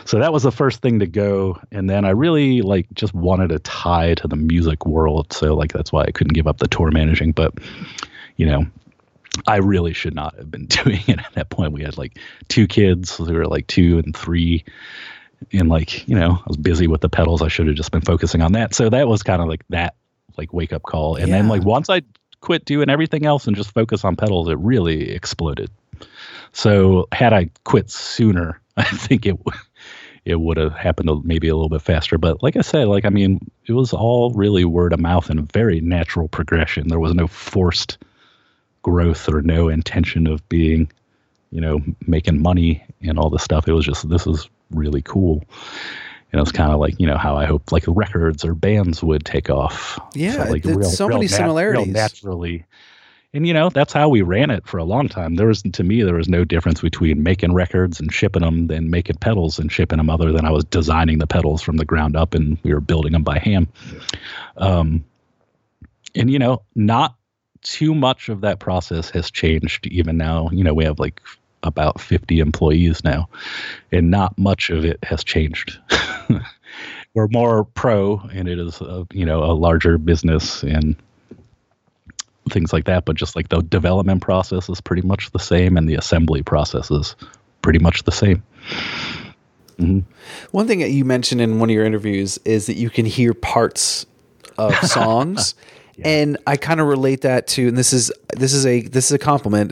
So 0.05 0.19
that 0.19 0.33
was 0.33 0.43
the 0.43 0.51
first 0.51 0.81
thing 0.81 0.99
to 0.99 1.07
go. 1.07 1.57
And 1.71 1.89
then 1.89 2.03
i 2.05 2.09
really 2.09 2.61
like 2.61 2.87
just 2.93 3.13
wanted 3.13 3.51
a 3.51 3.59
tie 3.59 4.15
to 4.15 4.27
the 4.27 4.35
music 4.35 4.85
world. 4.85 5.31
So 5.31 5.55
like 5.55 5.71
that's 5.71 5.91
why 5.93 6.03
i 6.03 6.11
couldn't 6.11 6.33
give 6.33 6.47
up 6.47 6.57
the 6.57 6.67
tour 6.67 6.91
managing. 6.91 7.31
But 7.31 7.53
you 8.35 8.45
know 8.45 8.65
I 9.47 9.57
really 9.57 9.93
should 9.93 10.15
not 10.15 10.35
have 10.35 10.51
been 10.51 10.65
doing 10.83 11.01
it 11.07 11.19
at 11.19 11.33
that 11.33 11.49
point. 11.49 11.73
We 11.73 11.83
had 11.83 11.97
like 11.97 12.17
two 12.47 12.67
kids 12.67 13.15
who 13.15 13.31
were 13.31 13.47
like 13.47 13.67
two 13.67 13.99
and 13.99 14.15
three. 14.15 14.63
And 15.53 15.69
like, 15.69 16.07
you 16.07 16.15
know, 16.15 16.31
I 16.31 16.43
was 16.47 16.57
busy 16.57 16.87
with 16.87 17.01
the 17.01 17.09
pedals. 17.09 17.41
I 17.41 17.47
should 17.47 17.67
have 17.67 17.75
just 17.75 17.91
been 17.91 18.01
focusing 18.01 18.41
on 18.41 18.51
that. 18.53 18.75
So 18.75 18.89
that 18.89 19.07
was 19.07 19.23
kind 19.23 19.41
of 19.41 19.47
like 19.47 19.63
that 19.69 19.95
like 20.37 20.53
wake 20.53 20.73
up 20.73 20.83
call. 20.83 21.15
And 21.15 21.31
then 21.31 21.47
like 21.47 21.63
once 21.63 21.89
I 21.89 22.01
quit 22.41 22.65
doing 22.65 22.89
everything 22.89 23.25
else 23.25 23.47
and 23.47 23.55
just 23.55 23.73
focus 23.73 24.03
on 24.03 24.15
pedals, 24.15 24.49
it 24.49 24.57
really 24.57 25.11
exploded. 25.11 25.69
So 26.51 27.07
had 27.11 27.33
I 27.33 27.49
quit 27.63 27.89
sooner, 27.89 28.59
I 28.77 28.83
think 28.83 29.25
it 29.25 29.45
would 29.45 29.55
it 30.25 30.39
would 30.39 30.57
have 30.57 30.73
happened 30.73 31.09
maybe 31.23 31.47
a 31.47 31.55
little 31.55 31.69
bit 31.69 31.81
faster. 31.81 32.17
But 32.17 32.43
like 32.43 32.55
I 32.55 32.61
said, 32.61 32.87
like 32.87 33.05
I 33.05 33.09
mean, 33.09 33.39
it 33.65 33.73
was 33.73 33.93
all 33.93 34.31
really 34.31 34.65
word 34.65 34.93
of 34.93 34.99
mouth 34.99 35.29
and 35.29 35.39
a 35.39 35.47
very 35.53 35.81
natural 35.81 36.27
progression. 36.27 36.87
There 36.87 36.99
was 36.99 37.13
no 37.13 37.27
forced 37.27 37.97
growth 38.81 39.27
or 39.29 39.41
no 39.41 39.69
intention 39.69 40.27
of 40.27 40.47
being, 40.49 40.91
you 41.51 41.61
know, 41.61 41.79
making 42.07 42.41
money 42.41 42.83
and 43.01 43.19
all 43.19 43.29
this 43.29 43.43
stuff. 43.43 43.67
It 43.67 43.73
was 43.73 43.85
just 43.85 44.09
this 44.09 44.27
is 44.27 44.49
really 44.71 45.01
cool. 45.01 45.43
And 46.31 46.39
it's 46.39 46.51
kind 46.51 46.71
of 46.71 46.79
like 46.79 46.99
you 46.99 47.07
know 47.07 47.17
how 47.17 47.35
I 47.35 47.45
hope 47.45 47.71
like 47.71 47.83
records 47.87 48.45
or 48.45 48.53
bands 48.53 49.03
would 49.03 49.25
take 49.25 49.49
off. 49.49 49.99
Yeah, 50.13 50.43
like 50.43 50.65
it's 50.65 50.95
so 50.95 51.07
many 51.07 51.25
nat- 51.25 51.31
similarities. 51.31 51.87
real 51.87 51.93
naturally. 51.93 52.65
And 53.31 53.45
you 53.45 53.53
know 53.53 53.69
that's 53.69 53.93
how 53.93 54.09
we 54.09 54.21
ran 54.23 54.49
it 54.49 54.67
for 54.67 54.77
a 54.77 54.83
long 54.83 55.07
time. 55.07 55.35
There 55.35 55.47
was 55.47 55.61
to 55.61 55.83
me 55.83 56.01
there 56.03 56.15
was 56.15 56.29
no 56.29 56.43
difference 56.43 56.81
between 56.81 57.21
making 57.21 57.53
records 57.53 57.99
and 57.99 58.11
shipping 58.11 58.41
them 58.41 58.67
than 58.67 58.89
making 58.89 59.17
pedals 59.17 59.59
and 59.59 59.71
shipping 59.71 59.97
them, 59.97 60.09
other 60.09 60.31
than 60.31 60.45
I 60.45 60.51
was 60.51 60.65
designing 60.65 61.19
the 61.19 61.27
pedals 61.27 61.61
from 61.61 61.77
the 61.77 61.85
ground 61.85 62.15
up 62.15 62.33
and 62.33 62.57
we 62.63 62.73
were 62.73 62.79
building 62.79 63.11
them 63.11 63.23
by 63.23 63.37
hand. 63.39 63.67
Um, 64.57 65.03
and 66.15 66.31
you 66.31 66.39
know, 66.39 66.63
not 66.75 67.15
too 67.61 67.93
much 67.93 68.29
of 68.29 68.41
that 68.41 68.59
process 68.59 69.09
has 69.11 69.29
changed 69.31 69.87
even 69.87 70.17
now. 70.17 70.49
You 70.51 70.63
know, 70.63 70.73
we 70.73 70.85
have 70.85 70.99
like 70.99 71.21
about 71.63 71.99
50 71.99 72.39
employees 72.39 73.03
now, 73.03 73.27
and 73.91 74.09
not 74.09 74.37
much 74.37 74.69
of 74.69 74.85
it 74.85 75.03
has 75.03 75.23
changed. 75.23 75.77
We're 77.13 77.27
more 77.27 77.65
pro, 77.65 78.17
and 78.33 78.47
it 78.47 78.59
is, 78.59 78.79
a, 78.81 79.05
you 79.11 79.25
know, 79.25 79.43
a 79.43 79.53
larger 79.53 79.97
business 79.97 80.63
and 80.63 80.95
things 82.49 82.71
like 82.71 82.85
that. 82.85 83.05
But 83.05 83.15
just 83.15 83.35
like 83.35 83.49
the 83.49 83.61
development 83.61 84.21
process 84.21 84.69
is 84.69 84.79
pretty 84.79 85.01
much 85.01 85.31
the 85.31 85.39
same, 85.39 85.75
and 85.75 85.89
the 85.89 85.95
assembly 85.95 86.43
process 86.43 86.91
is 86.91 87.15
pretty 87.61 87.79
much 87.79 88.03
the 88.03 88.11
same. 88.11 88.43
Mm-hmm. 89.79 89.99
One 90.51 90.67
thing 90.67 90.79
that 90.79 90.91
you 90.91 91.05
mentioned 91.05 91.41
in 91.41 91.59
one 91.59 91.69
of 91.69 91.73
your 91.73 91.85
interviews 91.85 92.37
is 92.45 92.67
that 92.67 92.75
you 92.75 92.89
can 92.89 93.05
hear 93.05 93.33
parts 93.33 94.05
of 94.57 94.75
songs. 94.83 95.55
And 96.05 96.37
I 96.47 96.57
kind 96.57 96.79
of 96.79 96.87
relate 96.87 97.21
that 97.21 97.47
to, 97.49 97.67
and 97.67 97.77
this 97.77 97.93
is 97.93 98.11
this 98.35 98.53
is 98.53 98.65
a 98.65 98.81
this 98.81 99.05
is 99.05 99.11
a 99.11 99.17
compliment. 99.19 99.71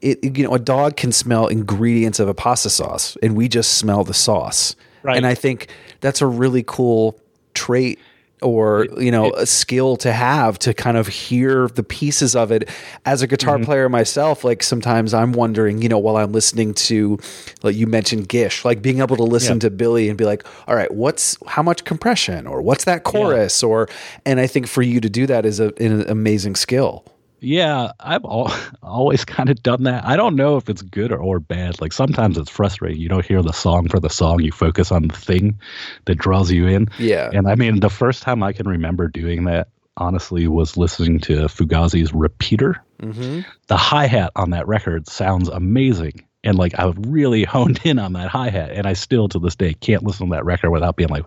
It, 0.00 0.18
it- 0.22 0.36
you 0.38 0.44
know 0.44 0.54
a 0.54 0.58
dog 0.58 0.96
can 0.96 1.12
smell 1.12 1.46
ingredients 1.46 2.18
of 2.20 2.28
a 2.28 2.34
pasta 2.34 2.70
sauce, 2.70 3.16
and 3.22 3.36
we 3.36 3.48
just 3.48 3.78
smell 3.78 4.04
the 4.04 4.14
sauce. 4.14 4.74
Right. 5.02 5.16
And 5.16 5.26
I 5.26 5.34
think 5.34 5.68
that's 6.00 6.20
a 6.22 6.26
really 6.26 6.64
cool 6.66 7.18
trait 7.54 7.98
or 8.42 8.86
you 8.98 9.10
know 9.10 9.32
a 9.34 9.46
skill 9.46 9.96
to 9.96 10.12
have 10.12 10.58
to 10.60 10.72
kind 10.74 10.96
of 10.96 11.06
hear 11.08 11.68
the 11.68 11.82
pieces 11.82 12.36
of 12.36 12.50
it. 12.52 12.68
As 13.04 13.22
a 13.22 13.26
guitar 13.26 13.56
Mm-hmm. 13.56 13.64
player 13.64 13.88
myself 13.88 14.44
like 14.44 14.62
sometimes 14.62 15.14
i'm 15.14 15.32
wondering 15.32 15.80
you 15.82 15.88
know 15.88 15.98
while 15.98 16.16
i'm 16.16 16.32
listening 16.32 16.74
to 16.74 17.18
like 17.62 17.74
you 17.74 17.86
mentioned 17.86 18.28
gish 18.28 18.64
like 18.64 18.82
being 18.82 19.00
able 19.00 19.16
to 19.16 19.22
listen 19.22 19.54
Yeah. 19.56 19.60
to 19.60 19.70
billy 19.70 20.08
and 20.08 20.18
be 20.18 20.24
like 20.24 20.44
all 20.68 20.74
right 20.76 20.90
what's 20.92 21.36
how 21.46 21.62
much 21.62 21.84
compression 21.84 22.46
or 22.46 22.60
what's 22.62 22.84
that 22.84 23.04
chorus? 23.04 23.62
or 23.62 23.88
and 24.26 24.38
i 24.38 24.46
think 24.46 24.66
for 24.66 24.82
you 24.82 25.00
to 25.00 25.08
do 25.08 25.26
that 25.26 25.46
is 25.46 25.60
a, 25.60 25.72
an 25.82 26.08
amazing 26.10 26.54
skill 26.56 27.04
Yeah, 27.40 27.92
I've 28.00 28.24
al- 28.24 28.54
always 28.82 29.24
kind 29.24 29.48
of 29.50 29.62
done 29.62 29.84
that. 29.84 30.04
I 30.04 30.16
don't 30.16 30.36
know 30.36 30.56
if 30.56 30.68
it's 30.68 30.82
good 30.82 31.12
or, 31.12 31.18
or 31.18 31.40
bad. 31.40 31.80
Like 31.80 31.92
sometimes 31.92 32.38
it's 32.38 32.50
frustrating. 32.50 33.00
You 33.00 33.08
don't 33.08 33.24
hear 33.24 33.42
the 33.42 33.52
song 33.52 33.88
for 33.88 34.00
the 34.00 34.10
song. 34.10 34.42
You 34.42 34.52
focus 34.52 34.92
on 34.92 35.08
the 35.08 35.16
thing 35.16 35.60
that 36.06 36.16
draws 36.16 36.50
you 36.50 36.66
in. 36.66 36.88
Yeah. 36.98 37.30
And 37.32 37.48
I 37.48 37.54
mean, 37.54 37.80
the 37.80 37.90
first 37.90 38.22
time 38.22 38.42
I 38.42 38.52
can 38.52 38.68
remember 38.68 39.08
doing 39.08 39.44
that, 39.44 39.68
honestly, 39.96 40.46
was 40.46 40.76
listening 40.76 41.20
to 41.20 41.48
Fugazi's 41.48 42.12
Repeater. 42.12 42.76
mm-hmm. 43.00 43.40
The 43.66 43.76
hi 43.76 44.06
hat 44.06 44.32
on 44.36 44.50
that 44.50 44.68
record 44.68 45.08
sounds 45.08 45.48
amazing. 45.48 46.24
And 46.44 46.56
like 46.56 46.78
I 46.78 46.92
really 46.96 47.44
honed 47.44 47.80
in 47.84 47.98
on 47.98 48.12
that 48.14 48.28
hi 48.28 48.50
hat, 48.50 48.70
and 48.70 48.86
I 48.86 48.92
still 48.92 49.28
to 49.28 49.38
this 49.38 49.56
day 49.56 49.74
can't 49.74 50.04
listen 50.04 50.28
to 50.28 50.36
that 50.36 50.44
record 50.44 50.70
without 50.70 50.96
being 50.96 51.10
like, 51.10 51.24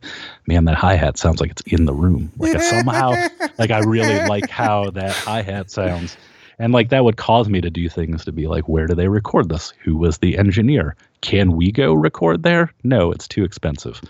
"Man, 0.48 0.66
that 0.66 0.76
hi 0.76 0.96
hat 0.96 1.18
sounds 1.18 1.42
like 1.42 1.52
it's 1.52 1.62
in 1.64 1.86
the 1.86 1.94
room." 1.94 2.32
Like 2.38 2.56
I 2.56 2.60
somehow, 2.62 3.14
like 3.58 3.72
I 3.72 3.80
really 3.80 4.28
like 4.28 4.50
how 4.50 4.90
that 4.92 5.14
hi 5.14 5.42
hat 5.42 5.70
sounds, 5.70 6.16
and 6.60 6.74
like 6.74 6.90
that 6.90 7.04
would 7.04 7.18
cause 7.18 7.50
me 7.50 7.62
to 7.62 7.70
do 7.70 7.90
things 7.90 8.26
to 8.26 8.32
be 8.32 8.48
like, 8.48 8.70
"Where 8.70 8.88
do 8.88 8.96
they 8.96 9.08
record 9.08 9.50
this? 9.50 9.74
Who 9.84 9.98
was 9.98 10.20
the 10.20 10.38
engineer? 10.38 10.96
Can 11.22 11.54
we 11.54 11.72
go 11.72 11.94
record 11.94 12.44
there? 12.44 12.72
No, 12.84 13.12
it's 13.12 13.28
too 13.28 13.44
expensive." 13.44 14.02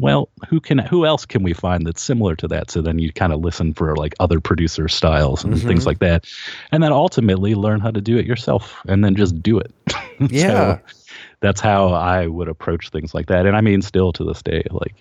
Well, 0.00 0.28
who 0.48 0.60
can 0.60 0.78
who 0.78 1.04
else 1.04 1.26
can 1.26 1.42
we 1.42 1.52
find 1.52 1.86
that's 1.86 2.00
similar 2.02 2.34
to 2.36 2.48
that? 2.48 2.70
So 2.70 2.80
then 2.80 2.98
you 2.98 3.12
kind 3.12 3.32
of 3.32 3.40
listen 3.40 3.74
for 3.74 3.94
like 3.96 4.14
other 4.18 4.40
producer 4.40 4.88
styles 4.88 5.44
and 5.44 5.60
things 5.60 5.84
like 5.86 5.98
that, 5.98 6.24
and 6.72 6.82
then 6.82 6.90
ultimately 6.92 7.54
learn 7.54 7.80
how 7.80 7.90
to 7.90 8.00
do 8.00 8.16
it 8.16 8.24
yourself, 8.26 8.76
and 8.88 9.04
then 9.04 9.14
just 9.14 9.42
do 9.42 9.58
it. 9.58 9.72
Yeah. 10.28 10.48
so 10.48 10.80
that's 11.40 11.60
how 11.62 11.88
I 11.88 12.26
would 12.26 12.48
approach 12.48 12.90
things 12.90 13.14
like 13.14 13.26
that, 13.28 13.46
and 13.46 13.56
I 13.56 13.62
mean, 13.62 13.80
still 13.82 14.12
to 14.12 14.24
this 14.24 14.42
day, 14.42 14.62
like 14.70 14.94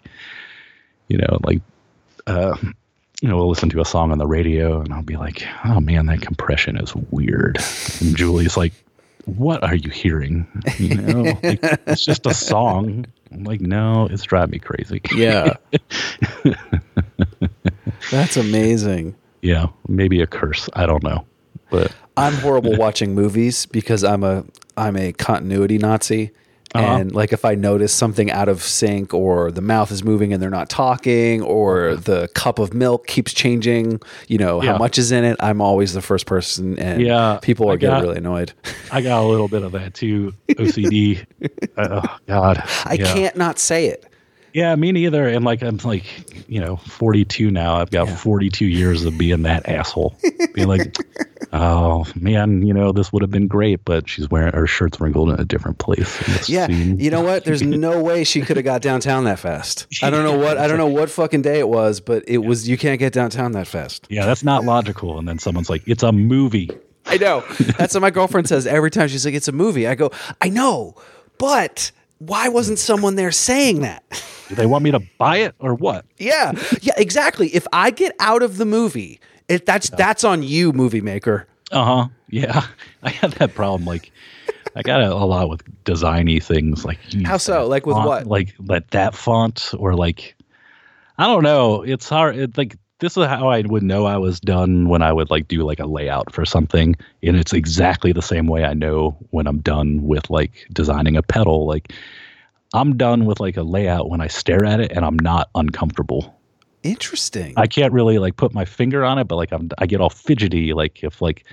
you 1.10 1.18
know, 1.18 1.40
like 1.44 1.62
uh, 2.28 2.56
you 3.22 3.28
know, 3.28 3.36
we'll 3.38 3.50
listen 3.50 3.70
to 3.70 3.82
a 3.82 3.86
song 3.86 4.12
on 4.12 4.18
the 4.18 4.28
radio, 4.28 4.80
and 4.82 4.94
I'll 4.94 5.02
be 5.02 5.18
like, 5.18 5.46
"Oh 5.66 5.80
man, 5.82 6.06
that 6.06 6.22
compression 6.22 6.78
is 6.78 6.96
weird," 7.12 7.58
and 8.02 8.16
Julie's 8.16 8.58
like. 8.58 8.74
What 9.26 9.62
are 9.64 9.76
you 9.76 9.92
hearing? 9.92 10.48
You 10.80 10.96
know, 10.96 11.22
like, 11.44 11.60
it's 11.86 12.04
just 12.04 12.26
a 12.26 12.34
song. 12.34 13.06
I'm 13.32 13.44
like, 13.44 13.62
no, 13.62 14.08
it's 14.10 14.24
driving 14.24 14.52
me 14.52 14.60
crazy. 14.60 15.02
yeah 15.16 15.54
that's 18.12 18.38
amazing 18.38 19.16
Yeah, 19.42 19.68
maybe 19.88 20.22
a 20.22 20.28
curse. 20.28 20.70
I 20.74 20.86
don't 20.86 21.04
know, 21.04 21.26
but 21.70 21.94
I'm 22.18 22.34
horrible 22.34 22.76
watching 22.78 23.16
movies 23.16 23.66
because 23.66 24.04
I'm 24.04 24.24
a 24.24 24.44
I'm 24.76 24.96
a 24.96 25.14
continuity 25.14 25.78
Nazi. 25.78 26.32
Uh-huh. 26.76 26.86
And 26.86 27.16
like 27.16 27.34
if 27.34 27.46
I 27.46 27.56
notice 27.56 27.92
something 27.94 28.30
out 28.30 28.48
of 28.48 28.62
sync 28.62 29.14
or 29.14 29.52
the 29.52 29.62
mouth 29.62 29.92
is 29.92 30.04
moving 30.04 30.34
and 30.34 30.42
they're 30.42 30.52
not 30.52 30.70
talking 30.70 31.42
or 31.42 31.96
the 31.96 32.28
cup 32.36 32.60
of 32.60 32.74
milk 32.76 33.08
keeps 33.08 33.34
changing, 33.34 34.02
you 34.28 34.38
know, 34.38 34.60
how 34.60 34.78
much 34.78 34.98
is 35.00 35.12
in 35.12 35.24
it, 35.24 35.36
I'm 35.40 35.62
always 35.62 35.94
the 35.94 36.02
first 36.02 36.26
person 36.28 36.78
and 36.78 37.02
Yeah, 37.02 37.40
people 37.42 37.70
are 37.72 37.78
getting 37.78 38.02
really 38.04 38.18
annoyed. 38.18 38.54
I 38.92 39.02
got 39.02 39.24
a 39.24 39.28
little 39.28 39.48
bit 39.48 39.64
of 39.64 39.72
that 39.72 39.94
too. 39.96 40.34
OCD. 40.50 41.26
uh, 41.78 42.02
oh 42.04 42.18
God, 42.28 42.64
I 42.86 42.94
Yeah. 43.00 43.14
can't 43.14 43.36
not 43.36 43.58
say 43.58 43.88
it. 43.88 44.06
Yeah, 44.54 44.76
me 44.76 44.92
neither. 44.92 45.28
And 45.28 45.46
like 45.46 45.62
I'm 45.62 45.78
like, 45.78 46.06
you 46.50 46.60
know, 46.60 46.78
42 46.78 47.52
now. 47.52 47.76
I've 47.76 47.92
got 47.92 48.10
42 48.10 48.66
years 48.66 49.06
of 49.06 49.18
being 49.18 49.44
that 49.44 49.68
asshole. 49.68 50.18
being 50.54 50.68
like, 50.68 50.96
oh 51.54 52.06
man, 52.16 52.66
you 52.66 52.74
know, 52.74 52.92
this 52.92 53.12
would 53.14 53.22
have 53.22 53.32
been 53.32 53.48
great, 53.48 53.84
but 53.86 54.10
she's 54.10 54.30
wearing 54.30 54.54
her 54.54 54.68
shirt's 54.68 55.00
wrinkled 55.00 55.30
in 55.30 55.40
a 55.40 55.46
different 55.46 55.78
place. 55.78 56.50
Yeah, 56.50 56.68
scene. 56.68 57.00
you 57.00 57.12
know 57.12 57.22
what? 57.22 57.46
There's 57.46 57.62
no 57.62 58.02
way 58.04 58.24
she 58.24 58.42
could 58.42 58.58
have 58.58 58.66
got 58.66 58.82
downtown 58.82 59.24
that 59.26 59.40
fast. 59.40 59.88
I 60.02 60.10
don't 60.10 60.24
know 60.24 60.38
what 60.38 60.58
I 60.58 60.68
don't 60.68 60.78
know 60.78 60.88
what 60.88 61.10
fucking 61.10 61.42
day 61.42 61.60
it 61.60 61.70
was, 61.70 62.00
but 62.00 62.24
it 62.28 62.40
was 62.40 62.68
you 62.68 62.78
can't 62.78 63.00
get 63.00 63.14
downtown 63.14 63.52
that 63.54 63.68
fast. 63.68 64.08
yeah, 64.10 64.26
that's 64.26 64.44
not 64.44 64.64
logical. 64.64 65.18
And 65.20 65.28
then 65.28 65.40
someone's 65.40 65.70
like, 65.70 65.88
it's 65.88 66.04
a 66.04 66.12
movie. 66.12 66.70
I 67.06 67.18
know. 67.18 67.42
That's 67.78 67.96
what 67.96 68.02
my 68.02 68.12
girlfriend 68.12 68.48
says 68.48 68.68
every 68.68 68.92
time. 68.92 69.08
She's 69.08 69.26
like, 69.26 69.34
"It's 69.34 69.48
a 69.48 69.52
movie." 69.52 69.88
I 69.88 69.96
go, 69.96 70.12
"I 70.42 70.50
know, 70.50 70.94
but 71.40 71.92
why 72.20 72.50
wasn't 72.50 72.78
someone 72.78 73.16
there 73.16 73.32
saying 73.32 73.82
that?" 73.82 74.04
Do 74.50 74.56
they 74.56 74.66
want 74.66 74.84
me 74.84 74.92
to 74.92 75.00
buy 75.20 75.38
it 75.38 75.56
or 75.60 75.76
what? 75.76 76.06
Yeah, 76.18 76.54
yeah, 76.82 76.94
exactly. 76.98 77.50
If 77.56 77.68
I 77.72 77.92
get 77.92 78.16
out 78.20 78.42
of 78.42 78.58
the 78.58 78.66
movie, 78.66 79.20
it, 79.48 79.66
that's 79.66 79.90
that's 79.92 80.24
on 80.24 80.44
you, 80.44 80.74
movie 80.74 81.02
maker. 81.02 81.48
Uh 81.72 81.86
huh. 81.86 82.08
Yeah, 82.30 82.66
I 83.04 83.10
have 83.10 83.36
that 83.38 83.54
problem. 83.54 83.86
Like, 83.86 84.12
I 84.76 84.82
got 84.82 85.02
a, 85.02 85.14
a 85.14 85.26
lot 85.26 85.50
with 85.50 85.64
designy 85.84 86.42
things. 86.42 86.84
Like, 86.84 87.00
How 87.26 87.38
so? 87.38 87.68
Like 87.68 87.86
with 87.86 87.96
font, 87.96 88.08
what? 88.08 88.26
Like 88.28 88.56
that 88.62 88.90
that 88.92 89.14
font 89.14 89.72
or 89.78 89.96
like, 89.96 90.36
I 91.20 91.28
don't 91.28 91.44
know. 91.44 91.84
It's 91.84 92.10
hard. 92.10 92.36
It, 92.36 92.58
like 92.58 92.76
this 93.00 93.18
is 93.18 93.26
how 93.26 93.50
I 93.50 93.62
would 93.62 93.84
know 93.84 94.06
I 94.06 94.18
was 94.18 94.40
done 94.40 94.90
when 94.90 95.02
I 95.02 95.14
would 95.14 95.30
like 95.30 95.48
do 95.48 95.64
like 95.64 95.80
a 95.80 95.86
layout 95.86 96.34
for 96.34 96.44
something, 96.44 96.96
and 97.24 97.38
it's 97.38 97.54
exactly 97.54 98.14
the 98.14 98.22
same 98.22 98.48
way 98.48 98.66
I 98.66 98.74
know 98.74 99.16
when 99.30 99.48
I'm 99.48 99.60
done 99.60 100.04
with 100.04 100.30
like 100.30 100.68
designing 100.74 101.16
a 101.16 101.24
pedal. 101.24 101.66
Like, 101.66 101.94
I'm 102.74 102.98
done 102.98 103.26
with 103.26 103.40
like 103.40 103.58
a 103.58 103.64
layout 103.64 104.10
when 104.10 104.22
I 104.22 104.28
stare 104.28 104.66
at 104.66 104.80
it 104.80 104.92
and 104.92 105.04
I'm 105.04 105.18
not 105.18 105.50
uncomfortable. 105.56 106.40
Interesting. 106.84 107.54
I 107.58 107.68
can't 107.68 107.92
really 107.92 108.20
like 108.20 108.38
put 108.38 108.54
my 108.54 108.66
finger 108.66 109.04
on 109.04 109.18
it, 109.18 109.26
but 109.26 109.36
like 109.36 109.52
I'm 109.52 109.70
I 109.80 109.86
get 109.86 110.02
all 110.02 110.10
fidgety 110.10 110.74
like 110.74 111.04
if 111.04 111.22
like 111.22 111.46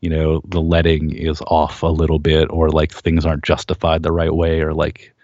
you 0.00 0.10
know 0.10 0.42
the 0.46 0.60
leading 0.60 1.12
is 1.12 1.40
off 1.46 1.82
a 1.82 1.86
little 1.86 2.18
bit 2.18 2.48
or 2.50 2.70
like 2.70 2.92
things 2.92 3.24
aren't 3.24 3.44
justified 3.44 4.02
the 4.02 4.12
right 4.12 4.34
way 4.34 4.60
or 4.60 4.74
like 4.74 5.14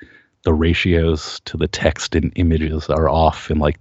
the 0.44 0.54
ratios 0.54 1.40
to 1.46 1.56
the 1.56 1.68
text 1.68 2.14
and 2.14 2.32
images 2.36 2.88
are 2.88 3.08
off 3.08 3.50
and 3.50 3.60
like 3.60 3.78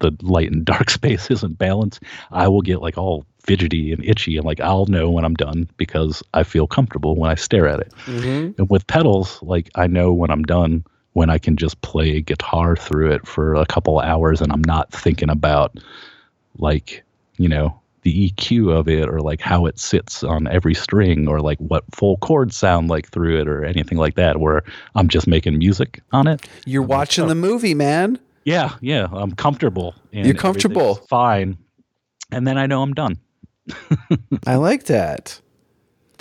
the 0.00 0.12
light 0.22 0.50
and 0.50 0.64
dark 0.64 0.90
space 0.98 1.30
isn't 1.30 1.58
balanced, 1.58 2.02
I 2.30 2.48
will 2.48 2.62
get 2.62 2.80
like 2.80 2.96
all 2.96 3.24
fidgety 3.40 3.92
and 3.92 4.04
itchy 4.04 4.36
and 4.36 4.46
like 4.46 4.60
I'll 4.60 4.86
know 4.86 5.10
when 5.10 5.24
I'm 5.24 5.34
done 5.34 5.68
because 5.76 6.22
I 6.32 6.44
feel 6.44 6.66
comfortable 6.66 7.16
when 7.16 7.30
I 7.30 7.34
stare 7.34 7.66
at 7.66 7.80
it. 7.80 7.92
Mhm. 8.06 8.58
And 8.58 8.70
with 8.70 8.86
pedals, 8.86 9.42
like 9.42 9.70
I 9.74 9.86
know 9.88 10.12
when 10.12 10.30
I'm 10.30 10.44
done 10.44 10.84
when 11.14 11.30
I 11.30 11.38
can 11.38 11.56
just 11.56 11.80
play 11.82 12.20
guitar 12.20 12.76
through 12.76 13.12
it 13.12 13.26
for 13.26 13.54
a 13.54 13.66
couple 13.66 14.00
hours 14.00 14.40
and 14.40 14.52
I'm 14.52 14.64
not 14.64 14.90
thinking 14.90 15.30
about 15.30 15.76
like, 16.58 17.02
you 17.36 17.48
know, 17.48 17.78
the 18.02 18.30
EQ 18.30 18.72
of 18.76 18.88
it 18.88 19.08
or 19.08 19.20
like 19.20 19.40
how 19.40 19.66
it 19.66 19.78
sits 19.78 20.24
on 20.24 20.48
every 20.48 20.74
string 20.74 21.28
or 21.28 21.40
like 21.40 21.58
what 21.58 21.84
full 21.94 22.16
chords 22.18 22.56
sound 22.56 22.88
like 22.88 23.08
through 23.08 23.40
it 23.40 23.48
or 23.48 23.64
anything 23.64 23.98
like 23.98 24.16
that 24.16 24.40
where 24.40 24.62
I'm 24.94 25.08
just 25.08 25.26
making 25.26 25.58
music 25.58 26.00
on 26.12 26.26
it. 26.26 26.48
You're 26.66 26.82
watching 26.82 27.26
the 27.26 27.32
oh. 27.32 27.36
movie, 27.36 27.74
man. 27.74 28.18
Yeah, 28.44 28.74
yeah, 28.80 29.06
I'm 29.12 29.32
comfortable. 29.32 29.94
And 30.12 30.26
You're 30.26 30.34
comfortable. 30.34 30.96
Fine. 30.96 31.58
And 32.32 32.46
then 32.46 32.58
I 32.58 32.66
know 32.66 32.82
I'm 32.82 32.94
done. 32.94 33.18
I 34.46 34.56
like 34.56 34.84
that. 34.84 35.40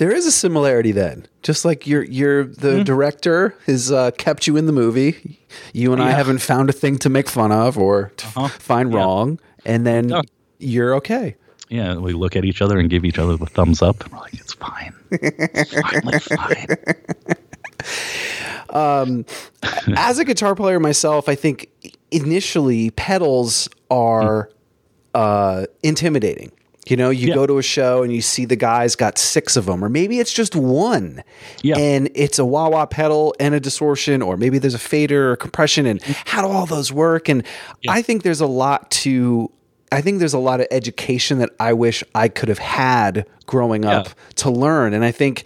There 0.01 0.11
is 0.11 0.25
a 0.25 0.31
similarity 0.31 0.91
then. 0.91 1.27
Just 1.43 1.63
like 1.63 1.85
you're 1.85 2.01
you're 2.05 2.45
the 2.45 2.83
director 2.83 3.53
has 3.67 3.91
uh, 3.91 4.09
kept 4.17 4.47
you 4.47 4.57
in 4.57 4.65
the 4.65 4.71
movie. 4.71 5.37
You 5.73 5.93
and 5.93 6.01
I 6.01 6.09
haven't 6.09 6.39
found 6.39 6.71
a 6.71 6.73
thing 6.73 6.97
to 6.99 7.09
make 7.09 7.29
fun 7.29 7.51
of 7.51 7.77
or 7.77 8.11
to 8.17 8.25
Uh-huh. 8.25 8.47
find 8.47 8.91
Yeah. 8.91 8.97
wrong, 8.97 9.39
and 9.63 9.85
then 9.85 10.09
Yeah. 10.09 10.21
you're 10.57 10.95
okay. 10.95 11.35
Yeah, 11.69 11.97
we 11.97 12.13
look 12.13 12.35
at 12.35 12.45
each 12.45 12.63
other 12.63 12.79
and 12.79 12.89
give 12.89 13.05
each 13.05 13.19
other 13.19 13.37
the 13.37 13.45
thumbs 13.45 13.83
up. 13.83 14.03
And 14.03 14.11
we're 14.13 14.19
like, 14.21 14.33
it's 14.33 14.53
fine. 14.53 14.93
It's 15.11 15.79
finally 15.79 16.19
fine. 18.73 19.25
As 19.95 20.17
a 20.19 20.25
guitar 20.25 20.55
player 20.55 20.79
myself, 20.79 21.29
I 21.29 21.35
think 21.35 21.69
initially 22.11 22.89
pedals 22.91 23.69
are 23.91 24.49
uh, 25.13 25.65
intimidating. 25.83 26.51
You 26.91 26.97
know, 26.97 27.09
you 27.09 27.29
Yeah. 27.29 27.35
go 27.35 27.47
to 27.47 27.57
a 27.57 27.63
show 27.63 28.03
and 28.03 28.13
you 28.13 28.21
see 28.21 28.43
the 28.43 28.57
guy's 28.57 28.97
got 28.97 29.17
six 29.17 29.55
of 29.55 29.65
them, 29.65 29.81
or 29.83 29.87
maybe 29.87 30.19
it's 30.19 30.33
just 30.33 30.55
one. 30.55 31.23
Yeah. 31.61 31.77
And 31.77 32.09
it's 32.13 32.37
a 32.37 32.43
wah 32.45 32.67
wah 32.67 32.85
pedal 32.85 33.33
and 33.39 33.55
a 33.55 33.61
distortion, 33.61 34.21
or 34.21 34.35
maybe 34.35 34.57
there's 34.59 34.73
a 34.73 34.79
fader 34.79 35.31
or 35.31 35.35
compression, 35.37 35.85
and 35.85 36.01
mm-hmm. 36.01 36.11
how 36.25 36.41
do 36.41 36.49
all 36.49 36.65
those 36.65 36.91
work? 36.91 37.29
And 37.29 37.43
I 37.87 38.01
think 38.01 38.23
there's 38.23 38.41
a 38.41 38.45
lot 38.45 38.91
to. 38.91 39.49
I 39.93 40.01
think 40.01 40.19
there's 40.19 40.33
a 40.33 40.39
lot 40.39 40.59
of 40.61 40.67
education 40.71 41.39
that 41.39 41.49
I 41.59 41.73
wish 41.73 42.03
I 42.13 42.27
could 42.29 42.49
have 42.49 42.59
had 42.59 43.25
growing 43.45 43.83
up 43.85 44.07
Yeah. 44.07 44.13
to 44.35 44.49
learn. 44.49 44.93
And 44.93 45.03
I 45.03 45.11
think 45.11 45.43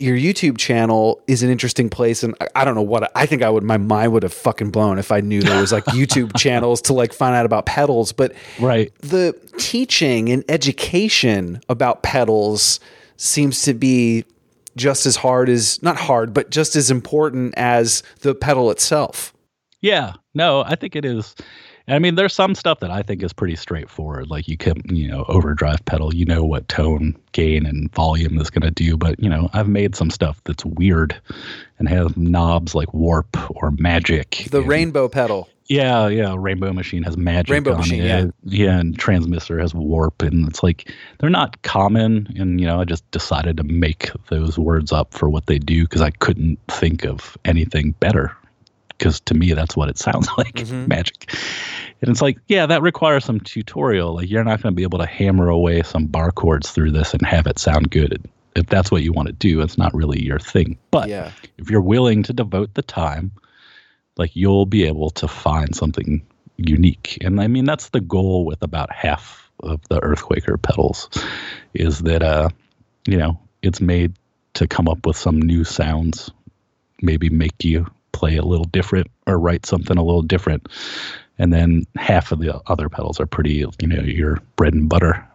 your 0.00 0.16
YouTube 0.16 0.56
channel 0.58 1.22
is 1.26 1.42
an 1.42 1.50
interesting 1.50 1.90
place. 1.90 2.22
And 2.22 2.34
I, 2.40 2.48
I 2.56 2.64
don't 2.64 2.74
know 2.74 2.82
what 2.82 3.12
I 3.14 3.26
think 3.26 3.42
I 3.42 3.50
would, 3.50 3.62
my 3.62 3.76
mind 3.76 4.12
would 4.12 4.22
have 4.22 4.32
fucking 4.32 4.70
blown 4.70 4.98
if 4.98 5.12
I 5.12 5.20
knew 5.20 5.42
there 5.42 5.60
was 5.60 5.72
like 5.72 5.84
YouTube 5.86 6.36
channels 6.36 6.80
to 6.82 6.92
like 6.94 7.12
find 7.12 7.34
out 7.36 7.44
about 7.46 7.66
pedals. 7.66 8.12
But 8.12 8.32
Right. 8.58 8.92
the 9.00 9.34
teaching 9.58 10.30
and 10.30 10.44
education 10.48 11.60
about 11.68 12.02
pedals 12.02 12.80
seems 13.16 13.62
to 13.62 13.74
be 13.74 14.24
just 14.76 15.04
as 15.04 15.16
hard 15.16 15.48
as, 15.48 15.82
not 15.82 15.96
hard, 15.96 16.32
but 16.32 16.50
just 16.50 16.76
as 16.76 16.90
important 16.90 17.52
as 17.56 18.02
the 18.20 18.34
pedal 18.34 18.70
itself. 18.70 19.34
Yeah, 19.82 20.14
no, 20.34 20.62
I 20.64 20.76
think 20.76 20.94
it 20.96 21.04
is. 21.04 21.34
I 21.90 21.98
mean, 21.98 22.14
there's 22.14 22.34
some 22.34 22.54
stuff 22.54 22.80
that 22.80 22.90
I 22.90 23.02
think 23.02 23.22
is 23.22 23.32
pretty 23.32 23.56
straightforward. 23.56 24.30
Like 24.30 24.48
you 24.48 24.56
can, 24.56 24.82
you 24.86 25.08
know, 25.08 25.24
overdrive 25.28 25.84
pedal, 25.84 26.14
you 26.14 26.24
know 26.24 26.44
what 26.44 26.68
tone, 26.68 27.16
gain, 27.32 27.66
and 27.66 27.92
volume 27.94 28.38
is 28.38 28.50
going 28.50 28.62
to 28.62 28.70
do. 28.70 28.96
But, 28.96 29.20
you 29.20 29.28
know, 29.28 29.50
I've 29.52 29.68
made 29.68 29.96
some 29.96 30.10
stuff 30.10 30.40
that's 30.44 30.64
weird 30.64 31.20
and 31.78 31.88
has 31.88 32.16
knobs 32.16 32.74
like 32.74 32.92
warp 32.94 33.36
or 33.56 33.72
magic. 33.72 34.46
The 34.50 34.58
and- 34.58 34.68
rainbow 34.68 35.08
pedal. 35.08 35.48
Yeah, 35.66 36.08
yeah. 36.08 36.34
Rainbow 36.36 36.72
Machine 36.72 37.04
has 37.04 37.16
magic. 37.16 37.52
Rainbow 37.52 37.74
on 37.74 37.78
Machine, 37.78 38.02
it. 38.02 38.06
yeah. 38.06 38.26
yeah, 38.42 38.78
and 38.80 38.98
Transmisser 38.98 39.60
has 39.60 39.72
warp, 39.72 40.20
and 40.20 40.48
it's 40.48 40.64
like 40.64 40.92
they're 41.20 41.30
not 41.30 41.62
common. 41.62 42.26
And 42.36 42.60
you 42.60 42.66
know, 42.66 42.80
I 42.80 42.84
just 42.84 43.08
decided 43.12 43.56
to 43.58 43.62
make 43.62 44.10
those 44.30 44.58
words 44.58 44.90
up 44.90 45.14
for 45.14 45.28
what 45.28 45.46
they 45.46 45.60
do 45.60 45.84
because 45.84 46.00
I 46.00 46.10
couldn't 46.10 46.58
think 46.66 47.04
of 47.04 47.38
anything 47.44 47.92
better. 48.00 48.36
Because 49.00 49.18
to 49.20 49.34
me, 49.34 49.54
that's 49.54 49.74
what 49.76 49.88
it 49.88 49.96
sounds 50.06 50.28
like, 50.36 50.54
Mm-hmm. 50.56 50.88
magic. 50.88 51.32
And 52.02 52.10
it's 52.10 52.20
like, 52.22 52.38
yeah, 52.48 52.66
that 52.66 52.82
requires 52.82 53.24
some 53.24 53.40
tutorial. 53.40 54.14
Like 54.14 54.30
you're 54.30 54.44
not 54.44 54.62
going 54.62 54.72
to 54.74 54.76
be 54.76 54.82
able 54.82 54.98
to 54.98 55.06
hammer 55.06 55.48
away 55.48 55.82
some 55.82 56.06
bar 56.06 56.30
chords 56.30 56.70
through 56.70 56.90
this 56.92 57.14
and 57.14 57.24
have 57.26 57.46
it 57.46 57.58
sound 57.58 57.90
good. 57.90 58.28
If 58.54 58.66
that's 58.66 58.90
what 58.90 59.02
you 59.02 59.12
want 59.12 59.28
to 59.28 59.32
do, 59.32 59.60
it's 59.62 59.78
not 59.78 59.94
really 59.94 60.22
your 60.22 60.38
thing. 60.38 60.76
But 60.90 61.08
Yeah. 61.08 61.32
if 61.58 61.70
you're 61.70 61.80
willing 61.80 62.22
to 62.24 62.32
devote 62.34 62.74
the 62.74 62.82
time 62.82 63.32
like 64.16 64.36
you'll 64.36 64.66
be 64.66 64.84
able 64.84 65.08
to 65.10 65.26
find 65.28 65.74
something 65.74 66.20
unique 66.58 67.16
and 67.22 67.40
i 67.40 67.46
mean 67.46 67.64
that's 67.64 67.88
the 67.90 68.00
goal 68.02 68.44
with 68.44 68.62
about 68.62 68.92
half 68.92 69.50
of 69.60 69.80
the 69.88 69.98
earthquaker 70.00 70.60
pedals 70.60 71.08
is 71.72 72.00
that 72.00 72.22
uh 72.22 72.48
you 73.06 73.16
know 73.16 73.38
it's 73.62 73.80
made 73.80 74.12
to 74.52 74.66
come 74.68 74.86
up 74.88 75.06
with 75.06 75.16
some 75.16 75.40
new 75.40 75.64
sounds 75.64 76.30
maybe 77.00 77.30
make 77.30 77.64
you 77.64 77.86
play 78.12 78.36
a 78.36 78.42
little 78.42 78.64
different 78.64 79.08
or 79.26 79.38
write 79.38 79.66
something 79.66 79.96
a 79.96 80.04
little 80.04 80.22
different. 80.22 80.68
And 81.38 81.52
then 81.52 81.84
half 81.96 82.32
of 82.32 82.40
the 82.40 82.60
other 82.66 82.88
pedals 82.88 83.20
are 83.20 83.26
pretty 83.26 83.64
you 83.80 83.86
know 83.86 84.02
your 84.02 84.38
bread 84.56 84.74
and 84.74 84.88
butter 84.88 85.26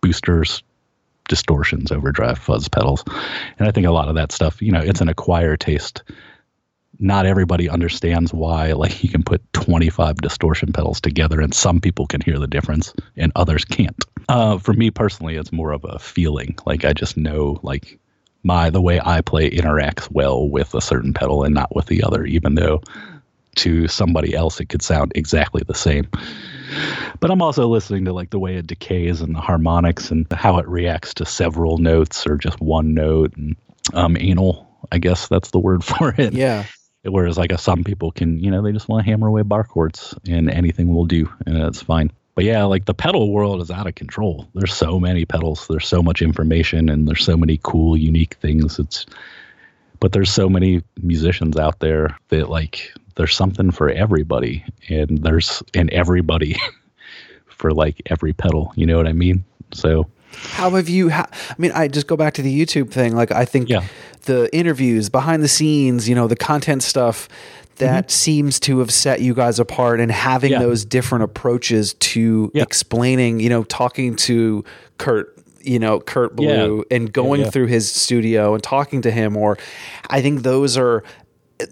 boosters 0.00 0.62
distortions 1.28 1.90
overdrive 1.90 2.38
fuzz 2.38 2.68
pedals. 2.68 3.02
And 3.58 3.66
i 3.66 3.70
think 3.70 3.86
a 3.86 3.92
lot 3.92 4.08
of 4.08 4.14
that 4.16 4.32
stuff 4.32 4.60
you 4.60 4.72
know 4.72 4.80
it's 4.80 5.00
an 5.00 5.08
acquired 5.08 5.60
taste. 5.60 6.02
Not 7.00 7.26
everybody 7.26 7.68
understands 7.68 8.32
why 8.32 8.72
like 8.72 9.02
you 9.02 9.08
can 9.08 9.22
put 9.22 9.42
25 9.54 10.16
distortion 10.16 10.72
pedals 10.72 11.00
together 11.00 11.40
and 11.40 11.54
some 11.54 11.80
people 11.80 12.06
can 12.06 12.20
hear 12.20 12.38
the 12.38 12.46
difference 12.46 12.92
and 13.16 13.32
others 13.34 13.64
can't. 13.64 14.04
Uh, 14.28 14.58
for 14.58 14.74
me 14.74 14.90
personally 14.90 15.36
it's 15.36 15.52
more 15.52 15.72
of 15.72 15.84
a 15.88 15.98
feeling. 15.98 16.56
Like 16.66 16.84
i 16.84 16.92
just 16.92 17.16
know 17.16 17.58
like 17.62 17.98
my 18.44 18.70
the 18.70 18.80
way 18.80 19.00
i 19.04 19.20
play 19.20 19.50
interacts 19.50 20.08
well 20.10 20.48
with 20.48 20.74
a 20.74 20.80
certain 20.80 21.12
pedal 21.12 21.42
and 21.42 21.54
not 21.54 21.74
with 21.74 21.86
the 21.86 22.02
other 22.02 22.24
even 22.24 22.54
though 22.54 22.80
to 23.56 23.88
somebody 23.88 24.34
else 24.34 24.60
it 24.60 24.68
could 24.68 24.82
sound 24.82 25.12
exactly 25.14 25.62
the 25.66 25.74
same 25.74 26.06
but 27.20 27.30
i'm 27.30 27.42
also 27.42 27.66
listening 27.68 28.04
to 28.04 28.12
like 28.12 28.30
the 28.30 28.38
way 28.38 28.56
it 28.56 28.66
decays 28.66 29.20
and 29.20 29.34
the 29.34 29.40
harmonics 29.40 30.10
and 30.10 30.30
how 30.32 30.58
it 30.58 30.68
reacts 30.68 31.14
to 31.14 31.24
several 31.24 31.78
notes 31.78 32.26
or 32.26 32.36
just 32.36 32.60
one 32.60 32.94
note 32.94 33.34
and 33.36 33.56
um 33.94 34.16
anal 34.18 34.68
i 34.92 34.98
guess 34.98 35.28
that's 35.28 35.50
the 35.50 35.58
word 35.58 35.84
for 35.92 36.14
it 36.18 36.32
Yeah. 36.32 36.64
Whereas 37.06 37.36
like 37.36 37.52
some 37.58 37.84
people 37.84 38.12
can, 38.12 38.38
you 38.42 38.50
know, 38.50 38.62
they 38.62 38.72
just 38.72 38.88
want 38.88 39.04
to 39.04 39.10
hammer 39.10 39.28
away 39.28 39.42
bar 39.42 39.62
chords 39.64 40.14
and 40.26 40.50
anything 40.50 40.88
will 40.88 41.04
do 41.04 41.30
and 41.44 41.54
that's 41.54 41.82
fine. 41.82 42.10
But 42.34 42.44
yeah, 42.44 42.64
like 42.64 42.86
the 42.86 42.94
pedal 42.94 43.30
world 43.32 43.60
is 43.62 43.70
out 43.70 43.86
of 43.86 43.94
control. 43.94 44.48
There's 44.54 44.74
so 44.74 44.98
many 44.98 45.24
pedals, 45.24 45.66
there's 45.68 45.86
so 45.86 46.02
much 46.02 46.20
information 46.20 46.88
and 46.88 47.06
there's 47.06 47.24
so 47.24 47.36
many 47.36 47.60
cool, 47.62 47.96
unique 47.96 48.34
things. 48.34 48.78
It's 48.78 49.06
but 50.00 50.12
there's 50.12 50.30
so 50.32 50.48
many 50.48 50.82
musicians 51.02 51.56
out 51.56 51.78
there 51.78 52.18
that 52.28 52.50
like 52.50 52.92
there's 53.14 53.36
something 53.36 53.70
for 53.70 53.88
everybody 53.88 54.64
and 54.88 55.18
there's 55.22 55.62
and 55.74 55.88
everybody 55.90 56.56
for 57.46 57.70
like 57.72 58.02
every 58.06 58.32
pedal, 58.32 58.72
you 58.76 58.84
know 58.86 58.96
what 58.96 59.06
I 59.06 59.12
mean? 59.12 59.44
So 59.72 60.08
How 60.32 60.70
have 60.70 60.88
you? 60.88 61.10
How, 61.10 61.22
I 61.30 61.54
mean, 61.58 61.70
I 61.72 61.86
just 61.86 62.08
go 62.08 62.16
back 62.16 62.34
to 62.34 62.42
the 62.42 62.52
YouTube 62.66 62.90
thing. 62.90 63.14
Like, 63.14 63.30
I 63.30 63.44
think 63.44 63.68
Yeah. 63.68 63.84
the 64.22 64.54
interviews, 64.54 65.08
behind 65.08 65.42
the 65.44 65.48
scenes, 65.48 66.08
you 66.08 66.14
know, 66.16 66.26
the 66.26 66.36
content 66.36 66.82
stuff, 66.82 67.28
that 67.76 68.10
seems 68.10 68.60
to 68.60 68.78
have 68.80 68.90
set 68.92 69.20
you 69.20 69.34
guys 69.34 69.58
apart. 69.58 70.00
And 70.00 70.10
having 70.12 70.52
Mm-hmm. 70.52 70.60
Yeah. 70.62 70.66
those 70.68 70.84
different 70.84 71.24
approaches 71.24 71.94
to 71.94 72.50
Yeah. 72.54 72.62
explaining, 72.62 73.40
you 73.40 73.48
know, 73.48 73.64
talking 73.64 74.14
to 74.16 74.64
Kurt, 74.98 75.36
you 75.62 75.78
know, 75.78 76.00
Kurt 76.00 76.36
Ballou, 76.36 76.84
Yeah. 76.90 76.96
and 76.96 77.12
going 77.12 77.44
through 77.50 77.66
his 77.66 77.90
studio 77.90 78.54
and 78.54 78.62
talking 78.62 79.00
to 79.02 79.10
him, 79.10 79.36
or 79.36 79.56
I 80.10 80.20
think 80.20 80.42
those 80.42 80.76
are 80.76 81.02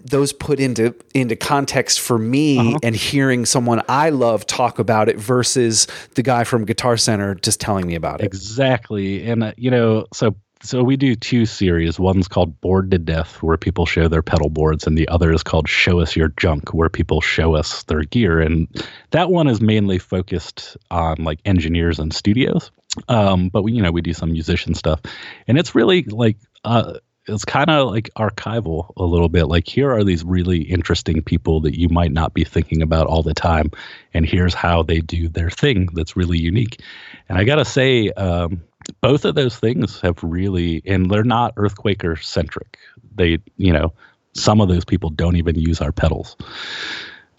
those 0.05 0.31
put 0.31 0.61
into 0.61 0.95
into 1.13 1.35
context 1.35 1.99
for 1.99 2.17
me 2.17 2.57
Uh-huh. 2.57 2.79
and 2.83 2.95
hearing 2.95 3.45
someone 3.45 3.81
I 3.89 4.09
love 4.11 4.47
talk 4.47 4.79
about 4.79 5.09
it 5.09 5.17
versus 5.19 5.87
the 6.15 6.23
guy 6.23 6.45
from 6.45 6.63
Guitar 6.65 6.95
Center 6.95 7.35
just 7.35 7.59
telling 7.59 7.85
me 7.85 7.95
about 7.95 8.21
it. 8.21 8.25
Exactly. 8.25 9.25
And, 9.29 9.43
uh, 9.43 9.51
you 9.57 9.69
know, 9.69 10.05
so. 10.13 10.35
So 10.63 10.81
we 10.81 10.95
do 10.95 11.13
two 11.13 11.45
series. 11.45 11.99
One's 11.99 12.29
called 12.29 12.61
Bored 12.61 12.89
to 12.91 12.97
Death, 12.97 13.43
where 13.43 13.57
people 13.57 13.85
show 13.85 14.07
their 14.07 14.21
pedal 14.21 14.49
boards, 14.49 14.87
and 14.87 14.97
the 14.97 15.09
other 15.09 15.33
is 15.33 15.43
called 15.43 15.67
Show 15.67 15.99
Us 15.99 16.15
Your 16.15 16.29
Junk, 16.37 16.73
where 16.73 16.87
people 16.87 17.19
show 17.19 17.53
us 17.53 17.83
their 17.83 18.03
gear. 18.03 18.39
And 18.39 18.69
that 19.11 19.29
one 19.29 19.49
is 19.49 19.59
mainly 19.59 19.99
focused 19.99 20.77
on 20.89 21.21
like 21.25 21.39
engineers 21.43 21.99
and 21.99 22.13
studios. 22.13 22.71
Um, 23.09 23.49
but 23.49 23.63
we, 23.63 23.73
you 23.73 23.81
know, 23.81 23.91
we 23.91 24.01
do 24.01 24.13
some 24.13 24.31
musician 24.31 24.73
stuff, 24.73 25.01
and 25.49 25.57
it's 25.57 25.75
really 25.75 26.03
like 26.03 26.37
uh, 26.63 26.93
it's 27.27 27.45
kind 27.45 27.69
of 27.69 27.89
like 27.89 28.09
archival 28.17 28.93
a 28.97 29.03
little 29.03 29.29
bit. 29.29 29.45
Like 29.45 29.67
here 29.67 29.91
are 29.91 30.03
these 30.03 30.23
really 30.23 30.61
interesting 30.61 31.21
people 31.21 31.59
that 31.61 31.77
you 31.77 31.89
might 31.89 32.11
not 32.11 32.33
be 32.33 32.43
thinking 32.43 32.81
about 32.81 33.07
all 33.07 33.23
the 33.23 33.33
time, 33.33 33.71
and 34.13 34.25
here's 34.25 34.53
how 34.53 34.83
they 34.83 34.99
do 34.99 35.27
their 35.27 35.49
thing 35.49 35.89
that's 35.93 36.15
really 36.15 36.37
unique. 36.37 36.81
And 37.27 37.37
I 37.37 37.43
gotta 37.43 37.65
say, 37.65 38.09
um, 38.11 38.61
both 39.01 39.25
of 39.25 39.35
those 39.35 39.57
things 39.57 39.99
have 40.01 40.23
really, 40.23 40.81
and 40.85 41.09
they're 41.09 41.23
not 41.23 41.55
earthquaker 41.55 42.21
centric. 42.21 42.77
They, 43.15 43.39
you 43.57 43.73
know, 43.73 43.93
some 44.33 44.61
of 44.61 44.67
those 44.67 44.85
people 44.85 45.09
don't 45.09 45.35
even 45.35 45.55
use 45.55 45.81
our 45.81 45.91
pedals. 45.91 46.35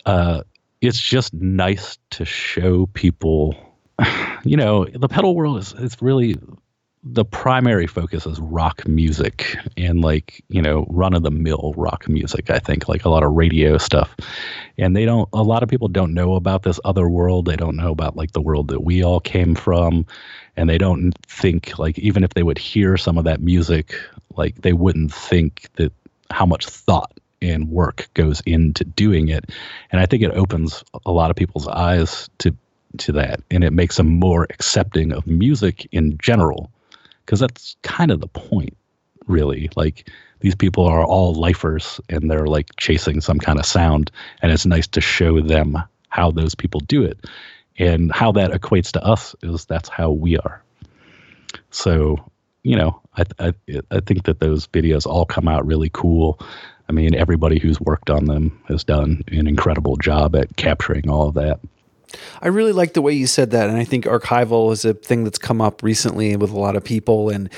Uh, 0.07 0.43
it's 0.81 1.01
just 1.01 1.33
nice 1.35 1.99
to 2.11 2.25
show 2.25 2.87
people, 2.87 3.57
you 4.45 4.57
know, 4.57 4.87
the 4.87 5.09
pedal 5.09 5.35
world 5.35 5.59
is 5.59 5.75
it's 5.79 6.01
really 6.03 6.37
the 7.07 7.25
primary 7.25 7.87
focus 7.87 8.25
is 8.25 8.41
rock 8.41 8.89
music 8.89 9.59
and 9.77 10.01
like 10.01 10.43
you 10.49 10.63
know 10.63 10.87
run 10.89 11.13
of 11.13 11.23
the 11.23 11.31
mill 11.31 11.75
rock 11.77 12.09
music 12.09 12.49
i 12.49 12.59
think 12.59 12.89
like 12.89 13.05
a 13.05 13.11
lot 13.11 13.23
of 13.23 13.33
radio 13.33 13.79
stuff. 13.79 14.15
And 14.79 14.97
they 14.97 15.05
don't 15.05 15.29
a 15.33 15.43
lot 15.43 15.63
of 15.63 15.69
people 15.69 15.89
don't 15.89 16.15
know 16.15 16.35
about 16.35 16.63
this 16.63 16.81
other 16.85 17.09
world. 17.09 17.47
They 17.47 17.57
don't 17.57 17.77
know 17.77 17.93
about 17.93 18.17
like 18.17 18.33
the 18.33 18.41
world 18.41 18.69
that 18.69 18.83
we 18.83 19.05
all 19.05 19.21
came 19.21 19.55
from. 19.55 20.07
And 20.57 20.69
they 20.69 20.79
don't 20.79 21.13
think 21.27 21.79
like 21.79 21.99
even 21.99 22.25
if 22.25 22.35
they 22.35 22.43
would 22.43 22.59
hear 22.59 22.97
some 22.97 23.19
of 23.19 23.25
that 23.25 23.41
music 23.41 23.95
like 24.37 24.57
they 24.57 24.73
wouldn't 24.73 25.13
think 25.13 25.69
that 25.77 25.93
how 26.31 26.47
much 26.47 26.67
thought 26.67 27.13
and 27.43 27.69
work 27.69 28.09
goes 28.15 28.41
into 28.47 28.85
doing 28.85 29.29
it. 29.29 29.51
And 29.93 30.01
i 30.01 30.07
think 30.07 30.23
it 30.23 30.33
opens 30.33 30.83
a 31.05 31.13
lot 31.13 31.31
of 31.31 31.37
people's 31.37 31.69
eyes 31.69 32.29
to 32.39 32.57
to 32.99 33.13
that. 33.13 33.41
And 33.51 33.65
it 33.65 33.73
makes 33.73 33.97
them 33.97 34.19
more 34.19 34.47
accepting 34.51 35.13
of 35.13 35.27
music 35.27 35.89
in 35.93 36.17
general 36.19 36.71
because 37.25 37.41
that's 37.41 37.77
kind 37.83 38.11
of 38.11 38.21
the 38.21 38.29
point 38.29 38.77
really. 39.27 39.71
Like 39.77 40.11
these 40.41 40.55
people 40.55 40.85
are 40.85 41.05
all 41.05 41.35
lifers 41.35 42.01
and 42.09 42.31
they're 42.31 42.47
like 42.47 42.69
chasing 42.77 43.21
some 43.21 43.39
kind 43.39 43.59
of 43.59 43.67
sound 43.67 44.11
and 44.43 44.53
it's 44.53 44.67
nice 44.67 44.87
to 44.89 45.01
show 45.01 45.41
them 45.41 45.79
how 46.09 46.31
those 46.31 46.55
people 46.55 46.81
do 46.81 47.05
it. 47.05 47.19
And 47.77 48.13
how 48.13 48.33
that 48.33 48.53
equates 48.53 48.93
to 48.93 49.03
us 49.03 49.35
is 49.43 49.65
that's 49.65 49.89
how 49.89 50.11
we 50.11 50.39
are. 50.39 50.63
So 51.71 52.19
you 52.63 52.77
know 52.77 53.01
i 53.17 53.25
i, 53.39 53.55
I 53.91 54.01
think 54.01 54.25
that 54.25 54.41
those 54.41 54.67
videos 54.69 55.07
all 55.07 55.25
come 55.27 55.49
out 55.49 55.67
really 55.67 55.91
cool. 55.93 56.41
I 56.89 56.93
mean 56.93 57.15
everybody 57.15 57.59
who's 57.59 57.81
worked 57.81 58.11
on 58.11 58.27
them 58.27 58.61
has 58.69 58.85
done 58.85 59.23
an 59.29 59.47
incredible 59.47 59.97
job 59.97 60.37
at 60.37 60.57
capturing 60.57 61.11
all 61.11 61.29
of 61.29 61.35
that 61.35 61.61
I 62.43 62.49
really 62.49 62.73
like 62.73 62.95
the 62.95 63.03
way 63.03 63.13
you 63.13 63.27
said 63.27 63.51
that, 63.53 63.69
and 63.69 63.79
I 63.79 63.85
think 63.85 64.05
archival 64.05 64.73
is 64.73 64.85
a 64.85 64.95
thing 64.95 65.25
that's 65.25 65.39
come 65.39 65.61
up 65.61 65.83
recently 65.83 66.37
with 66.37 66.51
a 66.51 66.59
lot 66.59 66.77
of 66.77 66.85
people 66.85 67.31
and 67.31 67.49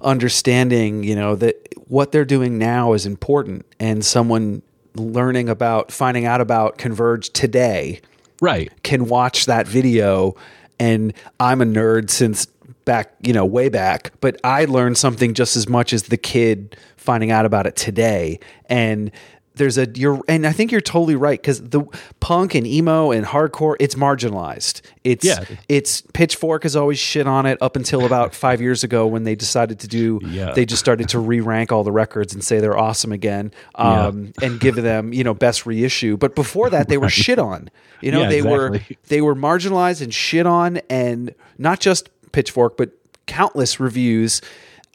understanding, 0.00 1.02
you 1.04 1.16
know, 1.16 1.34
that 1.36 1.56
what 1.88 2.12
they're 2.12 2.24
doing 2.24 2.58
now 2.58 2.92
is 2.92 3.06
important, 3.06 3.66
and 3.80 4.04
someone 4.04 4.62
learning 4.94 5.48
about, 5.48 5.92
finding 5.92 6.24
out 6.24 6.40
about 6.40 6.78
Converge 6.78 7.30
today 7.30 8.00
right 8.40 8.70
can 8.82 9.06
watch 9.06 9.46
that 9.46 9.66
video. 9.66 10.34
And 10.78 11.14
I'm 11.40 11.62
a 11.62 11.64
nerd 11.64 12.10
since 12.10 12.46
back, 12.84 13.12
you 13.22 13.32
know, 13.32 13.44
way 13.44 13.68
back, 13.68 14.12
but 14.20 14.38
I 14.44 14.66
learned 14.66 14.98
something 14.98 15.34
just 15.34 15.56
as 15.56 15.68
much 15.68 15.92
as 15.92 16.04
the 16.04 16.16
kid 16.16 16.76
finding 16.96 17.30
out 17.30 17.46
about 17.46 17.66
it 17.66 17.76
today. 17.76 18.38
And 18.66 19.10
there's 19.56 19.76
a 19.78 19.88
you're 19.94 20.20
and 20.28 20.46
I 20.46 20.52
think 20.52 20.70
you're 20.70 20.80
totally 20.80 21.16
right 21.16 21.40
because 21.40 21.60
the 21.60 21.82
punk 22.20 22.54
and 22.54 22.66
emo 22.66 23.10
and 23.10 23.26
hardcore 23.26 23.76
it's 23.80 23.94
marginalized. 23.94 24.82
It's 25.04 25.24
Yeah. 25.24 25.44
it's 25.68 26.02
Pitchfork 26.12 26.62
has 26.62 26.76
always 26.76 26.98
shit 26.98 27.26
on 27.26 27.46
it 27.46 27.58
up 27.60 27.74
until 27.76 28.04
about 28.06 28.34
five 28.46 28.60
years 28.60 28.84
ago 28.84 29.06
when 29.06 29.24
they 29.24 29.34
decided 29.34 29.80
to 29.80 29.88
do 29.88 30.20
Yeah. 30.24 30.52
they 30.52 30.64
just 30.64 30.80
started 30.80 31.08
to 31.10 31.18
re-rank 31.18 31.72
all 31.72 31.84
the 31.84 31.92
records 31.92 32.32
and 32.34 32.44
say 32.44 32.60
they're 32.60 32.78
awesome 32.78 33.12
again 33.12 33.50
um, 33.74 34.32
and 34.42 34.60
give 34.60 34.76
them 34.76 35.12
you 35.12 35.24
know 35.24 35.34
best 35.34 35.66
reissue. 35.66 36.16
But 36.16 36.34
before 36.34 36.70
that 36.70 36.88
they 36.88 36.98
were 36.98 37.08
shit 37.10 37.38
on. 37.38 37.70
You 38.00 38.12
know 38.12 38.22
Yeah, 38.22 38.28
they 38.28 38.42
were 38.42 38.80
they 39.08 39.20
were 39.22 39.34
marginalized 39.34 40.02
and 40.02 40.12
shit 40.12 40.46
on 40.46 40.78
and 40.90 41.34
not 41.58 41.80
just 41.80 42.10
pitchfork 42.32 42.76
but 42.76 42.90
countless 43.26 43.80
reviews 43.80 44.40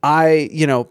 i 0.04 0.50
you 0.52 0.66
know 0.66 0.88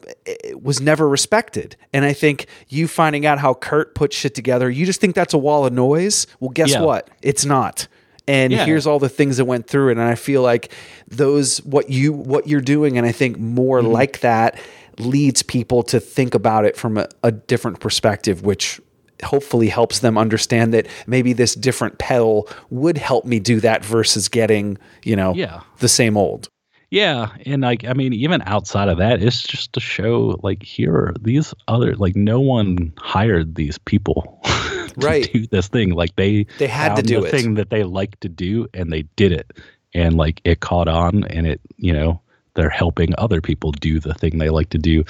was 0.62 0.80
never 0.80 1.08
respected 1.08 1.76
and 1.92 2.04
i 2.04 2.12
think 2.12 2.46
you 2.68 2.86
finding 2.86 3.26
out 3.26 3.38
how 3.38 3.54
kurt 3.54 3.94
put 3.94 4.12
shit 4.12 4.34
together 4.34 4.70
you 4.70 4.86
just 4.86 5.00
think 5.00 5.14
that's 5.14 5.34
a 5.34 5.38
wall 5.38 5.66
of 5.66 5.72
noise 5.72 6.26
well 6.38 6.50
guess 6.50 6.70
Yeah. 6.72 6.82
what 6.82 7.08
it's 7.22 7.44
not 7.44 7.88
and 8.28 8.52
Yeah. 8.52 8.64
here's 8.66 8.86
all 8.86 8.98
the 9.00 9.08
things 9.08 9.38
that 9.38 9.46
went 9.46 9.66
through 9.66 9.88
it 9.88 9.92
and 9.98 10.02
i 10.02 10.14
feel 10.14 10.42
like 10.42 10.72
those 11.08 11.58
what 11.64 11.90
you 11.90 12.12
what 12.12 12.46
you're 12.46 12.61
doing 12.61 12.98
and 12.98 13.06
i 13.06 13.12
think 13.12 13.38
more 13.38 13.80
Mm-hmm. 13.80 13.90
like 13.92 14.20
that 14.20 14.58
leads 14.98 15.42
people 15.42 15.82
to 15.84 15.98
think 15.98 16.34
about 16.34 16.64
it 16.64 16.76
from 16.76 16.98
a, 16.98 17.08
a 17.24 17.32
different 17.32 17.80
perspective 17.80 18.42
which 18.42 18.80
hopefully 19.24 19.68
helps 19.68 19.98
them 20.00 20.16
understand 20.16 20.72
that 20.72 20.86
maybe 21.06 21.32
this 21.32 21.54
different 21.54 21.98
pedal 21.98 22.48
would 22.70 22.96
help 22.96 23.24
me 23.26 23.38
do 23.38 23.61
that 23.61 23.84
versus 23.84 24.28
getting 24.28 24.78
you 25.04 25.16
know 25.16 25.34
Yeah. 25.34 25.61
the 25.78 25.88
same 25.88 26.16
old 26.16 26.48
Yeah, 26.91 27.28
and 27.47 27.62
like 27.62 27.84
I 27.84 27.93
mean, 27.93 28.12
even 28.12 28.43
outside 28.47 28.88
of 28.88 28.99
that, 28.99 29.22
it's 29.22 29.43
just 29.43 29.72
to 29.74 29.80
show 29.80 30.38
like 30.43 30.62
here 30.62 30.93
are 30.95 31.14
these 31.20 31.55
other 31.68 31.95
like 31.95 32.16
no 32.16 32.41
one 32.41 32.93
hired 32.99 33.55
these 33.55 33.78
people 33.78 34.41
to 34.45 34.93
Right. 34.97 35.32
do 35.32 35.47
this 35.47 35.68
thing. 35.68 35.91
Like 35.91 36.16
they 36.16 36.47
They 36.59 36.66
had 36.66 36.97
to 36.97 37.03
do 37.03 37.20
the 37.20 37.26
it. 37.26 37.30
thing 37.30 37.55
that 37.55 37.70
they 37.70 37.84
like 37.84 38.18
to 38.20 38.28
do, 38.28 38.66
and 38.74 38.93
they 38.93 39.03
did 39.14 39.30
it, 39.32 39.53
and 39.95 40.16
like 40.16 40.41
it 40.45 40.61
caught 40.61 40.88
on, 40.88 41.24
and 41.24 41.47
it 41.47 41.61
you 41.76 41.93
know 41.93 42.20
they're 42.55 42.68
helping 42.68 43.14
other 43.18 43.41
people 43.41 43.70
do 43.70 44.01
the 44.01 44.12
thing 44.14 44.38
they 44.38 44.51
like 44.51 44.70
to 44.70 44.78
do, 44.78 45.05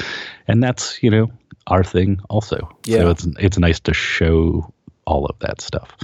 and 0.49 0.63
that's 0.63 1.03
you 1.03 1.11
know 1.11 1.31
our 1.69 1.83
thing 1.83 2.21
also. 2.29 2.69
Yeah. 2.85 2.99
So 2.99 3.11
it's 3.11 3.27
it's 3.39 3.59
nice 3.59 3.81
to 3.81 3.95
show 3.95 4.71
all 5.11 5.27
of 5.27 5.39
that 5.41 5.61
stuff. 5.61 5.97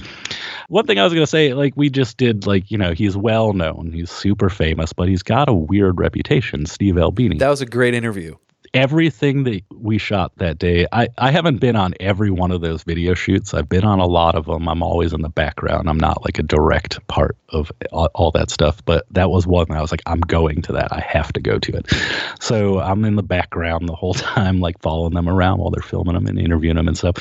One 0.67 0.85
thing 0.85 0.99
I 0.99 1.03
was 1.05 1.13
gonna 1.13 1.25
say, 1.25 1.53
like 1.53 1.73
we 1.77 1.89
just 1.89 2.17
did, 2.17 2.45
like 2.45 2.69
you 2.69 2.77
know, 2.77 2.93
he's 2.93 3.15
well 3.15 3.53
known, 3.53 3.91
he's 3.93 4.11
super 4.11 4.49
famous, 4.49 4.91
but 4.91 5.07
he's 5.07 5.23
got 5.23 5.47
a 5.47 5.53
weird 5.53 5.97
reputation. 5.97 6.65
Steve 6.65 6.97
Albini. 6.97 7.37
that 7.37 7.49
was 7.49 7.61
a 7.61 7.65
great 7.65 7.93
interview 7.93 8.35
Everything 8.73 9.45
that 9.45 9.61
we 9.73 9.97
shot 9.97 10.33
that 10.37 10.59
day, 10.59 10.85
I 10.91 11.07
I 11.17 11.31
haven't 11.31 11.61
been 11.61 11.77
on 11.77 11.93
every 12.01 12.29
one 12.29 12.51
of 12.51 12.59
those 12.59 12.83
video 12.83 13.13
shoots. 13.13 13.53
I've 13.53 13.69
been 13.69 13.85
on 13.85 13.99
a 13.99 14.05
lot 14.05 14.35
of 14.35 14.45
them. 14.45 14.67
I'm 14.67 14.83
always 14.83 15.13
in 15.13 15.21
the 15.21 15.29
background. 15.29 15.89
I'm 15.89 15.97
not 15.97 16.25
like 16.25 16.37
a 16.37 16.43
direct 16.43 17.05
part 17.07 17.37
of 17.49 17.71
all, 17.93 18.09
all 18.13 18.31
that 18.31 18.51
stuff. 18.51 18.83
But 18.83 19.05
that 19.11 19.29
was 19.29 19.47
one 19.47 19.67
that 19.69 19.77
I 19.77 19.81
was 19.81 19.91
like, 19.91 20.03
I'm 20.05 20.19
going 20.19 20.61
to 20.63 20.73
that. 20.73 20.91
I 20.91 20.99
have 20.99 21.31
to 21.33 21.39
go 21.39 21.57
to 21.59 21.77
it. 21.77 21.93
So 22.41 22.79
I'm 22.79 23.05
in 23.05 23.15
the 23.15 23.23
background 23.23 23.87
the 23.87 23.95
whole 23.95 24.13
time, 24.35 24.59
like 24.59 24.81
following 24.81 25.13
them 25.13 25.29
around 25.29 25.59
while 25.59 25.71
they're 25.71 25.81
filming 25.81 26.15
them 26.15 26.27
and 26.27 26.37
interviewing 26.37 26.75
them 26.75 26.89
and 26.89 26.97
stuff. 26.97 27.15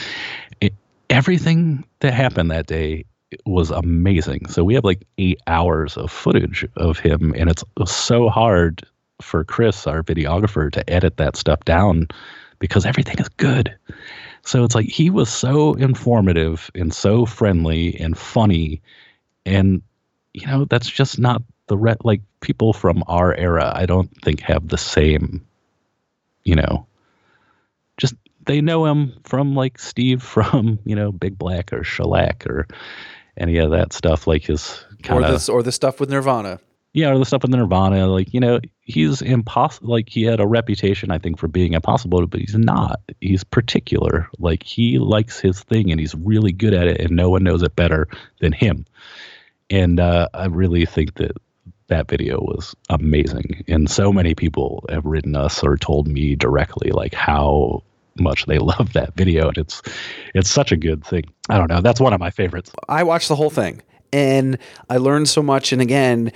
It, 0.61 0.75
everything 1.11 1.85
that 2.01 2.13
happened 2.13 2.51
that 2.51 2.67
day 2.67 3.05
was 3.45 3.71
amazing. 3.71 4.47
So 4.49 4.65
we 4.65 4.75
have 4.75 4.85
like 4.85 5.07
eight 5.19 5.41
hours 5.47 5.97
of 5.97 6.11
footage 6.11 6.67
of 6.77 6.99
him, 6.99 7.35
and 7.37 7.51
it's 7.51 7.65
so 7.87 8.29
hard 8.29 8.83
for 9.21 9.45
Chris, 9.45 9.87
our 9.87 10.03
videographer, 10.03 10.71
to 10.73 10.89
edit 10.91 11.17
that 11.17 11.37
stuff 11.37 11.65
down 11.65 12.09
because 12.59 12.87
everything 12.87 13.19
is 13.19 13.29
good. 13.29 13.75
So 14.43 14.65
it's 14.65 14.75
like 14.75 14.87
he 14.87 15.11
was 15.11 15.29
so 15.29 15.75
informative 15.75 16.71
and 16.75 16.95
so 16.95 17.27
friendly 17.27 17.99
and 17.99 18.17
funny, 18.17 18.81
and 19.45 19.83
you 20.35 20.47
know 20.47 20.65
that's 20.67 20.89
just 20.89 21.19
not 21.19 21.43
the 21.67 21.77
re- 21.77 21.97
like 22.05 22.23
people 22.41 22.73
from 22.73 23.03
our 23.09 23.35
era. 23.35 23.73
I 23.75 23.87
don't 23.87 24.11
think 24.23 24.41
have 24.41 24.69
the 24.69 24.79
same, 24.79 25.45
you 26.45 26.55
know, 26.55 26.87
they 28.47 28.61
know 28.61 28.87
him 28.87 29.13
from 29.25 29.55
like 29.55 29.79
Steve 29.79 30.23
from 30.23 30.79
you 30.85 30.97
know 30.97 31.13
Big 31.13 31.39
Black 31.39 31.73
or 31.73 31.85
Shellac 31.85 32.47
or 32.47 32.67
any 33.37 33.59
of 33.59 33.71
that 33.71 33.93
stuff. 33.93 34.27
Like 34.27 34.45
his 34.45 34.85
kind 35.03 35.21
or 35.21 35.27
of 35.27 35.33
this 35.33 35.49
or 35.49 35.63
the 35.63 35.73
stuff 35.73 36.01
with 36.01 36.11
nirvana 36.11 36.61
yeah, 36.97 37.11
or 37.11 37.19
the 37.19 37.27
stuff 37.27 37.43
with 37.43 37.51
Nirvana. 37.51 38.07
Like 38.07 38.33
you 38.33 38.41
know, 38.41 38.59
he's 38.81 39.21
impossible. 39.21 39.91
Like 39.91 40.09
he 40.09 40.23
had 40.23 40.41
a 40.41 40.47
reputation, 40.47 41.11
I 41.11 41.19
think, 41.19 41.39
for 41.39 41.47
being 41.47 41.75
impossible, 41.75 42.27
but 42.27 42.41
he's 42.41 42.55
not. 42.55 43.01
He's 43.21 43.45
particular. 43.45 44.31
Like 44.39 44.63
he 44.63 44.99
likes 44.99 45.39
his 45.39 45.63
thing, 45.63 45.91
and 45.91 46.01
he's 46.01 46.15
really 46.15 46.53
good 46.53 46.73
at 46.73 46.87
it, 46.87 46.99
and 46.99 47.11
no 47.11 47.29
one 47.29 47.45
knows 47.45 47.63
it 47.63 47.77
better 47.77 48.09
than 48.41 48.53
him. 48.53 48.87
And 49.69 50.01
uh, 50.01 50.29
I 50.33 50.47
really 50.47 50.87
think 50.87 51.17
that 51.17 51.33
that 51.89 52.09
video 52.09 52.41
was 52.41 52.75
amazing, 52.89 53.63
and 53.69 53.91
so 53.91 54.11
many 54.11 54.35
people 54.35 54.87
have 54.89 55.05
written 55.05 55.37
us 55.37 55.63
or 55.63 55.77
told 55.77 56.09
me 56.09 56.35
directly 56.35 56.93
like 56.93 57.13
how 57.13 57.83
much 58.21 58.47
they 58.47 58.59
love 58.75 58.93
that 58.93 59.15
video, 59.15 59.49
and 59.49 59.59
it's 59.59 59.83
it's 60.35 60.51
such 60.51 60.73
a 60.73 60.77
good 60.77 61.05
thing. 61.05 61.25
I 61.49 61.59
don't 61.59 61.69
know. 61.69 61.81
That's 61.81 62.01
one 62.01 62.13
of 62.13 62.21
my 62.21 62.31
favorites. 62.31 62.71
I 62.89 63.03
watched 63.03 63.29
the 63.29 63.37
whole 63.37 63.51
thing 63.51 63.83
and 64.13 64.59
I 64.89 64.97
learned 64.97 65.29
so 65.29 65.43
much. 65.43 65.73
And 65.73 65.83
again, 65.83 66.33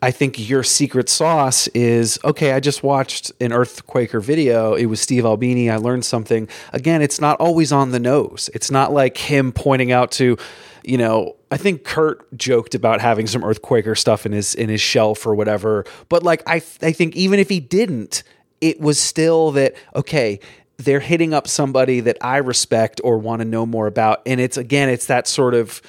I 0.00 0.10
think 0.10 0.48
your 0.48 0.62
secret 0.62 1.08
sauce 1.08 1.66
is 1.68 2.18
okay. 2.24 2.52
I 2.52 2.60
just 2.60 2.82
watched 2.82 3.32
an 3.40 3.50
Earthquaker 3.50 4.22
video. 4.22 4.74
It 4.74 4.86
was 4.86 5.00
Steve 5.00 5.24
Albini. 5.24 5.70
I 5.70 5.76
learned 5.76 6.04
something. 6.04 6.48
Again, 6.72 7.02
it's 7.02 7.20
not 7.20 7.38
always 7.40 7.72
on 7.72 7.90
the 7.90 7.98
nose. 7.98 8.48
It's 8.54 8.70
not 8.70 8.92
like 8.92 9.16
him 9.16 9.50
pointing 9.52 9.90
out 9.90 10.12
to, 10.12 10.36
you 10.84 10.98
know, 10.98 11.34
I 11.50 11.56
think 11.56 11.82
Kurt 11.82 12.36
joked 12.36 12.74
about 12.74 13.00
having 13.00 13.26
some 13.26 13.42
Earthquaker 13.42 13.98
stuff 13.98 14.24
in 14.24 14.32
his 14.32 14.54
in 14.54 14.68
his 14.68 14.80
shelf 14.80 15.26
or 15.26 15.34
whatever. 15.34 15.84
But 16.08 16.22
like 16.22 16.42
I 16.46 16.56
I 16.80 16.92
think 16.92 17.16
even 17.16 17.40
if 17.40 17.48
he 17.48 17.58
didn't, 17.58 18.22
it 18.60 18.80
was 18.80 19.00
still 19.00 19.50
that 19.52 19.74
okay. 19.96 20.38
They're 20.78 21.00
hitting 21.00 21.34
up 21.34 21.48
somebody 21.48 22.00
that 22.00 22.16
I 22.20 22.36
respect 22.38 23.00
or 23.02 23.18
want 23.18 23.40
to 23.40 23.44
know 23.44 23.66
more 23.66 23.86
about, 23.86 24.22
and 24.26 24.40
it's 24.40 24.56
again, 24.56 24.88
it's 24.88 25.06
that 25.06 25.26
sort 25.26 25.54
of 25.54 25.82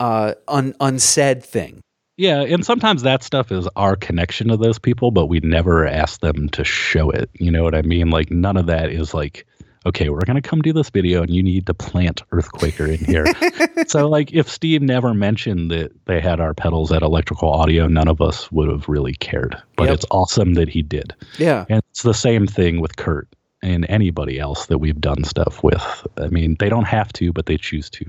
uh, 0.00 0.34
un, 0.48 0.74
unsaid 0.80 1.44
thing. 1.44 1.80
Yeah, 2.16 2.42
and 2.42 2.64
sometimes 2.64 3.02
that 3.02 3.22
stuff 3.22 3.50
is 3.50 3.66
our 3.76 3.96
connection 3.96 4.48
to 4.48 4.56
those 4.56 4.78
people, 4.78 5.10
but 5.12 5.26
we 5.26 5.40
never 5.40 5.86
ask 5.86 6.20
them 6.20 6.48
to 6.50 6.62
show 6.64 7.08
it. 7.10 7.30
You 7.34 7.50
know 7.50 7.62
what 7.62 7.74
I 7.74 7.82
mean? 7.82 8.10
Like 8.10 8.30
none 8.30 8.56
of 8.56 8.66
that 8.66 8.90
is 8.90 9.14
like, 9.14 9.46
okay, 9.86 10.08
we're 10.10 10.24
gonna 10.26 10.42
come 10.42 10.60
do 10.60 10.72
this 10.72 10.90
video, 10.90 11.22
and 11.22 11.30
you 11.30 11.42
need 11.42 11.66
to 11.66 11.74
plant 11.74 12.22
Earthquaker 12.30 12.88
in 12.98 13.04
here. 13.04 13.24
so 13.88 14.08
like, 14.08 14.32
if 14.32 14.48
Steve 14.48 14.82
never 14.82 15.14
mentioned 15.14 15.70
that 15.70 15.92
they 16.06 16.20
had 16.20 16.38
our 16.40 16.52
pedals 16.52 16.92
at 16.92 17.02
Electrical 17.02 17.48
Audio, 17.48 17.86
none 17.86 18.08
of 18.08 18.20
us 18.20 18.50
would 18.52 18.68
have 18.68 18.88
really 18.88 19.14
cared. 19.14 19.56
But 19.76 19.84
Yep. 19.84 19.94
it's 19.94 20.06
awesome 20.10 20.54
that 20.54 20.68
he 20.68 20.82
did. 20.82 21.14
Yeah, 21.38 21.64
And 21.70 21.82
it's 21.90 22.02
the 22.02 22.14
same 22.14 22.46
thing 22.46 22.80
with 22.80 22.96
Kurt 22.96 23.28
and 23.62 23.86
anybody 23.88 24.38
else 24.38 24.66
that 24.66 24.78
we've 24.78 25.00
done 25.00 25.24
stuff 25.24 25.62
with. 25.62 25.82
I 26.16 26.28
mean, 26.28 26.56
they 26.58 26.68
don't 26.68 26.86
have 26.88 27.12
to, 27.14 27.32
but 27.32 27.46
they 27.46 27.56
choose 27.56 27.88
to. 27.90 28.04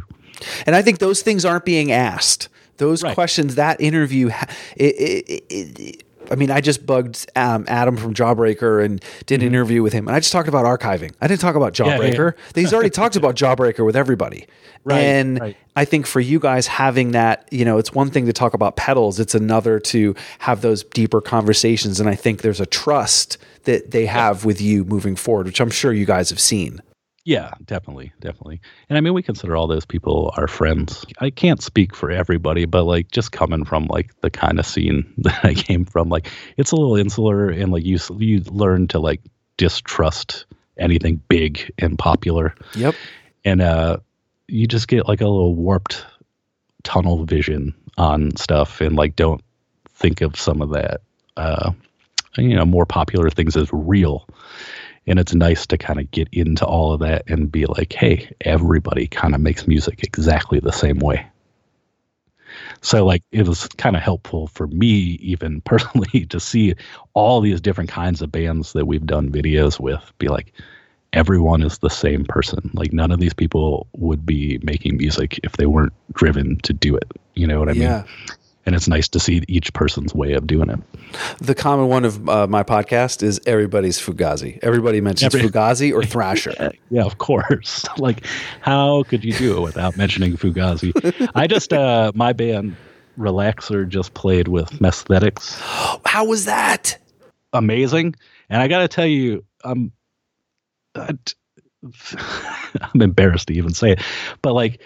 and 0.65 0.75
I 0.75 0.81
think 0.81 0.99
those 0.99 1.21
things 1.21 1.45
aren't 1.45 1.65
being 1.65 1.91
asked. 1.91 2.49
Those 2.77 3.03
Right. 3.03 3.13
questions, 3.13 3.55
that 3.55 3.79
interview, 3.79 4.29
it, 4.75 4.95
it, 4.95 5.43
it, 5.49 5.79
it, 5.79 6.03
I 6.31 6.35
mean, 6.35 6.51
I 6.51 6.61
just 6.61 6.85
bugged 6.85 7.29
um, 7.35 7.65
Adam 7.67 7.97
from 7.97 8.13
Jawbreaker 8.13 8.83
and 8.83 9.03
did 9.25 9.41
an 9.41 9.47
interview 9.47 9.83
with 9.83 9.93
him, 9.93 10.07
and 10.07 10.15
I 10.15 10.19
just 10.19 10.31
talked 10.31 10.47
about 10.47 10.65
archiving. 10.65 11.13
I 11.21 11.27
didn't 11.27 11.41
talk 11.41 11.55
about 11.55 11.73
Mm-hmm. 11.73 12.01
yeah, 12.01 12.07
yeah. 12.07 12.13
Jawbreaker. 12.13 12.35
He's 12.55 12.73
already 12.73 12.89
talked 13.01 13.15
about 13.15 13.35
Jawbreaker 13.35 13.85
with 13.85 13.95
everybody. 13.95 14.47
Right, 14.83 14.99
and 14.99 15.39
right. 15.39 15.57
I 15.75 15.85
think 15.85 16.05
for 16.05 16.19
you 16.19 16.39
guys 16.39 16.67
having 16.67 17.11
that, 17.11 17.47
you 17.51 17.63
know, 17.63 17.77
it's 17.77 17.93
one 17.93 18.09
thing 18.09 18.25
to 18.25 18.33
talk 18.33 18.53
about 18.53 18.75
pedals, 18.75 19.19
it's 19.19 19.33
another 19.33 19.79
to 19.79 20.13
have 20.39 20.61
those 20.61 20.83
deeper 20.83 21.21
conversations. 21.21 21.99
And 21.99 22.09
I 22.09 22.15
think 22.15 22.41
there's 22.41 22.59
a 22.59 22.65
trust 22.65 23.37
that 23.63 23.91
they 23.91 24.05
have 24.05 24.43
with 24.43 24.59
you 24.59 24.83
moving 24.83 25.15
forward, 25.15 25.45
which 25.45 25.61
I'm 25.61 25.69
sure 25.71 25.93
you 25.93 26.05
guys 26.05 26.29
have 26.29 26.39
seen. 26.39 26.81
Yeah, 27.25 27.51
definitely, 27.63 28.11
definitely. 28.19 28.59
And 28.89 28.97
I 28.97 29.01
mean, 29.01 29.13
we 29.13 29.23
consider 29.23 29.55
all 29.55 29.67
those 29.67 29.85
people 29.85 30.33
our 30.35 30.47
friends. 30.47 31.05
I 31.19 31.29
can't 31.29 31.61
speak 31.61 31.95
for 31.95 32.11
everybody, 32.11 32.65
but 32.65 32.83
like 32.83 33.11
just 33.11 33.31
coming 33.31 33.63
from 33.63 33.85
like 33.85 34.11
the 34.21 34.29
kind 34.29 34.59
of 34.59 34.65
scene 34.65 35.13
that 35.19 35.43
I 35.45 35.53
came 35.53 35.85
from, 35.85 36.09
like 36.09 36.27
it's 36.57 36.71
a 36.71 36.75
little 36.75 36.97
insular, 36.97 37.49
and 37.49 37.71
like 37.71 37.85
you 37.85 37.97
you 38.17 38.41
learn 38.41 38.87
to 38.89 38.99
like 38.99 39.21
distrust 39.55 40.45
anything 40.77 41.21
big 41.29 41.71
and 41.77 41.97
popular, 41.97 42.55
Yep. 42.75 42.95
and 43.45 43.61
uh, 43.61 43.97
you 44.47 44.67
just 44.67 44.87
get 44.87 45.07
like 45.07 45.21
a 45.21 45.27
little 45.27 45.55
warped 45.55 46.05
tunnel 46.83 47.23
vision 47.25 47.73
on 47.97 48.35
stuff, 48.35 48.81
and 48.81 48.95
like 48.97 49.15
don't 49.15 49.41
think 49.91 50.19
of 50.21 50.35
some 50.37 50.61
of 50.61 50.71
that, 50.71 50.99
uh, 51.37 51.71
you 52.37 52.55
know, 52.55 52.65
more 52.65 52.85
popular 52.85 53.29
things 53.29 53.55
as 53.55 53.69
real 53.71 54.27
and 55.07 55.19
it's 55.19 55.33
nice 55.33 55.65
to 55.67 55.77
kind 55.77 55.99
of 55.99 56.09
get 56.11 56.27
into 56.31 56.65
all 56.65 56.93
of 56.93 56.99
that 57.01 57.23
and 57.27 57.51
be 57.51 57.65
like 57.65 57.93
hey 57.93 58.33
everybody 58.41 59.07
kind 59.07 59.35
of 59.35 59.41
makes 59.41 59.67
music 59.67 60.03
exactly 60.03 60.59
the 60.59 60.71
same 60.71 60.99
way. 60.99 61.25
So 62.81 63.05
like 63.05 63.23
it 63.31 63.47
was 63.47 63.67
kind 63.77 63.95
of 63.95 64.01
helpful 64.01 64.47
for 64.47 64.67
me 64.67 65.17
even 65.21 65.61
personally 65.65 66.25
to 66.27 66.39
see 66.39 66.75
all 67.13 67.41
these 67.41 67.61
different 67.61 67.89
kinds 67.89 68.21
of 68.21 68.31
bands 68.31 68.73
that 68.73 68.85
we've 68.85 69.05
done 69.05 69.31
videos 69.31 69.79
with 69.79 70.11
be 70.19 70.27
like 70.27 70.53
everyone 71.13 71.61
is 71.61 71.77
the 71.77 71.89
same 71.89 72.25
person. 72.25 72.71
Like 72.73 72.91
none 72.91 73.11
of 73.11 73.19
these 73.19 73.33
people 73.33 73.87
would 73.93 74.25
be 74.25 74.59
making 74.63 74.97
music 74.97 75.39
if 75.43 75.53
they 75.53 75.67
weren't 75.67 75.93
driven 76.13 76.57
to 76.59 76.73
do 76.73 76.95
it. 76.95 77.11
You 77.35 77.47
know 77.47 77.59
what 77.59 77.69
i 77.69 77.73
Yeah. 77.73 78.03
mean 78.03 78.05
and 78.65 78.75
it's 78.75 78.87
nice 78.87 79.07
to 79.09 79.19
see 79.19 79.41
each 79.47 79.73
person's 79.73 80.13
way 80.15 80.33
of 80.33 80.47
doing 80.47 80.69
it 80.69 80.79
The 81.39 81.53
common 81.55 81.87
one 81.87 82.05
of 82.05 82.27
uh, 82.29 82.47
my 82.47 82.63
podcast 82.63 83.21
is 83.23 83.39
everybody's 83.45 83.99
Fugazi. 83.99 84.59
Everybody 84.61 85.01
mentions 85.01 85.33
Every- 85.35 85.47
Fugazi 85.49 85.93
or 85.93 86.03
Thrasher. 86.13 86.71
Yeah, 86.89 87.03
of 87.03 87.17
course. 87.17 87.85
like, 87.97 88.25
how 88.61 89.03
could 89.03 89.23
you 89.23 89.33
do 89.33 89.57
it 89.57 89.61
without 89.61 89.97
mentioning 89.97 90.37
Fugazi? 90.37 90.91
I 91.35 91.47
just, 91.47 91.73
uh, 91.73 92.11
my 92.15 92.33
band 92.33 92.75
Relaxer 93.17 93.87
just 93.87 94.13
played 94.13 94.47
with 94.47 94.69
Messthetics. 94.79 95.59
How 96.05 96.25
was 96.25 96.45
that? 96.45 96.97
Amazing. 97.53 98.15
And 98.49 98.61
I 98.61 98.67
got 98.67 98.79
to 98.79 98.87
tell 98.87 99.05
you, 99.05 99.45
I'm, 99.63 99.91
I'm 100.95 101.19
embarrassed 103.01 103.47
to 103.47 103.53
even 103.53 103.73
say 103.73 103.91
it, 103.91 104.01
but 104.41 104.53
like, 104.53 104.81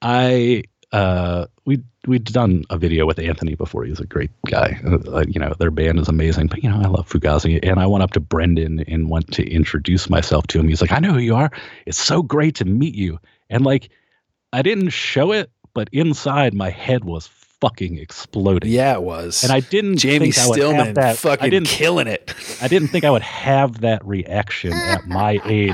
I, 0.00 0.62
uh, 0.92 1.46
we 1.64 1.82
we'd 2.06 2.24
done 2.24 2.64
a 2.70 2.78
video 2.78 3.04
with 3.06 3.18
Anthony 3.18 3.54
before. 3.54 3.84
He's 3.84 4.00
a 4.00 4.06
great 4.06 4.30
guy. 4.46 4.80
Uh, 4.84 5.24
you 5.28 5.38
know, 5.38 5.54
their 5.58 5.70
band 5.70 5.98
is 5.98 6.08
amazing. 6.08 6.46
But 6.46 6.62
you 6.62 6.70
know, 6.70 6.80
I 6.80 6.86
love 6.86 7.08
Fugazi, 7.08 7.58
and 7.62 7.78
I 7.78 7.86
went 7.86 8.02
up 8.02 8.12
to 8.12 8.20
Brendan 8.20 8.80
and 8.80 9.10
went 9.10 9.32
to 9.34 9.46
introduce 9.48 10.08
myself 10.08 10.46
to 10.48 10.58
him. 10.60 10.68
He's 10.68 10.80
like, 10.80 10.92
"I 10.92 10.98
know 10.98 11.12
who 11.12 11.18
you 11.18 11.34
are. 11.34 11.50
It's 11.86 11.98
so 11.98 12.22
great 12.22 12.56
to 12.56 12.64
meet 12.64 12.94
you." 12.94 13.18
And 13.50 13.64
like, 13.64 13.90
I 14.52 14.62
didn't 14.62 14.90
show 14.90 15.32
it, 15.32 15.50
but 15.74 15.88
inside 15.92 16.54
my 16.54 16.70
head 16.70 17.04
was 17.04 17.26
fucking 17.60 17.98
exploding. 17.98 18.70
Yeah, 18.70 18.94
it 18.94 19.02
was. 19.02 19.42
And 19.42 19.52
I 19.52 19.60
didn't 19.60 19.98
Jamie 19.98 20.30
think 20.32 20.38
I 20.38 20.48
would 20.48 20.54
Stillman 20.54 20.94
that. 20.94 21.16
fucking 21.18 21.64
killing 21.64 22.06
it. 22.06 22.34
I 22.62 22.68
didn't 22.68 22.88
think 22.88 23.04
I 23.04 23.10
would 23.10 23.22
have 23.22 23.80
that 23.80 24.04
reaction 24.06 24.72
at 24.72 25.06
my 25.06 25.40
age. 25.44 25.72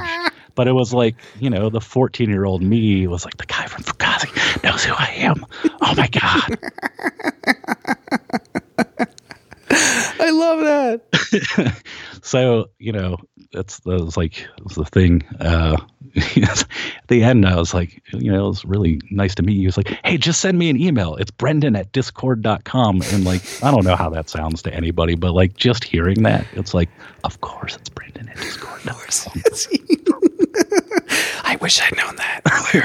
But 0.54 0.68
it 0.68 0.72
was 0.72 0.94
like, 0.94 1.16
you 1.40 1.50
know, 1.50 1.70
the 1.70 1.80
14 1.80 2.28
year 2.28 2.44
old 2.44 2.62
me 2.62 3.06
was 3.06 3.24
like, 3.24 3.36
the 3.36 3.46
guy 3.46 3.66
from 3.66 3.82
Fugazi 3.82 4.62
knows 4.62 4.84
who 4.84 4.94
I 4.94 5.12
am. 5.16 5.44
Oh 5.80 5.94
my 5.96 6.08
God. 6.08 6.58
I 10.20 10.30
love 10.30 10.60
that. 10.60 11.82
so, 12.22 12.70
you 12.78 12.92
know, 12.92 13.16
that's, 13.52 13.80
that 13.80 14.02
was 14.02 14.16
like, 14.16 14.46
was 14.62 14.76
the 14.76 14.84
thing. 14.84 15.22
Uh, 15.40 15.76
at 16.16 16.66
the 17.08 17.22
end, 17.24 17.46
I 17.46 17.56
was 17.56 17.74
like, 17.74 18.02
you 18.12 18.30
know, 18.30 18.44
it 18.44 18.48
was 18.48 18.64
really 18.64 19.00
nice 19.10 19.34
to 19.36 19.42
meet 19.42 19.54
you. 19.54 19.60
He 19.60 19.66
was 19.66 19.76
like, 19.76 19.98
hey, 20.04 20.16
just 20.16 20.40
send 20.40 20.58
me 20.58 20.70
an 20.70 20.80
email. 20.80 21.16
It's 21.16 21.30
brendan 21.30 21.76
at 21.76 21.92
dischord.com. 21.92 23.02
And 23.02 23.24
like, 23.24 23.42
I 23.62 23.70
don't 23.70 23.84
know 23.84 23.96
how 23.96 24.10
that 24.10 24.28
sounds 24.28 24.62
to 24.62 24.72
anybody, 24.72 25.16
but 25.16 25.32
like 25.32 25.54
just 25.56 25.84
hearing 25.84 26.22
that, 26.22 26.46
it's 26.52 26.72
like, 26.72 26.88
of 27.24 27.40
course 27.40 27.76
it's 27.76 27.88
brendan 27.88 28.28
at 28.28 28.36
dischord.com. 28.36 29.42
I 29.44 30.13
wish 31.64 31.80
I'd 31.80 31.96
known 31.96 32.16
that 32.16 32.40
earlier. 32.52 32.84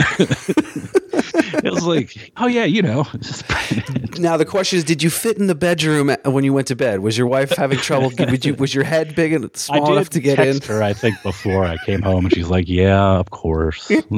It 1.66 1.74
was 1.74 1.86
like, 1.86 2.32
oh 2.38 2.48
yeah, 2.48 2.64
you 2.64 2.82
know, 2.82 3.06
it's 3.14 3.28
just 3.28 3.46
Brendan. 3.48 4.22
now 4.22 4.38
the 4.38 4.46
question 4.46 4.78
is, 4.78 4.86
did 4.86 5.04
you 5.04 5.10
fit 5.10 5.38
in 5.38 5.48
the 5.48 5.56
bedroom 5.56 6.16
when 6.24 6.46
you 6.46 6.54
went 6.54 6.68
to 6.68 6.78
bed? 6.78 7.02
Was 7.02 7.18
your 7.18 7.28
wife 7.28 7.50
having 7.52 7.78
trouble? 7.80 8.14
You, 8.14 8.54
was 8.56 8.74
your 8.74 8.86
head 8.86 9.16
big 9.16 9.34
and 9.34 9.54
small 9.58 9.92
enough 9.92 10.12
to 10.12 10.22
get 10.22 10.40
in? 10.40 10.62
her, 10.62 10.82
I 10.82 10.94
think, 10.94 11.22
before 11.24 11.66
I 11.66 11.76
came 11.86 12.02
home, 12.02 12.24
and 12.26 12.34
she's 12.34 12.48
like, 12.48 12.70
"Yeah, 12.70 13.18
of 13.20 13.32
course." 13.32 13.92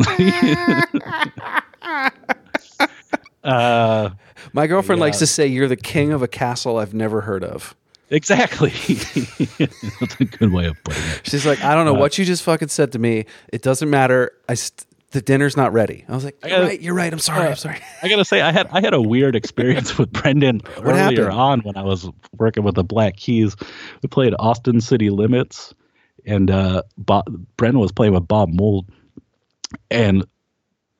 uh, 3.43 4.09
My 4.53 4.67
girlfriend 4.67 4.99
Yeah. 4.99 5.05
likes 5.05 5.19
to 5.19 5.27
say 5.27 5.47
you're 5.47 5.67
the 5.67 5.75
king 5.75 6.13
of 6.13 6.21
a 6.21 6.27
castle 6.27 6.77
I've 6.77 6.93
never 6.93 7.21
heard 7.21 7.43
of. 7.43 7.75
Exactly. 8.11 8.69
That's 9.99 10.19
a 10.19 10.25
good 10.25 10.51
way 10.53 10.65
of 10.67 10.81
putting 10.83 11.01
it. 11.03 11.21
She's 11.23 11.45
like, 11.45 11.63
I 11.63 11.73
don't 11.73 11.87
Uh, 11.87 11.93
know 11.93 11.99
what 11.99 12.17
you 12.17 12.25
just 12.25 12.43
fucking 12.43 12.67
said 12.67 12.91
to 12.91 12.99
me. 12.99 13.25
It 13.51 13.61
doesn't 13.63 13.89
matter. 13.89 14.31
I 14.47 14.53
st- 14.53 14.85
the 15.11 15.21
dinner's 15.21 15.57
not 15.57 15.73
ready. 15.73 16.05
I 16.07 16.13
was 16.15 16.23
like, 16.23 16.37
you're 16.41 16.49
gotta- 16.51 16.65
right. 16.67 16.81
You're 16.81 16.93
right. 16.93 17.11
I'm 17.11 17.19
sorry. 17.19 17.47
I'm 17.49 17.55
sorry. 17.55 17.79
I 18.03 18.07
gotta 18.07 18.23
say, 18.23 18.39
I 18.41 18.51
had 18.53 18.67
I 18.71 18.79
had 18.81 18.93
a 18.93 19.01
weird 19.01 19.35
experience 19.35 19.97
with 19.97 20.11
Brendan 20.11 20.61
earlier 20.77 20.95
happened? 21.25 21.27
on 21.31 21.59
when 21.61 21.75
I 21.77 21.83
was 21.83 22.07
working 22.37 22.63
with 22.63 22.75
the 22.75 22.83
Black 22.85 23.17
Keys. 23.17 23.55
We 24.01 24.07
played 24.07 24.33
Austin 24.39 24.79
City 24.79 25.09
Limits, 25.09 25.73
and 26.25 26.49
uh, 26.51 26.83
Bob, 26.97 27.25
Brendan 27.57 27.81
was 27.81 27.91
playing 27.91 28.13
with 28.13 28.25
Bob 28.27 28.49
Mould, 28.53 28.85
and 29.89 30.23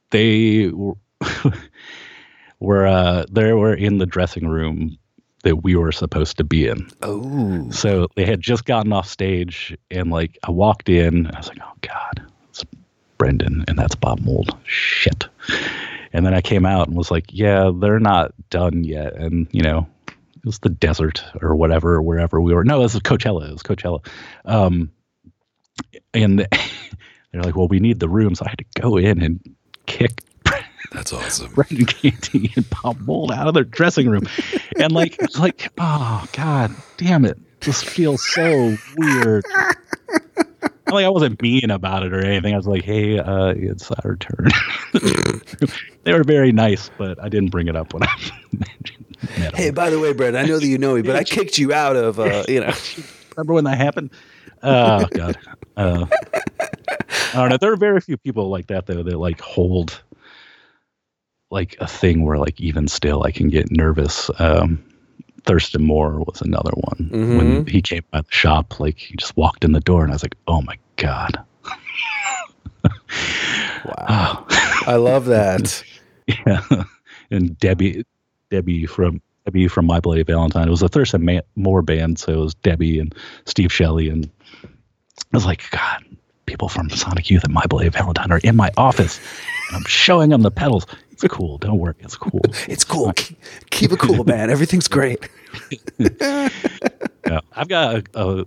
they 0.10 0.68
were, 0.68 0.96
were 2.60 2.86
uh, 2.86 3.26
they 3.32 3.54
were 3.54 3.74
in 3.74 3.98
the 3.98 4.06
dressing 4.06 4.48
room 4.48 4.98
that 5.42 5.64
we 5.64 5.76
were 5.76 5.92
supposed 5.92 6.38
to 6.38 6.44
be 6.44 6.68
in. 6.68 6.90
Oh, 7.02 7.70
So 7.72 8.08
they 8.16 8.26
had 8.26 8.42
just 8.42 8.66
gotten 8.66 8.94
off 8.94 9.08
stage, 9.08 9.76
and 9.90 10.12
like 10.12 10.38
I 10.44 10.52
walked 10.52 10.90
in, 10.90 11.28
I 11.28 11.38
was 11.38 11.48
like, 11.48 11.60
"Oh 11.62 11.74
God, 11.82 12.24
it's 12.50 12.64
Brendan, 13.18 13.66
and 13.68 13.78
that's 13.78 13.96
Bob 13.96 14.20
Mould. 14.22 14.56
Shit." 14.64 15.26
And 16.14 16.26
then 16.26 16.34
I 16.34 16.42
came 16.42 16.66
out 16.66 16.88
and 16.88 16.98
was 16.98 17.12
like, 17.12 17.26
"Yeah, 17.30 17.72
they're 17.74 18.00
not 18.00 18.34
done 18.50 18.84
yet." 18.84 19.16
And 19.16 19.48
you 19.52 19.62
know, 19.64 19.88
it 20.08 20.46
was 20.46 20.60
the 20.60 20.70
desert 20.70 21.24
or 21.42 21.56
whatever, 21.56 22.02
wherever 22.02 22.40
we 22.42 22.54
were. 22.54 22.64
No, 22.64 22.80
it 22.80 22.84
was 22.84 22.96
Coachella. 22.96 23.50
It 23.50 23.54
was 23.54 23.64
Coachella. 23.64 24.06
Um, 24.46 24.92
and 26.14 26.48
They're 27.32 27.44
like, 27.44 27.56
well, 27.56 27.68
we 27.68 27.80
need 27.80 28.00
the 28.00 28.10
room, 28.10 28.36
so 28.36 28.46
I 28.46 28.50
had 28.50 28.58
to 28.58 28.82
go 28.82 28.98
in 28.98 29.22
and 29.22 29.56
kick 29.86 30.22
That's 30.92 31.14
awesome. 31.14 31.54
Brendan 31.54 31.86
Canty 31.86 32.52
and 32.56 32.70
Bob 32.70 33.00
Mould 33.00 33.32
out 33.32 33.48
of 33.48 33.54
their 33.54 33.64
dressing 33.64 34.10
room, 34.10 34.28
and 34.78 34.92
like, 34.92 35.18
it's 35.22 35.40
like, 35.40 35.72
oh 35.78 36.26
god, 36.34 36.76
damn 36.98 37.26
it, 37.26 37.38
this 37.62 37.82
feels 37.82 38.24
so 38.26 38.76
weird. 38.98 39.46
like 40.88 41.06
I 41.06 41.10
wasn't 41.10 41.42
mean 41.42 41.72
about 41.72 42.04
it 42.04 42.14
or 42.14 42.20
anything. 42.20 42.54
I 42.54 42.58
was 42.58 42.68
like, 42.68 42.84
"Hey, 42.84 43.18
uh, 43.20 43.54
it's 43.56 43.90
our 43.92 44.18
turn." 44.18 44.50
they 46.04 46.14
were 46.14 46.26
very 46.26 46.52
nice, 46.52 46.90
but 46.98 47.22
I 47.24 47.30
didn't 47.30 47.52
bring 47.52 47.68
it 47.68 47.76
up 47.76 47.94
when 47.94 48.04
I 48.04 48.32
met 49.38 49.56
Hey, 49.56 49.70
by 49.70 49.90
the 49.90 50.00
way, 50.00 50.14
Brett, 50.14 50.36
I 50.36 50.44
know 50.44 50.60
that 50.60 50.68
you 50.68 50.78
know 50.78 50.96
me, 50.96 51.04
but 51.04 51.16
I 51.16 51.24
kicked 51.24 51.58
you 51.58 51.72
out 51.72 51.96
of, 51.96 52.20
uh, 52.20 52.44
you 52.48 52.60
know. 52.60 52.74
Remember 53.38 53.54
when 53.54 53.64
that 53.64 53.78
happened? 53.78 54.10
Oh 54.64 55.06
God, 55.12 55.38
uh, 55.78 56.06
I 56.10 57.34
don't 57.34 57.50
know. 57.50 57.58
There 57.58 57.72
are 57.72 57.78
very 57.78 58.02
few 58.02 58.18
people 58.18 58.50
like 58.50 58.68
that 58.68 58.88
though 58.88 59.04
that 59.04 59.18
like 59.18 59.40
hold 59.40 60.02
like 61.52 61.76
a 61.80 61.88
thing 61.88 62.24
where 62.26 62.38
like 62.38 62.60
even 62.60 62.88
still 62.88 63.24
I 63.24 63.32
can 63.32 63.50
get 63.50 63.72
nervous. 63.72 64.30
Um, 64.40 64.84
Thurston 65.44 65.84
Moore 65.84 66.20
was 66.20 66.42
another 66.42 66.72
one. 66.76 67.10
When 67.38 67.66
he 67.68 67.82
came 67.82 68.04
by 68.12 68.22
the 68.22 68.32
shop, 68.32 68.80
like 68.80 68.98
he 68.98 69.16
just 69.16 69.36
walked 69.38 69.64
in 69.64 69.72
the 69.72 69.80
door, 69.80 70.04
and 70.04 70.12
I 70.12 70.16
was 70.16 70.24
like, 70.24 70.36
"Oh 70.48 70.62
my 70.62 70.78
god!" 70.98 71.44
Wow. 73.86 74.46
I 74.50 74.96
love 74.96 75.26
that. 75.26 75.84
Yeah, 76.28 76.64
and 77.32 77.58
Debbie, 77.60 78.06
Debbie 78.50 78.86
from 78.86 79.22
Debbie 79.46 79.68
from 79.68 79.86
My 79.86 80.00
Bloody 80.00 80.24
Valentine. 80.24 80.68
It 80.68 80.72
was 80.72 80.82
a 80.84 80.88
Thurston 80.88 81.26
Ma- 81.26 81.42
Moore 81.56 81.82
band, 81.82 82.20
so 82.20 82.32
it 82.32 82.38
was 82.38 82.54
Debbie 82.56 83.00
and 83.00 83.14
Steve 83.46 83.72
Shelley, 83.74 84.10
and 84.10 84.30
I 84.64 84.68
was 85.34 85.46
like, 85.46 85.70
God, 85.72 86.06
people 86.46 86.70
from 86.70 86.90
Sonic 86.90 87.30
Youth 87.30 87.44
and 87.44 87.54
My 87.54 87.66
Bloody 87.66 87.90
Valentine 87.90 88.32
are 88.32 88.40
in 88.44 88.56
my 88.56 88.72
office, 88.78 89.20
and 89.68 89.78
I'm 89.78 89.86
showing 89.86 90.30
them 90.30 90.42
the 90.44 90.52
pedals. 90.52 90.86
It's 91.24 91.34
cool. 91.34 91.58
Don't 91.58 91.78
worry, 91.80 91.96
it's 92.00 92.16
cool. 92.16 92.42
It's 92.68 92.84
cool. 92.84 93.14
Keep, 93.14 93.38
keep 93.70 93.92
it 93.92 94.00
cool, 94.00 94.24
man. 94.24 94.50
Everything's 94.50 94.88
great. 94.88 95.28
Yeah, 97.28 97.40
I've 97.56 97.68
got 97.68 97.96
a, 97.96 98.04
a 98.42 98.46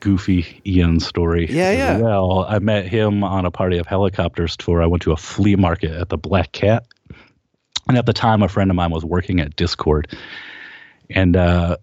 goofy 0.00 0.60
Ian 0.64 1.00
story. 1.00 1.46
Yeah, 1.50 1.72
yeah. 1.72 1.98
Well, 1.98 2.46
I 2.48 2.58
met 2.60 2.86
him 2.86 3.24
on 3.24 3.44
a 3.44 3.50
party 3.50 3.76
of 3.76 3.86
helicopters 3.86 4.56
tour. 4.56 4.82
I 4.82 4.86
went 4.86 5.02
to 5.02 5.12
a 5.12 5.16
flea 5.16 5.56
market 5.56 5.90
at 5.90 6.08
the 6.08 6.16
Black 6.16 6.52
Cat, 6.52 6.86
and 7.88 7.98
at 7.98 8.06
the 8.06 8.12
time, 8.12 8.42
a 8.42 8.48
friend 8.48 8.70
of 8.70 8.76
mine 8.76 8.90
was 8.90 9.04
working 9.04 9.40
at 9.40 9.56
Dischord, 9.56 10.16
and 11.10 11.36
uh, 11.36 11.76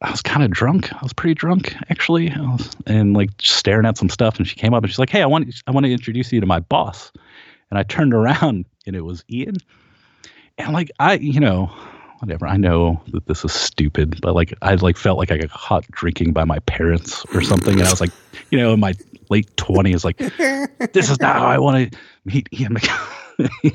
I 0.00 0.10
was 0.10 0.22
kind 0.22 0.42
of 0.42 0.50
drunk. 0.50 0.92
I 0.92 0.98
was 1.02 1.12
pretty 1.12 1.34
drunk 1.34 1.74
actually, 1.90 2.30
I 2.30 2.40
was, 2.40 2.74
and 2.86 3.14
like 3.14 3.30
staring 3.40 3.86
at 3.86 3.96
some 3.98 4.08
stuff. 4.08 4.38
And 4.38 4.48
she 4.48 4.56
came 4.56 4.74
up 4.74 4.82
and 4.82 4.90
she's 4.90 4.98
like, 4.98 5.10
"Hey, 5.10 5.22
I 5.22 5.26
want 5.26 5.54
I 5.66 5.70
want 5.70 5.84
to 5.86 5.92
introduce 5.92 6.32
you 6.32 6.40
to 6.40 6.46
my 6.46 6.60
boss." 6.60 7.12
And 7.70 7.78
I 7.78 7.82
turned 7.82 8.14
around 8.14 8.66
and 8.86 8.96
it 8.96 9.02
was 9.02 9.24
Ian. 9.30 9.56
And 10.58 10.72
like 10.72 10.90
I, 10.98 11.14
you 11.14 11.40
know, 11.40 11.70
whatever. 12.20 12.46
I 12.46 12.56
know 12.56 13.00
that 13.08 13.26
this 13.26 13.44
is 13.44 13.52
stupid, 13.52 14.20
but 14.22 14.34
like 14.34 14.54
I 14.62 14.74
like 14.74 14.96
felt 14.96 15.18
like 15.18 15.30
I 15.30 15.38
got 15.38 15.50
caught 15.50 15.90
drinking 15.90 16.32
by 16.32 16.44
my 16.44 16.58
parents 16.60 17.24
or 17.34 17.42
something. 17.42 17.74
And 17.78 17.86
I 17.86 17.90
was 17.90 18.00
like, 18.00 18.12
you 18.50 18.58
know, 18.58 18.72
in 18.72 18.80
my 18.80 18.94
late 19.28 19.54
twenties, 19.56 20.04
like 20.04 20.18
this 20.18 21.10
is 21.10 21.20
not 21.20 21.36
how 21.36 21.46
I 21.46 21.58
want 21.58 21.92
to 21.92 21.98
meet 22.24 22.48
Ian 22.58 22.76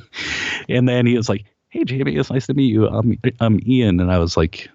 and 0.70 0.90
then 0.90 1.06
he 1.06 1.16
was 1.16 1.30
like, 1.30 1.46
"Hey, 1.70 1.84
Jamie, 1.84 2.16
it's 2.16 2.32
nice 2.32 2.48
to 2.48 2.54
meet 2.54 2.72
you. 2.72 2.88
I'm 2.88 3.20
I'm 3.40 3.60
Ian." 3.66 4.00
And 4.00 4.12
I 4.12 4.18
was 4.18 4.38
like. 4.38 4.70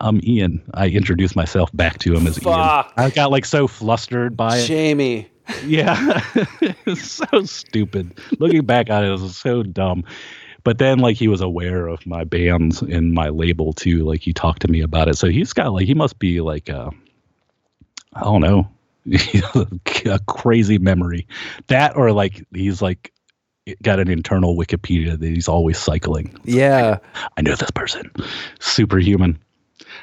I'm 0.00 0.20
Ian. 0.24 0.60
I 0.74 0.88
introduced 0.88 1.36
myself 1.36 1.70
back 1.72 1.98
to 2.00 2.12
him 2.12 2.26
as 2.26 2.36
Fuck. 2.36 2.86
Ian. 2.86 3.06
I 3.06 3.10
got 3.10 3.30
like 3.30 3.44
so 3.44 3.68
flustered 3.68 4.36
by 4.36 4.58
it. 4.58 4.66
Jamie. 4.66 5.30
Yeah, 5.64 6.20
so 6.94 7.44
stupid. 7.44 8.18
Looking 8.38 8.64
back 8.64 8.90
on 8.90 9.04
it, 9.04 9.08
it 9.08 9.20
was 9.20 9.36
so 9.36 9.62
dumb. 9.62 10.04
But 10.62 10.78
then, 10.78 10.98
like, 10.98 11.16
he 11.16 11.28
was 11.28 11.42
aware 11.42 11.86
of 11.86 12.06
my 12.06 12.24
bands 12.24 12.80
and 12.80 13.12
my 13.12 13.28
label 13.28 13.74
too. 13.74 14.04
Like, 14.04 14.22
he 14.22 14.32
talked 14.32 14.62
to 14.62 14.68
me 14.68 14.80
about 14.80 15.08
it. 15.08 15.18
So 15.18 15.28
he's 15.28 15.52
got 15.52 15.72
like 15.72 15.86
he 15.86 15.94
must 15.94 16.18
be 16.18 16.40
like 16.40 16.70
uh, 16.70 16.90
I 18.14 18.20
don't 18.22 18.40
know, 18.40 18.68
a 20.06 20.18
crazy 20.26 20.78
memory. 20.78 21.26
That 21.66 21.96
or 21.96 22.12
like 22.12 22.44
he's 22.54 22.80
like 22.80 23.12
got 23.82 23.98
an 23.98 24.10
internal 24.10 24.56
Wikipedia 24.56 25.18
that 25.18 25.26
he's 25.26 25.48
always 25.48 25.78
cycling. 25.78 26.36
Yeah. 26.44 26.98
I 27.36 27.42
know 27.42 27.54
this 27.54 27.70
person. 27.70 28.10
Superhuman. 28.60 29.38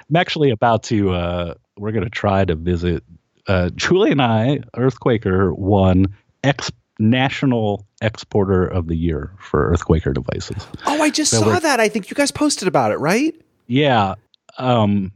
I'm 0.10 0.16
actually 0.16 0.50
about 0.50 0.84
to 0.84 1.12
uh 1.12 1.54
we're 1.78 1.92
gonna 1.92 2.10
try 2.10 2.46
to 2.46 2.56
visit 2.56 3.04
uh 3.48 3.70
Julie 3.76 4.12
and 4.12 4.22
I, 4.22 4.60
Earthquaker 4.76 5.56
won 5.58 6.08
ex 6.44 6.72
national 7.00 7.88
exporter 8.02 8.66
of 8.66 8.88
the 8.88 8.96
year 8.96 9.34
for 9.39 9.72
Earthquaker 9.74 10.14
devices. 10.14 10.68
Oh, 10.86 11.02
I 11.02 11.10
just 11.10 11.32
So 11.32 11.39
saw 11.39 11.60
that. 11.60 11.80
I 11.80 11.89
think 11.89 12.10
you 12.10 12.16
guys 12.16 12.32
posted 12.32 12.68
about 12.68 12.92
it, 12.92 12.98
right? 12.98 13.34
Yeah. 13.68 14.16
Um 14.58 15.12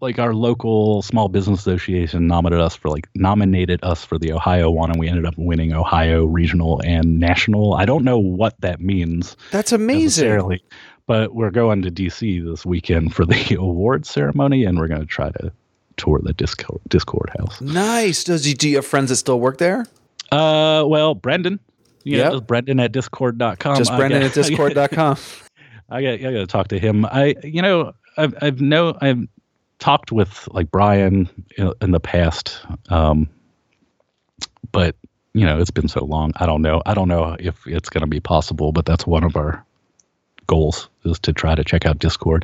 like 0.00 0.18
our 0.18 0.34
local 0.34 1.00
small 1.02 1.28
business 1.28 1.60
association 1.60 2.26
nominated 2.26 2.62
us 2.62 2.74
for 2.74 2.90
like 2.90 3.08
nominated 3.14 3.80
us 3.82 4.04
for 4.04 4.18
the 4.18 4.32
Ohio 4.32 4.70
one 4.70 4.90
and 4.90 4.98
we 5.00 5.08
ended 5.08 5.24
up 5.24 5.34
winning 5.38 5.72
Ohio 5.72 6.24
regional 6.24 6.80
and 6.84 7.18
national. 7.18 7.74
I 7.74 7.84
don't 7.86 8.04
know 8.04 8.18
what 8.18 8.60
that 8.60 8.80
means. 8.80 9.36
That's 9.50 9.72
amazing. 9.72 10.60
But 11.06 11.34
we're 11.34 11.50
going 11.50 11.80
to 11.82 11.90
DC 11.90 12.44
this 12.44 12.66
weekend 12.66 13.14
for 13.14 13.24
the 13.24 13.56
award 13.58 14.04
ceremony, 14.04 14.64
and 14.64 14.78
we're 14.78 14.88
going 14.88 15.00
to 15.00 15.06
try 15.06 15.30
to 15.30 15.50
tour 15.98 16.20
the 16.22 16.32
Dischord, 16.34 16.80
Dischord 16.88 17.36
house. 17.38 17.60
Nice. 17.60 18.24
Does 18.24 18.46
you 18.46 18.54
do 18.54 18.68
you 18.68 18.76
have 18.76 18.86
friends 18.86 19.10
that 19.10 19.16
still 19.16 19.38
work 19.40 19.58
there? 19.58 19.84
Uh, 20.32 20.84
well, 20.86 21.14
Brendan. 21.14 21.60
You 22.04 22.18
Yep. 22.18 22.32
know, 22.32 22.40
Brendan 22.40 22.80
at 22.80 22.92
dischord.com. 22.92 23.76
Just 23.76 23.90
I 23.92 23.96
Brendan 23.98 24.22
got- 24.22 24.36
at 24.38 24.44
dischord.com. 24.44 25.16
I 25.90 26.02
got, 26.02 26.08
I 26.14 26.16
got 26.18 26.30
to 26.30 26.46
talk 26.46 26.68
to 26.68 26.78
him. 26.78 27.04
I, 27.06 27.34
you 27.42 27.60
know, 27.62 27.92
I've, 28.16 28.34
I've 28.40 28.60
know, 28.60 28.96
I've 29.00 29.26
talked 29.78 30.10
with 30.12 30.48
like 30.52 30.70
Brian 30.70 31.28
in, 31.56 31.72
in 31.82 31.90
the 31.90 32.00
past, 32.00 32.60
um, 32.88 33.28
but 34.72 34.96
you 35.34 35.44
know, 35.44 35.58
it's 35.60 35.70
been 35.70 35.88
so 35.88 36.04
long. 36.04 36.32
I 36.36 36.46
don't 36.46 36.62
know. 36.62 36.82
I 36.86 36.94
don't 36.94 37.08
know 37.08 37.36
if 37.38 37.66
it's 37.66 37.88
going 37.88 38.00
to 38.00 38.06
be 38.08 38.20
possible, 38.20 38.72
but 38.72 38.86
that's 38.86 39.06
one 39.06 39.22
of 39.24 39.36
our 39.36 39.64
goals 40.46 40.88
is 41.04 41.18
to 41.20 41.32
try 41.32 41.54
to 41.54 41.62
check 41.62 41.84
out 41.86 41.98
Dischord. 41.98 42.42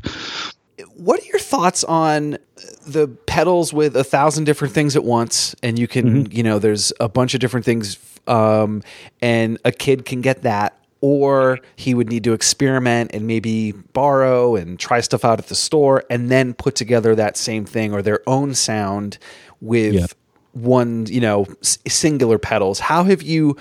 What 0.96 1.20
are 1.20 1.26
your 1.26 1.38
thoughts 1.38 1.84
on 1.84 2.38
the 2.86 3.08
pedals 3.26 3.72
with 3.72 3.96
a 3.96 4.04
thousand 4.04 4.44
different 4.44 4.74
things 4.74 4.96
at 4.96 5.04
once? 5.04 5.54
And 5.62 5.78
you 5.78 5.86
can 5.88 6.30
you 6.30 6.42
know 6.42 6.58
there's 6.58 6.92
a 7.00 7.08
bunch 7.08 7.34
of 7.34 7.40
different 7.40 7.64
things 7.66 7.98
um, 8.26 8.82
and 9.22 9.58
a 9.64 9.72
kid 9.72 10.04
can 10.04 10.20
get 10.20 10.42
that 10.42 10.78
or 11.00 11.58
he 11.76 11.92
would 11.94 12.08
need 12.08 12.24
to 12.24 12.32
experiment 12.32 13.10
and 13.12 13.26
maybe 13.26 13.72
borrow 13.72 14.56
and 14.56 14.78
try 14.78 15.00
stuff 15.00 15.22
out 15.24 15.38
at 15.38 15.48
the 15.48 15.54
store 15.54 16.02
and 16.08 16.30
then 16.30 16.54
put 16.54 16.74
together 16.74 17.14
that 17.14 17.36
same 17.36 17.66
thing 17.66 17.92
or 17.92 18.00
their 18.00 18.20
own 18.26 18.54
sound 18.54 19.18
with 19.60 19.92
Yeah. 19.94 20.06
one 20.52 21.04
you 21.06 21.20
know 21.20 21.46
s- 21.62 21.78
singular 21.86 22.38
pedals. 22.38 22.80
How 22.80 23.04
have 23.04 23.22
you 23.22 23.56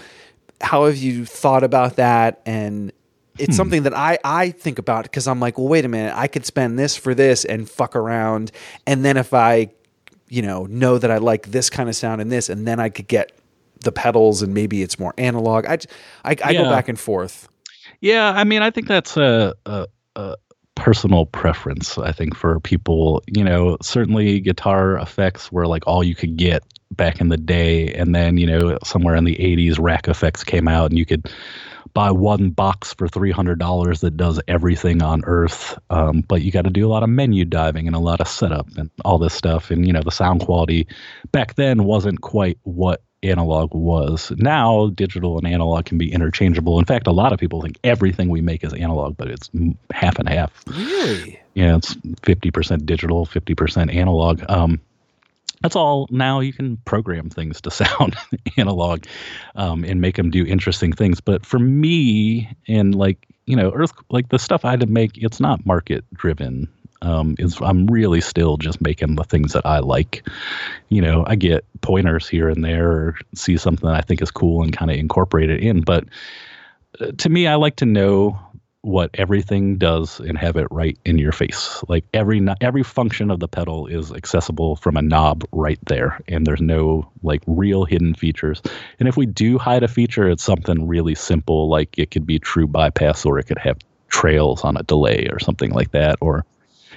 how 0.61 0.85
have 0.85 0.95
you 0.97 1.25
thought 1.25 1.63
about 1.63 1.97
that? 1.97 2.41
And 2.45 2.91
it's 3.37 3.47
hmm. 3.47 3.53
something 3.53 3.83
that 3.83 3.95
I, 3.95 4.17
I 4.23 4.51
think 4.51 4.79
about 4.79 5.03
because 5.03 5.27
I'm 5.27 5.39
like, 5.39 5.57
well, 5.57 5.67
wait 5.67 5.85
a 5.85 5.87
minute, 5.87 6.13
I 6.15 6.27
could 6.27 6.45
spend 6.45 6.77
this 6.77 6.95
for 6.95 7.15
this 7.15 7.45
and 7.45 7.69
fuck 7.69 7.95
around, 7.95 8.51
and 8.85 9.03
then 9.03 9.17
if 9.17 9.33
I, 9.33 9.69
you 10.29 10.41
know, 10.41 10.65
know 10.65 10.97
that 10.97 11.11
I 11.11 11.17
like 11.17 11.51
this 11.51 11.69
kind 11.69 11.89
of 11.89 11.95
sound 11.95 12.21
and 12.21 12.31
this, 12.31 12.49
and 12.49 12.67
then 12.67 12.79
I 12.79 12.89
could 12.89 13.07
get 13.07 13.31
the 13.81 13.91
pedals 13.91 14.41
and 14.41 14.53
maybe 14.53 14.81
it's 14.81 14.97
more 14.97 15.13
analog. 15.17 15.65
I 15.65 15.77
I, 16.23 16.35
go 16.35 16.49
Yeah. 16.49 16.69
back 16.69 16.87
and 16.89 16.99
forth. 16.99 17.49
Yeah, 17.99 18.31
I 18.31 18.43
mean, 18.43 18.61
I 18.61 18.69
think 18.69 18.87
that's 18.87 19.17
a, 19.17 19.53
a, 19.65 19.87
a 20.15 20.35
personal 20.75 21.25
preference. 21.25 21.97
I 21.97 22.11
think 22.11 22.35
for 22.35 22.59
people, 22.59 23.23
you 23.27 23.43
know, 23.43 23.77
certainly 23.81 24.39
guitar 24.39 24.97
effects 24.97 25.51
were 25.51 25.67
like 25.67 25.87
all 25.87 26.03
you 26.03 26.15
could 26.15 26.37
get 26.37 26.63
back 26.91 27.21
in 27.21 27.29
the 27.29 27.37
day, 27.37 27.93
and 27.93 28.13
then 28.13 28.37
you 28.37 28.47
know, 28.47 28.77
somewhere 28.83 29.15
in 29.15 29.23
the 29.23 29.35
'80s, 29.35 29.79
rack 29.79 30.07
effects 30.07 30.43
came 30.43 30.67
out, 30.67 30.89
and 30.91 30.97
you 30.97 31.05
could 31.05 31.29
buy 31.93 32.09
one 32.09 32.49
box 32.49 32.93
for 32.93 33.07
three 33.07 33.31
hundred 33.31 33.59
dollars 33.59 34.01
that 34.01 34.17
does 34.17 34.39
everything 34.47 35.03
on 35.03 35.23
Earth. 35.25 35.77
Um, 35.89 36.21
but 36.21 36.41
you 36.41 36.51
got 36.51 36.63
to 36.63 36.69
do 36.69 36.87
a 36.87 36.89
lot 36.89 37.03
of 37.03 37.09
menu 37.09 37.45
diving 37.45 37.87
and 37.87 37.95
a 37.95 37.99
lot 37.99 38.21
of 38.21 38.27
setup 38.27 38.67
and 38.77 38.89
all 39.05 39.17
this 39.17 39.33
stuff, 39.33 39.71
and 39.71 39.85
you 39.85 39.93
know, 39.93 40.01
the 40.03 40.11
sound 40.11 40.41
quality 40.41 40.87
back 41.31 41.55
then 41.55 41.83
wasn't 41.83 42.21
quite 42.21 42.57
what 42.63 43.03
analog 43.23 43.73
was. 43.73 44.31
Now, 44.37 44.87
digital 44.89 45.37
and 45.37 45.47
analog 45.47 45.85
can 45.85 45.97
be 45.97 46.11
interchangeable. 46.11 46.79
In 46.79 46.85
fact, 46.85 47.07
a 47.07 47.11
lot 47.11 47.33
of 47.33 47.39
people 47.39 47.61
think 47.61 47.77
everything 47.83 48.29
we 48.29 48.41
make 48.41 48.63
is 48.63 48.73
analog, 48.73 49.17
but 49.17 49.29
it's 49.29 49.49
half 49.91 50.19
and 50.19 50.27
half. 50.27 50.51
Really? 50.67 51.39
Yeah, 51.53 51.77
it's 51.77 51.93
50% 51.95 52.85
digital, 52.85 53.25
50% 53.25 53.93
analog. 53.93 54.43
Um, 54.49 54.81
that's 55.61 55.77
all 55.77 56.07
now 56.11 56.41
you 56.41 56.53
can 56.53 56.77
program 56.77 57.29
things 57.29 57.61
to 57.61 57.71
sound 57.71 58.15
analog 58.57 59.05
um, 59.55 59.83
and 59.83 60.01
make 60.01 60.17
them 60.17 60.29
do 60.29 60.45
interesting 60.45 60.93
things. 60.93 61.21
But 61.21 61.45
for 61.45 61.57
me, 61.57 62.55
and 62.67 62.93
like, 62.93 63.25
you 63.45 63.55
know, 63.55 63.71
Earth, 63.71 63.93
like 64.09 64.29
the 64.29 64.39
stuff 64.39 64.65
I 64.65 64.71
had 64.71 64.81
to 64.81 64.85
make, 64.85 65.11
it's 65.15 65.39
not 65.39 65.65
market 65.65 66.05
driven. 66.13 66.67
Um, 67.03 67.35
is 67.37 67.59
I'm 67.61 67.85
really 67.87 68.21
still 68.21 68.57
just 68.57 68.81
making 68.81 69.15
the 69.15 69.25
things 69.25 69.53
that 69.53 69.65
I 69.65 69.79
like. 69.79 70.25
You 70.89 71.01
know, 71.01 71.25
I 71.27 71.35
get 71.35 71.65
pointers 71.81 72.27
here 72.27 72.49
and 72.49 72.63
there, 72.63 72.89
or 72.91 73.15
see 73.35 73.57
something 73.57 73.87
that 73.87 73.97
I 73.97 74.01
think 74.01 74.21
is 74.21 74.31
cool 74.31 74.63
and 74.63 74.75
kind 74.75 74.89
of 74.89 74.97
incorporate 74.97 75.49
it 75.49 75.59
in. 75.61 75.81
But 75.81 76.05
uh, 76.99 77.11
to 77.17 77.29
me, 77.29 77.45
I 77.47 77.55
like 77.55 77.75
to 77.77 77.85
know 77.85 78.39
what 78.83 79.09
everything 79.13 79.77
does 79.77 80.19
and 80.19 80.37
have 80.37 80.57
it 80.57 80.67
right 80.69 80.97
in 81.05 81.17
your 81.17 81.31
face. 81.31 81.81
Like 81.87 82.03
every 82.13 82.45
every 82.59 82.83
function 82.83 83.31
of 83.31 83.39
the 83.39 83.47
pedal 83.47 83.87
is 83.87 84.11
accessible 84.11 84.75
from 84.75 84.97
a 84.97 85.01
knob 85.01 85.45
right 85.51 85.79
there, 85.87 86.19
and 86.27 86.45
there's 86.45 86.61
no 86.61 87.09
like 87.23 87.41
real 87.47 87.85
hidden 87.85 88.13
features. 88.13 88.61
And 88.99 89.07
if 89.07 89.15
we 89.17 89.25
do 89.25 89.57
hide 89.57 89.83
a 89.83 89.87
feature, 89.87 90.29
it's 90.29 90.43
something 90.43 90.87
really 90.87 91.15
simple, 91.15 91.69
like 91.69 91.97
it 91.97 92.11
could 92.11 92.25
be 92.25 92.39
true 92.39 92.67
bypass, 92.67 93.25
or 93.25 93.39
it 93.39 93.45
could 93.45 93.57
have 93.57 93.77
trails 94.09 94.63
on 94.63 94.77
a 94.77 94.83
delay 94.83 95.27
or 95.31 95.39
something 95.39 95.71
like 95.71 95.91
that, 95.91 96.17
or 96.21 96.45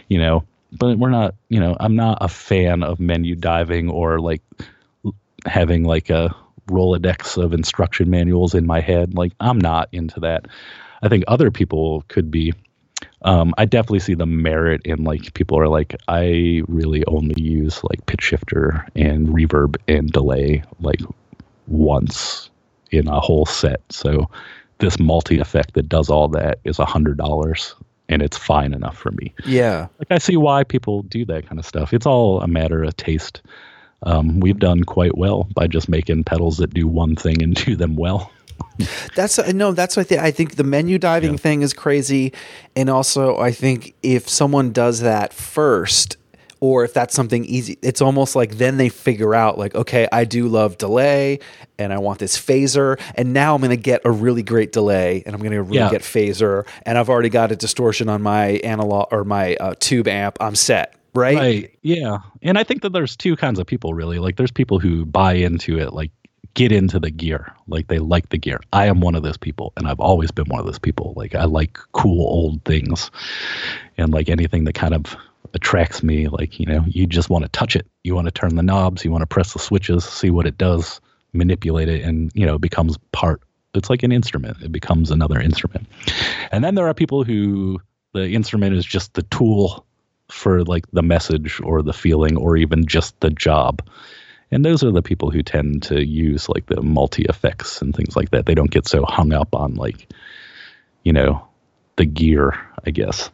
you 0.09 0.19
know. 0.19 0.45
But 0.73 0.99
we're 0.99 1.11
not, 1.11 1.35
you 1.49 1.61
know, 1.61 1.77
I'm 1.79 1.97
not 1.97 2.19
a 2.21 2.29
fan 2.29 2.83
of 2.83 3.01
menu 3.01 3.35
diving 3.35 3.89
or 3.89 4.21
like 4.21 4.43
having 5.47 5.85
like 5.85 6.11
a 6.11 6.35
Rolodex 6.69 7.43
of 7.43 7.53
instruction 7.53 8.11
manuals 8.11 8.55
in 8.55 8.67
my 8.67 8.81
head. 8.81 9.15
Like 9.15 9.33
I'm 9.41 9.59
not 9.59 9.89
into 9.93 10.21
that. 10.21 10.47
I 11.03 11.09
think 11.09 11.25
other 11.29 11.51
people 11.51 12.05
could 12.09 12.31
be. 12.31 12.53
Um, 13.23 13.55
I 13.59 13.65
definitely 13.65 14.01
see 14.01 14.15
the 14.15 14.27
merit 14.27 14.83
in 14.85 15.05
like 15.05 15.35
people 15.35 15.59
are 15.59 15.69
like 15.69 15.95
I 16.09 16.63
really 16.67 17.05
only 17.07 17.41
use 17.41 17.83
like 17.85 18.05
pitch 18.07 18.23
shifter 18.23 18.87
and 18.97 19.29
reverb 19.29 19.77
and 19.87 20.11
delay 20.11 20.63
like 20.81 21.01
once 21.67 22.51
in 22.91 23.09
a 23.09 23.21
whole 23.21 23.47
set. 23.47 23.81
So 23.91 24.29
this 24.79 24.99
multi 24.99 25.39
effect 25.39 25.75
that 25.75 25.89
does 25.89 26.11
all 26.11 26.29
that 26.29 26.59
is 26.65 26.79
a 26.79 26.85
hundred 26.85 27.19
dollars 27.19 27.75
and 28.09 28.23
it's 28.23 28.37
fine 28.37 28.73
enough 28.75 28.97
for 28.97 29.11
me. 29.13 29.33
Yeah. 29.45 29.89
Like 29.99 30.11
I 30.11 30.19
see 30.19 30.37
why 30.37 30.65
people 30.65 31.03
do 31.03 31.25
that 31.27 31.47
kind 31.47 31.59
of 31.59 31.67
stuff. 31.67 31.93
It's 31.93 32.07
all 32.07 32.41
a 32.41 32.47
matter 32.47 32.83
of 32.85 32.97
taste. 32.97 33.43
Um, 34.03 34.41
we've 34.41 34.59
done 34.59 34.85
quite 34.85 35.17
well 35.17 35.49
by 35.55 35.67
just 35.67 35.89
making 35.89 36.25
pedals 36.25 36.59
that 36.59 36.73
do 36.75 36.87
one 36.87 37.17
thing 37.17 37.43
and 37.43 37.55
do 37.65 37.77
them 37.77 37.97
well. 37.97 38.31
That's 39.15 39.39
no, 39.53 39.73
that's 39.73 39.97
what 39.97 40.03
I 40.03 40.09
think. 40.09 40.21
I 40.23 40.31
think 40.31 40.57
the 40.57 40.65
menu 40.65 40.99
diving 40.99 41.33
Yeah. 41.33 41.37
thing 41.39 41.63
is 41.63 41.73
crazy, 41.73 42.33
and 42.75 42.89
also 42.91 43.39
I 43.39 43.51
think 43.51 43.95
if 44.03 44.29
someone 44.29 44.71
does 44.73 45.01
that 45.01 45.33
first, 45.33 46.17
or 46.61 46.85
if 46.85 46.93
that's 46.95 47.15
something 47.15 47.45
easy, 47.45 47.79
it's 47.83 48.01
almost 48.01 48.35
like 48.37 48.57
then 48.57 48.77
they 48.77 48.89
figure 48.89 49.35
out 49.35 49.59
like, 49.59 49.75
okay, 49.75 50.09
I 50.13 50.25
do 50.25 50.49
love 50.49 50.79
delay, 50.79 51.39
and 51.79 51.93
I 51.93 51.99
want 51.99 52.19
this 52.19 52.39
phaser, 52.39 52.99
and 53.15 53.33
now 53.33 53.55
I'm 53.55 53.61
going 53.61 53.71
to 53.71 53.77
get 53.77 54.01
a 54.05 54.11
really 54.11 54.43
great 54.43 54.73
delay, 54.73 55.23
and 55.27 55.35
I'm 55.35 55.41
going 55.41 55.53
to 55.53 55.63
really 55.63 55.79
Yeah. 55.79 55.91
get 55.91 56.03
phaser, 56.03 56.67
and 56.85 56.97
I've 56.99 57.09
already 57.11 57.29
got 57.29 57.53
a 57.53 57.57
distortion 57.57 58.09
on 58.09 58.23
my 58.23 58.61
analog 58.65 59.09
or 59.13 59.25
my 59.25 59.57
uh, 59.57 59.75
tube 59.79 60.09
amp. 60.09 60.39
I'm 60.41 60.55
set, 60.55 60.95
right? 61.15 61.37
Right. 61.37 61.79
Yeah. 61.83 62.19
And 62.43 62.59
I 62.59 62.65
think 62.65 62.83
that 62.83 62.93
there's 62.93 63.17
two 63.17 63.37
kinds 63.37 63.59
of 63.59 63.67
people 63.67 63.95
really. 63.95 64.19
Like 64.19 64.37
there's 64.37 64.51
people 64.53 64.79
who 64.79 65.05
buy 65.05 65.35
into 65.35 65.79
it, 65.79 65.93
like 65.93 66.11
get 66.55 66.73
into 66.73 66.99
the 66.99 67.11
gear. 67.11 67.53
Like 67.67 67.89
they 67.89 67.99
like 67.99 68.31
the 68.31 68.39
gear. 68.39 68.61
I 68.73 68.87
am 68.87 69.01
one 69.01 69.15
of 69.15 69.23
those 69.23 69.37
people 69.37 69.73
and 69.77 69.87
I've 69.87 70.01
always 70.01 70.31
been 70.31 70.47
one 70.47 70.59
of 70.61 70.65
those 70.67 70.79
people. 70.79 71.13
Like 71.17 71.35
I 71.35 71.45
like 71.45 71.79
cool 71.93 72.25
old 72.27 72.65
things 72.65 73.11
and 73.99 74.13
like 74.13 74.29
anything 74.31 74.65
that 74.65 74.75
kind 74.75 74.95
of 74.95 75.17
attracts 75.55 76.03
me. 76.03 76.29
Like, 76.29 76.59
you 76.59 76.67
know, 76.67 76.85
you 76.87 77.07
just 77.07 77.31
want 77.31 77.45
to 77.45 77.51
touch 77.51 77.77
it. 77.77 77.87
You 78.05 78.15
want 78.15 78.27
to 78.27 78.33
turn 78.33 78.57
the 78.57 78.63
knobs, 78.63 79.05
you 79.05 79.11
want 79.11 79.23
to 79.23 79.27
press 79.27 79.53
the 79.53 79.59
switches, 79.59 80.05
see 80.05 80.31
what 80.31 80.47
it 80.47 80.59
does, 80.59 81.01
manipulate 81.33 81.89
it, 81.89 82.03
and 82.03 82.31
you 82.35 82.47
know, 82.47 82.59
becomes 82.59 82.99
part 83.13 83.43
it's 83.77 83.91
like 83.91 84.03
an 84.03 84.13
instrument. 84.13 84.57
It 84.63 84.73
becomes 84.73 85.11
another 85.11 85.41
instrument. 85.41 85.87
And 86.51 86.65
then 86.65 86.75
there 86.75 86.89
are 86.89 86.95
people 86.95 87.25
who 87.25 87.81
the 88.15 88.31
instrument 88.31 88.75
is 88.75 88.85
just 88.85 89.15
the 89.15 89.23
tool 89.23 89.87
for 90.29 90.65
like 90.65 90.91
the 90.93 91.03
message 91.03 91.61
or 91.63 91.83
the 91.83 91.93
feeling 91.93 92.37
or 92.37 92.57
even 92.57 92.87
just 92.87 93.19
the 93.21 93.31
job. 93.31 93.87
And 94.51 94.65
those 94.65 94.83
are 94.83 94.91
the 94.91 95.03
people 95.03 95.31
who 95.31 95.43
tend 95.43 95.83
to 95.85 96.05
use 96.05 96.49
like 96.49 96.67
the 96.67 96.83
multi 96.83 97.25
effects 97.25 97.83
and 97.83 97.95
things 97.95 98.17
like 98.17 98.31
that. 98.31 98.47
They 98.47 98.55
don't 98.55 98.71
get 98.71 98.89
so 98.89 99.05
hung 99.05 99.33
up 99.33 99.55
on 99.55 99.75
like, 99.75 100.13
you 101.03 101.13
know, 101.13 101.47
the 101.97 102.07
gear, 102.07 102.59
I 102.85 102.91
guess. 102.91 103.31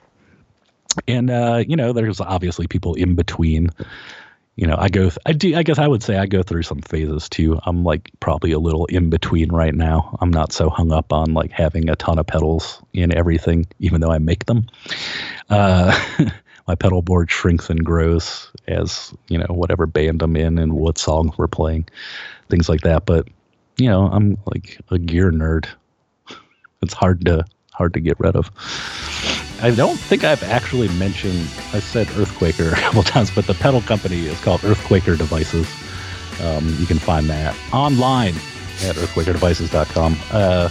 And 1.08 1.30
uh, 1.30 1.64
you 1.66 1.76
know, 1.76 1.92
there's 1.92 2.20
obviously 2.20 2.66
people 2.66 2.94
in 2.94 3.14
between. 3.14 3.70
You 4.54 4.66
know, 4.66 4.76
I 4.78 4.90
go, 4.90 5.04
th- 5.04 5.18
I 5.24 5.32
do, 5.32 5.56
I 5.56 5.62
guess 5.62 5.78
I 5.78 5.88
would 5.88 6.02
say 6.02 6.18
I 6.18 6.26
go 6.26 6.42
through 6.42 6.64
some 6.64 6.82
phases 6.82 7.26
too. 7.30 7.58
I'm 7.64 7.84
like 7.84 8.10
probably 8.20 8.52
a 8.52 8.58
little 8.58 8.84
in 8.84 9.08
between 9.08 9.50
right 9.50 9.74
now. 9.74 10.18
I'm 10.20 10.30
not 10.30 10.52
so 10.52 10.68
hung 10.68 10.92
up 10.92 11.10
on 11.10 11.32
like 11.32 11.50
having 11.50 11.88
a 11.88 11.96
ton 11.96 12.18
of 12.18 12.26
pedals 12.26 12.82
in 12.92 13.16
everything, 13.16 13.66
even 13.78 14.02
though 14.02 14.10
I 14.10 14.18
make 14.18 14.44
them. 14.44 14.66
Uh, 15.48 15.98
my 16.68 16.74
pedal 16.74 17.02
board 17.02 17.30
shrinks 17.30 17.70
and 17.70 17.84
grows 17.84 18.50
as 18.68 19.14
you 19.28 19.38
know 19.38 19.46
whatever 19.48 19.86
band 19.86 20.22
I'm 20.22 20.36
in 20.36 20.58
and 20.58 20.74
what 20.74 20.98
songs 20.98 21.36
we're 21.36 21.48
playing, 21.48 21.88
things 22.50 22.68
like 22.68 22.82
that. 22.82 23.06
But 23.06 23.28
you 23.78 23.88
know, 23.88 24.06
I'm 24.06 24.36
like 24.46 24.78
a 24.90 24.98
gear 24.98 25.30
nerd. 25.30 25.66
It's 26.84 26.94
hard 26.94 27.24
to 27.26 27.44
hard 27.72 27.94
to 27.94 28.00
get 28.00 28.18
rid 28.18 28.34
of. 28.34 28.50
I 29.62 29.70
don't 29.70 29.96
think 29.96 30.24
I've 30.24 30.42
actually 30.42 30.88
mentioned. 30.88 31.48
I 31.72 31.78
said 31.78 32.08
Earthquaker 32.08 32.72
a 32.72 32.74
couple 32.80 33.02
times, 33.04 33.30
but 33.30 33.46
the 33.46 33.54
pedal 33.54 33.80
company 33.80 34.26
is 34.26 34.40
called 34.40 34.60
Earthquaker 34.62 35.16
Devices. 35.16 35.68
Um, 36.42 36.74
you 36.80 36.86
can 36.86 36.98
find 36.98 37.30
that 37.30 37.56
online 37.72 38.34
at 38.82 38.96
earthquakerdevices.com. 38.96 40.16
Uh, 40.32 40.68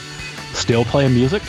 still 0.53 0.83
playing 0.83 1.13
music. 1.13 1.41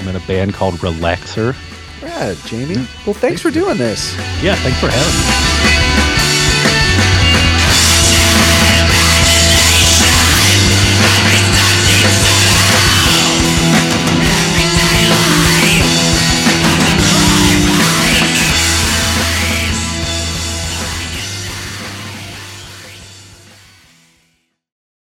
I'm 0.00 0.08
in 0.08 0.16
a 0.16 0.26
band 0.26 0.54
called 0.54 0.74
Relaxer. 0.74 1.54
Yeah, 2.02 2.34
Jamie. 2.46 2.86
Well, 3.06 3.14
thanks 3.14 3.40
for 3.40 3.52
doing 3.52 3.78
this. 3.78 4.12
Yeah, 4.42 4.56
thanks 4.56 4.80
for 4.80 4.88
having 4.88 5.88
me. 5.88 5.93